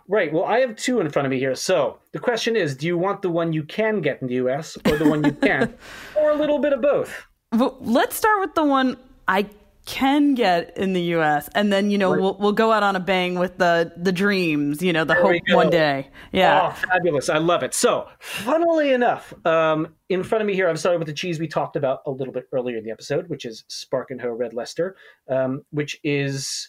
Right. 0.09 0.33
Well, 0.33 0.45
I 0.45 0.61
have 0.61 0.75
two 0.77 1.01
in 1.01 1.11
front 1.11 1.27
of 1.27 1.31
me 1.31 1.39
here. 1.39 1.55
So 1.55 1.99
the 2.13 2.19
question 2.19 2.57
is 2.57 2.75
do 2.75 2.87
you 2.87 2.97
want 2.97 3.23
the 3.23 3.31
one 3.31 3.53
you 3.53 3.63
can 3.63 4.01
get 4.01 4.21
in 4.23 4.29
the 4.29 4.35
US 4.37 4.77
or 4.87 4.97
the 4.97 5.09
one 5.09 5.23
you 5.23 5.33
can't, 5.33 5.77
or 6.17 6.31
a 6.31 6.35
little 6.35 6.59
bit 6.59 6.73
of 6.73 6.81
both? 6.81 7.27
Well, 7.53 7.77
let's 7.81 8.17
start 8.17 8.41
with 8.41 8.55
the 8.55 8.65
one 8.65 8.97
I 9.27 9.47
can 9.85 10.35
get 10.35 10.77
in 10.77 10.93
the 10.93 11.01
U.S. 11.17 11.49
And 11.55 11.73
then 11.73 11.91
you 11.91 11.97
know 11.97 12.11
Right. 12.13 12.21
we'll 12.21 12.37
we'll 12.39 12.53
go 12.53 12.73
out 12.73 12.83
on 12.83 12.95
a 12.95 13.01
bang 13.01 13.39
with 13.39 13.57
the 13.57 13.91
the 13.97 14.13
dreams. 14.13 14.83
You 14.83 14.93
know, 14.93 15.05
the 15.05 15.15
There 15.15 15.23
hope 15.23 15.43
one 15.53 15.71
day. 15.71 16.09
Yeah. 16.33 16.69
Oh, 16.75 16.87
fabulous. 16.89 17.29
I 17.31 17.39
love 17.39 17.63
it. 17.63 17.73
So, 17.73 18.07
funnily 18.19 18.93
enough, 18.93 19.33
um, 19.47 19.89
in 20.11 20.23
front 20.25 20.43
of 20.43 20.47
me 20.47 20.55
here, 20.55 20.69
I've 20.69 20.79
started 20.79 20.99
with 20.99 21.09
the 21.09 21.15
cheese 21.15 21.39
we 21.41 21.49
talked 21.49 21.75
about 21.77 22.01
a 22.07 22.11
little 22.11 22.35
bit 22.35 22.49
earlier 22.53 22.77
in 22.77 22.85
the 22.85 22.91
episode, 22.91 23.29
which 23.29 23.47
is 23.47 23.65
Sparkenhoe 23.71 24.39
Red 24.39 24.53
Leicester, 24.53 24.95
um, 25.29 25.63
which 25.71 25.99
is, 26.05 26.69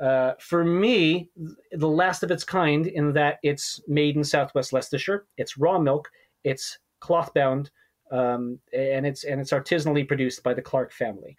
uh, 0.00 0.32
for 0.40 0.64
me, 0.64 1.30
the 1.72 1.88
last 1.88 2.22
of 2.22 2.30
its 2.30 2.44
kind 2.44 2.86
in 2.86 3.12
that 3.12 3.38
it's 3.42 3.80
made 3.86 4.16
in 4.16 4.24
Southwest 4.24 4.72
Leicestershire. 4.72 5.26
It's 5.36 5.56
raw 5.56 5.78
milk. 5.78 6.10
It's 6.42 6.78
cloth 7.00 7.32
bound, 7.34 7.70
um, 8.10 8.58
and 8.72 9.06
it's 9.06 9.24
and 9.24 9.40
it's 9.40 9.52
artisanally 9.52 10.06
produced 10.06 10.42
by 10.42 10.54
the 10.54 10.62
Clark 10.62 10.92
family. 10.92 11.36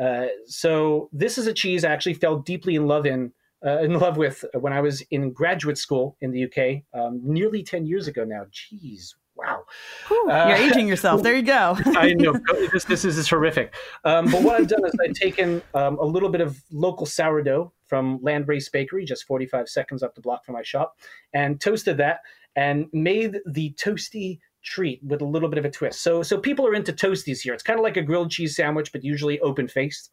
Uh, 0.00 0.26
so 0.46 1.10
this 1.12 1.36
is 1.36 1.46
a 1.46 1.52
cheese 1.52 1.84
I 1.84 1.92
actually 1.92 2.14
fell 2.14 2.38
deeply 2.38 2.76
in 2.76 2.86
love 2.86 3.06
in 3.06 3.32
uh, 3.64 3.80
in 3.80 3.98
love 3.98 4.16
with 4.16 4.44
when 4.54 4.72
I 4.72 4.80
was 4.80 5.02
in 5.10 5.32
graduate 5.32 5.76
school 5.76 6.16
in 6.20 6.30
the 6.30 6.44
UK, 6.44 6.82
um, 6.98 7.20
nearly 7.22 7.62
ten 7.62 7.84
years 7.84 8.08
ago 8.08 8.24
now. 8.24 8.46
Jeez, 8.50 9.14
wow! 9.34 9.64
Whew, 10.08 10.30
Uh, 10.30 10.48
You're 10.48 10.70
aging 10.70 10.88
yourself. 10.92 11.22
There 11.22 11.36
you 11.36 11.42
go. 11.42 11.76
I 11.84 12.14
know 12.14 12.34
this 12.72 12.84
this 12.84 13.04
is 13.04 13.28
horrific. 13.28 13.74
Um, 14.04 14.30
but 14.30 14.42
what 14.42 14.58
I've 14.58 14.68
done 14.68 14.86
is 14.86 14.94
I've 15.04 15.14
taken 15.14 15.60
um, 15.74 15.98
a 15.98 16.04
little 16.04 16.30
bit 16.30 16.40
of 16.40 16.62
local 16.70 17.04
sourdough 17.04 17.72
from 17.90 18.20
Landrace 18.20 18.70
Bakery, 18.72 19.04
just 19.04 19.26
45 19.26 19.68
seconds 19.68 20.02
up 20.02 20.14
the 20.14 20.20
block 20.20 20.46
from 20.46 20.54
my 20.54 20.62
shop, 20.62 20.96
and 21.34 21.60
toasted 21.60 21.96
that 21.98 22.20
and 22.56 22.86
made 22.92 23.40
the 23.46 23.74
toasty 23.74 24.38
treat 24.62 25.02
with 25.02 25.20
a 25.22 25.24
little 25.24 25.48
bit 25.48 25.58
of 25.58 25.64
a 25.64 25.70
twist. 25.70 26.02
So 26.02 26.22
so 26.22 26.38
people 26.38 26.66
are 26.66 26.74
into 26.74 26.92
toasties 26.92 27.40
here. 27.40 27.52
It's 27.52 27.62
kind 27.62 27.78
of 27.78 27.82
like 27.82 27.96
a 27.96 28.02
grilled 28.02 28.30
cheese 28.30 28.54
sandwich, 28.56 28.92
but 28.92 29.02
usually 29.02 29.40
open 29.40 29.66
faced. 29.68 30.10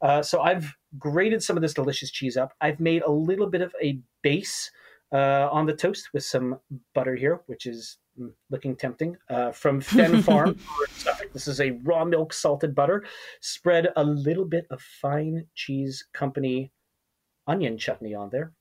Uh, 0.00 0.22
so 0.22 0.40
I've 0.40 0.72
grated 0.98 1.42
some 1.42 1.56
of 1.56 1.62
this 1.62 1.74
delicious 1.74 2.10
cheese 2.10 2.36
up. 2.36 2.52
I've 2.60 2.80
made 2.80 3.02
a 3.02 3.10
little 3.10 3.48
bit 3.48 3.60
of 3.60 3.74
a 3.82 4.00
base 4.22 4.70
uh, 5.12 5.48
on 5.50 5.66
the 5.66 5.74
toast 5.74 6.10
with 6.14 6.24
some 6.24 6.58
butter 6.94 7.16
here, 7.16 7.40
which 7.46 7.66
is 7.66 7.98
mm, 8.18 8.30
looking 8.50 8.76
tempting, 8.76 9.16
uh, 9.28 9.50
from 9.50 9.80
Fen 9.80 10.22
Farm. 10.28 10.56
This 11.32 11.48
is 11.48 11.60
a 11.60 11.72
raw 11.82 12.04
milk 12.04 12.32
salted 12.32 12.74
butter. 12.74 13.04
Spread 13.40 13.88
a 13.96 14.04
little 14.04 14.44
bit 14.44 14.66
of 14.70 14.80
fine 14.80 15.46
cheese 15.54 16.06
company 16.12 16.70
onion 17.50 17.76
chutney 17.78 18.14
on 18.14 18.30
there. 18.30 18.52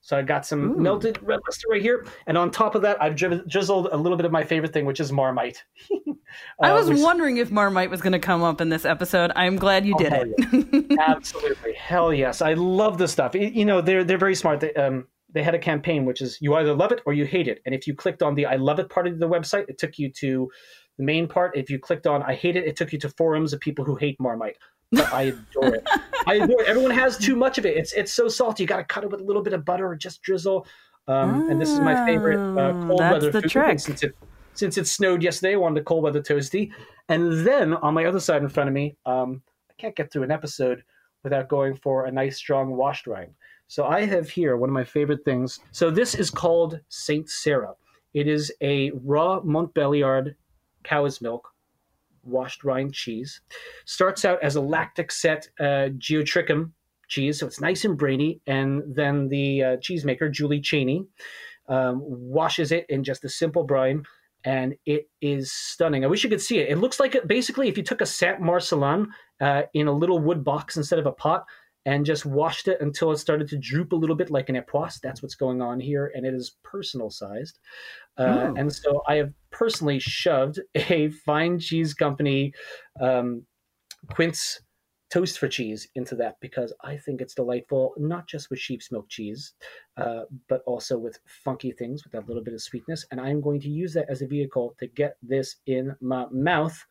So 0.00 0.16
I 0.16 0.22
got 0.22 0.46
some 0.46 0.70
Ooh. 0.70 0.76
melted 0.76 1.18
red 1.22 1.40
Leicester 1.46 1.66
right 1.70 1.82
here, 1.82 2.06
and 2.28 2.38
on 2.38 2.52
top 2.52 2.76
of 2.76 2.82
that, 2.82 3.02
I've 3.02 3.16
drizzled 3.16 3.88
a 3.90 3.96
little 3.96 4.16
bit 4.16 4.24
of 4.26 4.32
my 4.32 4.44
favorite 4.44 4.72
thing, 4.72 4.86
which 4.86 5.00
is 5.00 5.10
Marmite. 5.10 5.64
I 6.62 6.70
Uh, 6.70 6.74
was 6.76 6.88
which- 6.88 7.00
wondering 7.02 7.38
if 7.38 7.50
Marmite 7.50 7.90
was 7.90 8.00
going 8.00 8.12
to 8.12 8.18
come 8.20 8.42
up 8.42 8.60
in 8.60 8.68
this 8.68 8.84
episode. 8.84 9.32
I'm 9.34 9.56
glad 9.56 9.84
you 9.84 9.94
Oh, 9.96 9.98
did 9.98 10.12
it. 10.14 10.96
Absolutely, 11.00 11.72
hell 11.74 12.14
yes! 12.14 12.40
I 12.42 12.52
love 12.54 12.96
this 12.98 13.10
stuff. 13.12 13.34
You 13.34 13.64
know, 13.64 13.80
they're 13.80 14.04
they're 14.04 14.18
very 14.18 14.36
smart. 14.36 14.60
They, 14.60 14.72
um, 14.74 15.08
they 15.34 15.42
had 15.42 15.54
a 15.54 15.58
campaign 15.58 16.04
which 16.06 16.22
is 16.22 16.38
you 16.40 16.54
either 16.54 16.74
love 16.74 16.92
it 16.92 17.00
or 17.04 17.12
you 17.12 17.26
hate 17.26 17.48
it. 17.48 17.60
And 17.66 17.74
if 17.74 17.86
you 17.88 17.94
clicked 17.94 18.22
on 18.22 18.34
the 18.36 18.46
"I 18.46 18.54
love 18.56 18.78
it" 18.78 18.88
part 18.88 19.06
of 19.08 19.18
the 19.18 19.28
website, 19.28 19.68
it 19.68 19.78
took 19.78 19.98
you 19.98 20.10
to 20.20 20.48
the 20.96 21.04
main 21.04 21.26
part. 21.28 21.56
If 21.56 21.70
you 21.70 21.78
clicked 21.80 22.06
on 22.06 22.22
"I 22.22 22.34
hate 22.34 22.56
it," 22.56 22.64
it 22.66 22.76
took 22.76 22.92
you 22.92 22.98
to 23.00 23.08
forums 23.10 23.52
of 23.52 23.58
people 23.60 23.84
who 23.84 23.96
hate 23.96 24.16
Marmite. 24.20 24.56
But 24.92 25.12
I 25.12 25.22
adore 25.22 25.74
it. 25.74 25.86
I 26.26 26.34
adore 26.36 26.62
it. 26.62 26.68
Everyone 26.68 26.90
has 26.92 27.18
too 27.18 27.36
much 27.36 27.58
of 27.58 27.66
it. 27.66 27.76
It's 27.76 27.92
it's 27.92 28.12
so 28.12 28.28
salty. 28.28 28.62
You 28.62 28.66
got 28.66 28.78
to 28.78 28.84
cut 28.84 29.04
it 29.04 29.10
with 29.10 29.20
a 29.20 29.24
little 29.24 29.42
bit 29.42 29.52
of 29.52 29.64
butter 29.64 29.86
or 29.86 29.96
just 29.96 30.22
drizzle. 30.22 30.66
Um, 31.06 31.50
and 31.50 31.60
this 31.60 31.70
is 31.70 31.80
my 31.80 32.06
favorite 32.06 32.38
uh, 32.38 32.72
Ah, 32.72 32.86
cold 32.86 33.00
that's 33.00 33.12
weather 33.14 33.30
the 33.30 33.42
food. 33.42 33.50
trick. 33.50 33.80
Since 33.80 34.02
it 34.02 34.14
since 34.54 34.76
it 34.78 34.86
snowed 34.86 35.22
yesterday, 35.22 35.54
I 35.54 35.56
wanted 35.56 35.80
a 35.80 35.84
cold 35.84 36.04
weather 36.04 36.20
toasty. 36.22 36.70
And 37.08 37.46
then 37.46 37.74
on 37.74 37.94
my 37.94 38.04
other 38.06 38.20
side 38.20 38.42
in 38.42 38.48
front 38.48 38.68
of 38.68 38.74
me, 38.74 38.96
um, 39.06 39.42
I 39.70 39.74
can't 39.78 39.94
get 39.96 40.10
through 40.12 40.24
an 40.24 40.30
episode 40.30 40.82
without 41.24 41.48
going 41.48 41.74
for 41.76 42.06
a 42.06 42.10
nice 42.10 42.36
strong 42.36 42.70
washed 42.76 43.06
rind. 43.06 43.32
So 43.66 43.84
I 43.86 44.04
have 44.06 44.28
here 44.30 44.56
one 44.56 44.70
of 44.70 44.74
my 44.74 44.84
favorite 44.84 45.24
things. 45.24 45.60
So 45.72 45.90
this 45.90 46.14
is 46.14 46.30
called 46.30 46.80
Saint 46.88 47.28
Cera. 47.28 47.74
It 48.14 48.26
is 48.26 48.52
a 48.62 48.90
raw 49.04 49.40
Montbéliard 49.40 50.34
cow's 50.84 51.20
milk 51.20 51.48
washed 52.28 52.64
rind 52.64 52.94
cheese. 52.94 53.40
Starts 53.84 54.24
out 54.24 54.42
as 54.42 54.56
a 54.56 54.60
lactic 54.60 55.10
set 55.10 55.48
uh, 55.58 55.88
geotrichum 55.98 56.72
cheese, 57.08 57.40
so 57.40 57.46
it's 57.46 57.60
nice 57.60 57.84
and 57.84 57.96
brainy. 57.96 58.40
And 58.46 58.82
then 58.86 59.28
the 59.28 59.62
uh, 59.62 59.76
cheesemaker, 59.78 60.30
Julie 60.30 60.60
Cheyney, 60.60 61.06
um, 61.68 62.02
washes 62.04 62.72
it 62.72 62.86
in 62.88 63.04
just 63.04 63.24
a 63.24 63.28
simple 63.28 63.64
brine, 63.64 64.04
and 64.44 64.74
it 64.86 65.08
is 65.20 65.52
stunning. 65.52 66.04
I 66.04 66.08
wish 66.08 66.24
you 66.24 66.30
could 66.30 66.40
see 66.40 66.58
it. 66.58 66.70
It 66.70 66.78
looks 66.78 67.00
like 67.00 67.14
it, 67.14 67.28
basically 67.28 67.68
if 67.68 67.76
you 67.76 67.82
took 67.82 68.00
a 68.00 68.06
Saint 68.06 68.40
Marcellin 68.40 69.08
uh, 69.40 69.62
in 69.74 69.88
a 69.88 69.92
little 69.92 70.18
wood 70.18 70.44
box 70.44 70.76
instead 70.76 70.98
of 70.98 71.06
a 71.06 71.12
pot 71.12 71.44
and 71.84 72.04
just 72.04 72.26
washed 72.26 72.68
it 72.68 72.78
until 72.80 73.12
it 73.12 73.18
started 73.18 73.48
to 73.48 73.56
droop 73.56 73.92
a 73.92 73.96
little 73.96 74.16
bit 74.16 74.30
like 74.30 74.48
an 74.48 74.56
Epoisses. 74.56 75.00
That's 75.00 75.22
what's 75.22 75.34
going 75.34 75.62
on 75.62 75.80
here, 75.80 76.12
and 76.14 76.26
it 76.26 76.34
is 76.34 76.56
personal 76.62 77.08
sized. 77.08 77.58
Uh, 78.18 78.52
and 78.56 78.72
so 78.72 79.02
I 79.08 79.14
have 79.16 79.32
personally 79.50 79.98
shoved 79.98 80.60
a 80.74 81.10
fine 81.10 81.58
cheese 81.58 81.94
company 81.94 82.52
um, 83.00 83.46
quince 84.10 84.60
toast 85.10 85.38
for 85.38 85.48
cheese 85.48 85.88
into 85.94 86.14
that 86.14 86.36
because 86.40 86.74
I 86.82 86.98
think 86.98 87.22
it's 87.22 87.34
delightful, 87.34 87.94
not 87.96 88.28
just 88.28 88.50
with 88.50 88.58
sheep's 88.58 88.92
milk 88.92 89.08
cheese, 89.08 89.54
uh, 89.96 90.24
but 90.48 90.62
also 90.66 90.98
with 90.98 91.18
funky 91.26 91.72
things 91.72 92.04
with 92.04 92.12
that 92.12 92.28
little 92.28 92.42
bit 92.44 92.52
of 92.52 92.60
sweetness. 92.60 93.06
And 93.10 93.18
I'm 93.20 93.40
going 93.40 93.60
to 93.60 93.70
use 93.70 93.94
that 93.94 94.10
as 94.10 94.20
a 94.20 94.26
vehicle 94.26 94.74
to 94.78 94.86
get 94.86 95.16
this 95.22 95.56
in 95.66 95.96
my 96.00 96.26
mouth. 96.30 96.84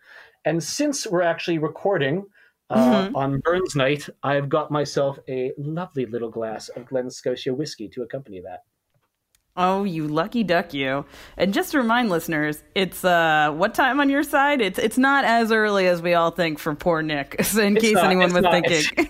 And 0.45 0.63
since 0.63 1.05
we're 1.05 1.21
actually 1.21 1.59
recording 1.59 2.25
uh, 2.69 3.05
Mhm. 3.09 3.15
on 3.15 3.39
Burns 3.41 3.75
Night, 3.75 4.09
I've 4.23 4.49
got 4.49 4.71
myself 4.71 5.19
a 5.29 5.53
lovely 5.57 6.05
little 6.05 6.29
glass 6.31 6.69
of 6.69 6.85
Glen 6.87 7.09
Scotia 7.09 7.53
whiskey 7.53 7.87
to 7.89 8.01
accompany 8.01 8.41
that. 8.41 8.63
Oh, 9.59 9.85
you 9.85 10.07
lucky 10.07 10.43
duck, 10.43 10.71
you! 10.71 11.03
And 11.35 11.51
just 11.51 11.71
to 11.71 11.79
remind 11.79 12.09
listeners, 12.09 12.63
it's 12.75 13.03
uh, 13.03 13.51
what 13.55 13.73
time 13.73 13.99
on 13.99 14.07
your 14.07 14.21
side? 14.21 14.61
It's 14.61 14.77
it's 14.77 14.99
not 14.99 15.25
as 15.25 15.51
early 15.51 15.87
as 15.87 15.99
we 15.99 16.13
all 16.13 16.29
think 16.29 16.59
for 16.59 16.75
poor 16.75 17.01
Nick. 17.01 17.43
So 17.43 17.61
in 17.63 17.75
It's 17.75 17.85
case 17.85 17.95
not, 17.95 18.05
anyone 18.05 18.33
was 18.33 18.43
not. 18.43 18.53
thinking, 18.67 19.07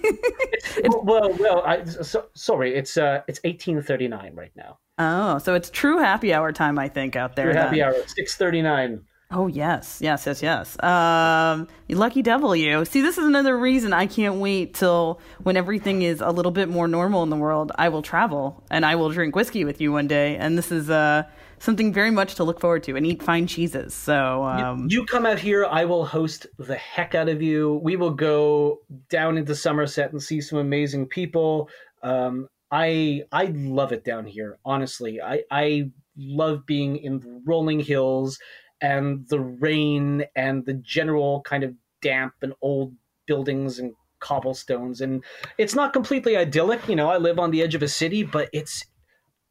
well, 1.03 1.33
well, 1.37 1.63
I, 1.65 1.83
so, 1.83 2.25
sorry, 2.33 2.75
it's 2.75 2.95
uh, 2.95 3.23
it's 3.27 3.39
1839 3.43 4.35
right 4.35 4.51
now. 4.55 4.79
oh, 4.99 5.37
so 5.39 5.53
it's 5.53 5.69
true 5.69 5.97
happy 5.97 6.33
hour 6.33 6.53
time, 6.53 6.79
I 6.79 6.87
think, 6.87 7.17
out 7.17 7.35
there. 7.35 7.47
Your 7.47 7.55
happy 7.55 7.83
hour, 7.83 7.93
639. 7.93 9.01
Oh 9.29 9.47
yes, 9.47 9.99
yes, 10.01 10.25
yes, 10.25 10.41
yes. 10.41 10.81
Um, 10.81 11.67
you 11.89 11.97
lucky 11.97 12.21
devil, 12.21 12.55
you. 12.55 12.85
See, 12.85 13.01
this 13.01 13.17
is 13.17 13.25
another 13.25 13.57
reason 13.57 13.91
I 13.91 14.05
can't 14.05 14.35
wait 14.35 14.73
till 14.73 15.19
when 15.43 15.57
everything 15.57 16.01
is 16.01 16.21
a 16.21 16.29
little 16.29 16.51
bit 16.51 16.69
more 16.69 16.87
normal 16.87 17.23
in 17.23 17.29
the 17.29 17.35
world. 17.35 17.73
I 17.75 17.89
will 17.89 18.01
travel 18.01 18.63
and 18.71 18.85
I 18.85 18.95
will 18.95 19.09
drink 19.09 19.35
whiskey 19.35 19.65
with 19.65 19.81
you 19.81 19.91
one 19.91 20.07
day, 20.07 20.37
and 20.37 20.57
this 20.57 20.71
is 20.71 20.89
uh 20.89 21.23
something 21.59 21.91
very 21.91 22.11
much 22.11 22.35
to 22.35 22.45
look 22.45 22.61
forward 22.61 22.83
to, 22.83 22.95
and 22.95 23.05
eat 23.05 23.21
fine 23.21 23.47
cheeses. 23.47 23.93
So 23.93 24.45
um, 24.45 24.87
you 24.89 25.05
come 25.05 25.25
out 25.25 25.39
here, 25.39 25.65
I 25.65 25.83
will 25.83 26.05
host 26.05 26.47
the 26.57 26.75
heck 26.75 27.13
out 27.13 27.27
of 27.27 27.41
you. 27.41 27.81
We 27.83 27.97
will 27.97 28.11
go 28.11 28.79
down 29.09 29.37
into 29.37 29.55
Somerset 29.55 30.13
and 30.13 30.23
see 30.23 30.39
some 30.39 30.59
amazing 30.59 31.07
people. 31.07 31.69
Um, 32.01 32.47
I 32.71 33.23
I 33.33 33.51
love 33.53 33.91
it 33.91 34.05
down 34.05 34.25
here. 34.25 34.57
Honestly, 34.63 35.21
I 35.21 35.43
I 35.51 35.91
love 36.15 36.65
being 36.65 36.95
in 36.97 37.19
the 37.19 37.41
rolling 37.45 37.81
hills 37.81 38.39
and 38.81 39.27
the 39.29 39.39
rain 39.39 40.25
and 40.35 40.65
the 40.65 40.73
general 40.73 41.41
kind 41.41 41.63
of 41.63 41.73
damp 42.01 42.33
and 42.41 42.53
old 42.61 42.93
buildings 43.25 43.79
and 43.79 43.93
cobblestones. 44.19 45.01
And 45.01 45.23
it's 45.57 45.75
not 45.75 45.93
completely 45.93 46.37
idyllic. 46.37 46.87
You 46.87 46.95
know, 46.95 47.09
I 47.09 47.17
live 47.17 47.39
on 47.39 47.51
the 47.51 47.61
edge 47.61 47.75
of 47.75 47.83
a 47.83 47.87
city, 47.87 48.23
but 48.23 48.49
it's 48.53 48.83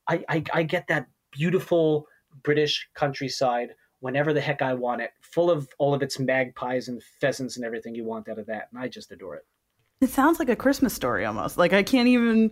I 0.09 0.25
I, 0.29 0.45
I 0.53 0.63
get 0.63 0.87
that 0.89 1.07
beautiful 1.33 2.07
British 2.43 2.89
countryside 2.95 3.71
whenever 4.01 4.33
the 4.33 4.41
heck 4.41 4.63
I 4.63 4.75
want 4.75 5.01
it, 5.01 5.11
full 5.21 5.51
of 5.51 5.69
all 5.79 5.95
of 5.95 6.03
its 6.03 6.19
magpies 6.19 6.89
and 6.89 7.03
pheasants 7.21 7.57
and 7.57 7.65
everything 7.65 7.95
you 7.95 8.05
want 8.05 8.29
out 8.29 8.39
of 8.39 8.47
that. 8.47 8.69
And 8.73 8.81
I 8.81 8.89
just 8.89 9.11
adore 9.11 9.37
it. 9.37 9.45
It 10.01 10.11
sounds 10.11 10.39
like 10.39 10.49
a 10.49 10.57
Christmas 10.57 10.93
story 10.93 11.25
almost. 11.25 11.57
Like 11.57 11.73
I 11.73 11.83
can't 11.83 12.09
even. 12.09 12.51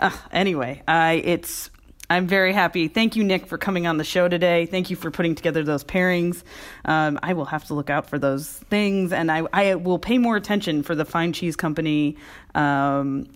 Uh, 0.00 0.16
anyway, 0.32 0.82
I 0.88 1.14
it's. 1.24 1.70
I'm 2.10 2.26
very 2.26 2.52
happy. 2.52 2.88
Thank 2.88 3.16
you, 3.16 3.24
Nick, 3.24 3.46
for 3.46 3.58
coming 3.58 3.86
on 3.86 3.98
the 3.98 4.04
show 4.04 4.28
today. 4.28 4.64
Thank 4.64 4.88
you 4.88 4.96
for 4.96 5.10
putting 5.10 5.34
together 5.34 5.62
those 5.62 5.84
pairings. 5.84 6.42
Um, 6.86 7.18
I 7.22 7.34
will 7.34 7.44
have 7.44 7.64
to 7.66 7.74
look 7.74 7.90
out 7.90 8.08
for 8.08 8.18
those 8.18 8.48
things, 8.48 9.12
and 9.12 9.30
I, 9.30 9.42
I 9.52 9.74
will 9.74 9.98
pay 9.98 10.16
more 10.16 10.36
attention 10.36 10.82
for 10.82 10.94
the 10.94 11.04
Fine 11.04 11.34
Cheese 11.34 11.54
Company 11.54 12.16
um, 12.54 13.26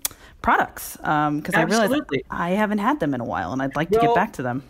products 0.41 0.97
because 0.97 1.55
I 1.55 1.63
realize 1.63 2.01
I 2.31 2.51
haven't 2.51 2.79
had 2.79 2.99
them 2.99 3.13
in 3.13 3.21
a 3.21 3.27
while, 3.27 3.53
and 3.53 3.61
I'd 3.61 3.77
like 3.77 3.91
to 3.91 4.01
get 4.01 4.15
back 4.15 4.33
to 4.35 4.43
them. 4.43 4.63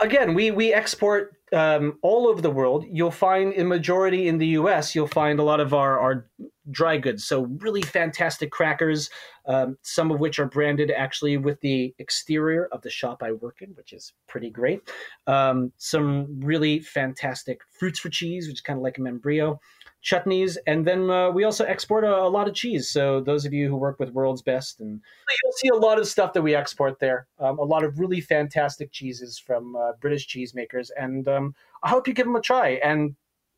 Again, 0.00 0.34
we, 0.34 0.50
we 0.50 0.72
export 0.72 1.36
um, 1.52 1.98
all 2.02 2.26
over 2.26 2.40
the 2.40 2.50
world. 2.50 2.86
You'll 2.88 3.10
find 3.10 3.52
in 3.52 3.68
majority 3.68 4.28
in 4.28 4.38
the 4.38 4.48
U.S. 4.48 4.94
You'll 4.94 5.06
find 5.06 5.38
a 5.38 5.42
lot 5.42 5.60
of 5.60 5.74
our, 5.74 6.00
our 6.00 6.26
dry 6.70 6.96
goods. 6.96 7.24
So 7.24 7.42
really 7.60 7.82
fantastic 7.82 8.50
crackers, 8.50 9.10
um, 9.46 9.76
some 9.82 10.10
of 10.10 10.20
which 10.20 10.38
are 10.38 10.46
branded 10.46 10.90
actually 10.90 11.36
with 11.36 11.60
the 11.60 11.94
exterior 11.98 12.68
of 12.72 12.82
the 12.82 12.90
shop 12.90 13.22
I 13.22 13.32
work 13.32 13.58
in, 13.60 13.70
which 13.70 13.92
is 13.92 14.12
pretty 14.28 14.50
great. 14.50 14.80
Um, 15.26 15.72
some 15.76 16.40
really 16.40 16.80
fantastic 16.80 17.60
fruits 17.78 17.98
for 17.98 18.08
cheese, 18.08 18.46
which 18.46 18.58
is 18.58 18.60
kind 18.60 18.78
of 18.78 18.82
like 18.82 18.98
a 18.98 19.00
membrillo. 19.00 19.58
chutneys, 20.04 20.56
and 20.66 20.86
then 20.86 21.10
uh, 21.10 21.30
we 21.30 21.44
also 21.44 21.64
export 21.64 22.04
a, 22.04 22.22
a, 22.22 22.28
lot 22.28 22.48
of 22.48 22.54
cheese. 22.54 22.90
So 22.90 23.20
those 23.20 23.44
of 23.44 23.52
you 23.52 23.68
who 23.68 23.76
work 23.76 23.98
with 24.00 24.10
World's 24.10 24.42
Best, 24.42 24.80
and 24.80 25.00
you'll 25.42 25.52
see 25.52 25.68
a 25.68 25.76
lot 25.76 25.98
of 25.98 26.08
stuff 26.08 26.32
that 26.32 26.42
we 26.42 26.54
export 26.54 26.98
there. 26.98 27.28
Um, 27.38 27.58
a 27.58 27.64
lot 27.64 27.84
of 27.84 27.98
really 27.98 28.20
fantastic 28.20 28.90
cheeses 28.90 29.38
from 29.38 29.76
uh, 29.76 29.92
British 30.00 30.28
cheesemakers, 30.28 30.90
and 30.96 31.28
um, 31.28 31.54
I 31.82 31.88
hope 31.88 32.08
you 32.08 32.14
give 32.14 32.26
them 32.26 32.36
a 32.36 32.40
try. 32.40 32.80
And 32.84 33.14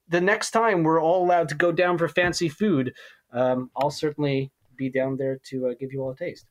the 0.08 0.20
next 0.20 0.50
time 0.50 0.82
we're 0.82 1.00
all 1.00 1.24
allowed 1.24 1.48
to 1.50 1.54
go 1.54 1.72
down 1.72 1.98
for 1.98 2.08
fancy 2.08 2.48
food, 2.48 2.92
um, 3.32 3.70
I'll 3.76 3.90
certainly 3.90 4.50
be 4.76 4.90
down 4.90 5.16
there 5.16 5.40
to 5.50 5.68
uh, 5.68 5.74
give 5.78 5.92
you 5.92 6.02
all 6.02 6.10
a 6.10 6.16
taste. 6.16 6.46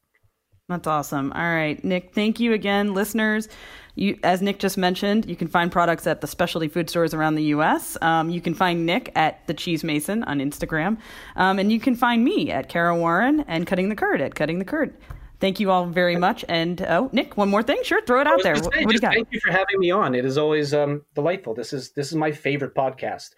That's 0.69 0.87
awesome. 0.87 1.33
All 1.33 1.41
right, 1.41 1.83
Nick, 1.83 2.15
thank 2.15 2.39
you 2.39 2.53
again, 2.53 2.93
listeners. 2.93 3.49
You, 3.95 4.17
as 4.23 4.41
Nick 4.41 4.59
just 4.59 4.77
mentioned, 4.77 5.29
you 5.29 5.35
can 5.35 5.49
find 5.49 5.71
products 5.71 6.07
at 6.07 6.21
the 6.21 6.27
specialty 6.27 6.69
food 6.69 6.89
stores 6.89 7.13
around 7.13 7.35
the 7.35 7.43
U.S. 7.45 7.97
Um, 8.01 8.29
you 8.29 8.39
can 8.39 8.53
find 8.53 8.85
Nick 8.85 9.11
at 9.13 9.45
the 9.47 9.53
Cheese 9.53 9.83
Mason 9.83 10.23
on 10.23 10.39
Instagram, 10.39 10.97
um, 11.35 11.59
and 11.59 11.71
you 11.71 11.81
can 11.81 11.95
find 11.95 12.23
me 12.23 12.49
at 12.49 12.69
Kara 12.69 12.95
Warren 12.95 13.43
and 13.47 13.67
Cutting 13.67 13.89
the 13.89 13.95
Curd 13.95 14.21
at 14.21 14.35
Cutting 14.35 14.59
the 14.59 14.65
Curd. 14.65 14.95
Thank 15.43 15.59
you 15.59 15.71
all 15.71 15.85
very 15.87 16.15
much. 16.15 16.45
And 16.47 16.81
oh, 16.83 17.09
Nick, 17.11 17.35
one 17.35 17.49
more 17.49 17.61
thing. 17.61 17.81
Sure, 17.83 18.01
throw 18.05 18.21
it 18.21 18.27
out 18.27 18.41
there. 18.43 18.55
Say, 18.55 18.61
what, 18.61 18.75
what 18.77 18.87
do 18.87 18.93
you 18.93 19.01
got? 19.01 19.13
Thank 19.13 19.27
you 19.29 19.41
for 19.41 19.51
having 19.51 19.77
me 19.77 19.91
on. 19.91 20.15
It 20.15 20.23
is 20.23 20.37
always 20.37 20.73
um, 20.73 21.01
delightful. 21.15 21.53
This 21.53 21.73
is 21.73 21.89
this 21.89 22.07
is 22.07 22.15
my 22.15 22.31
favorite 22.31 22.73
podcast. 22.73 23.31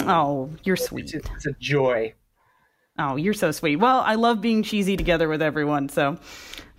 Um, 0.00 0.08
oh, 0.08 0.50
you're 0.64 0.74
sweet. 0.74 1.14
It's, 1.14 1.30
it's 1.36 1.46
a 1.46 1.52
joy. 1.60 2.14
Oh, 2.98 3.14
you're 3.14 3.32
so 3.32 3.52
sweet. 3.52 3.76
Well, 3.76 4.00
I 4.00 4.16
love 4.16 4.40
being 4.40 4.64
cheesy 4.64 4.96
together 4.96 5.28
with 5.28 5.40
everyone. 5.40 5.88
So 5.88 6.18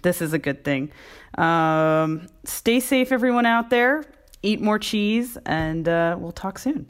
this 0.01 0.21
is 0.21 0.33
a 0.33 0.37
good 0.37 0.65
thing. 0.65 0.91
Um, 1.37 2.27
stay 2.43 2.81
safe, 2.81 3.13
everyone 3.13 3.45
out 3.45 3.69
there. 3.69 4.03
Eat 4.41 4.59
more 4.59 4.79
cheese, 4.79 5.37
and 5.45 5.87
uh, 5.87 6.17
we'll 6.19 6.33
talk 6.33 6.59
soon. 6.59 6.89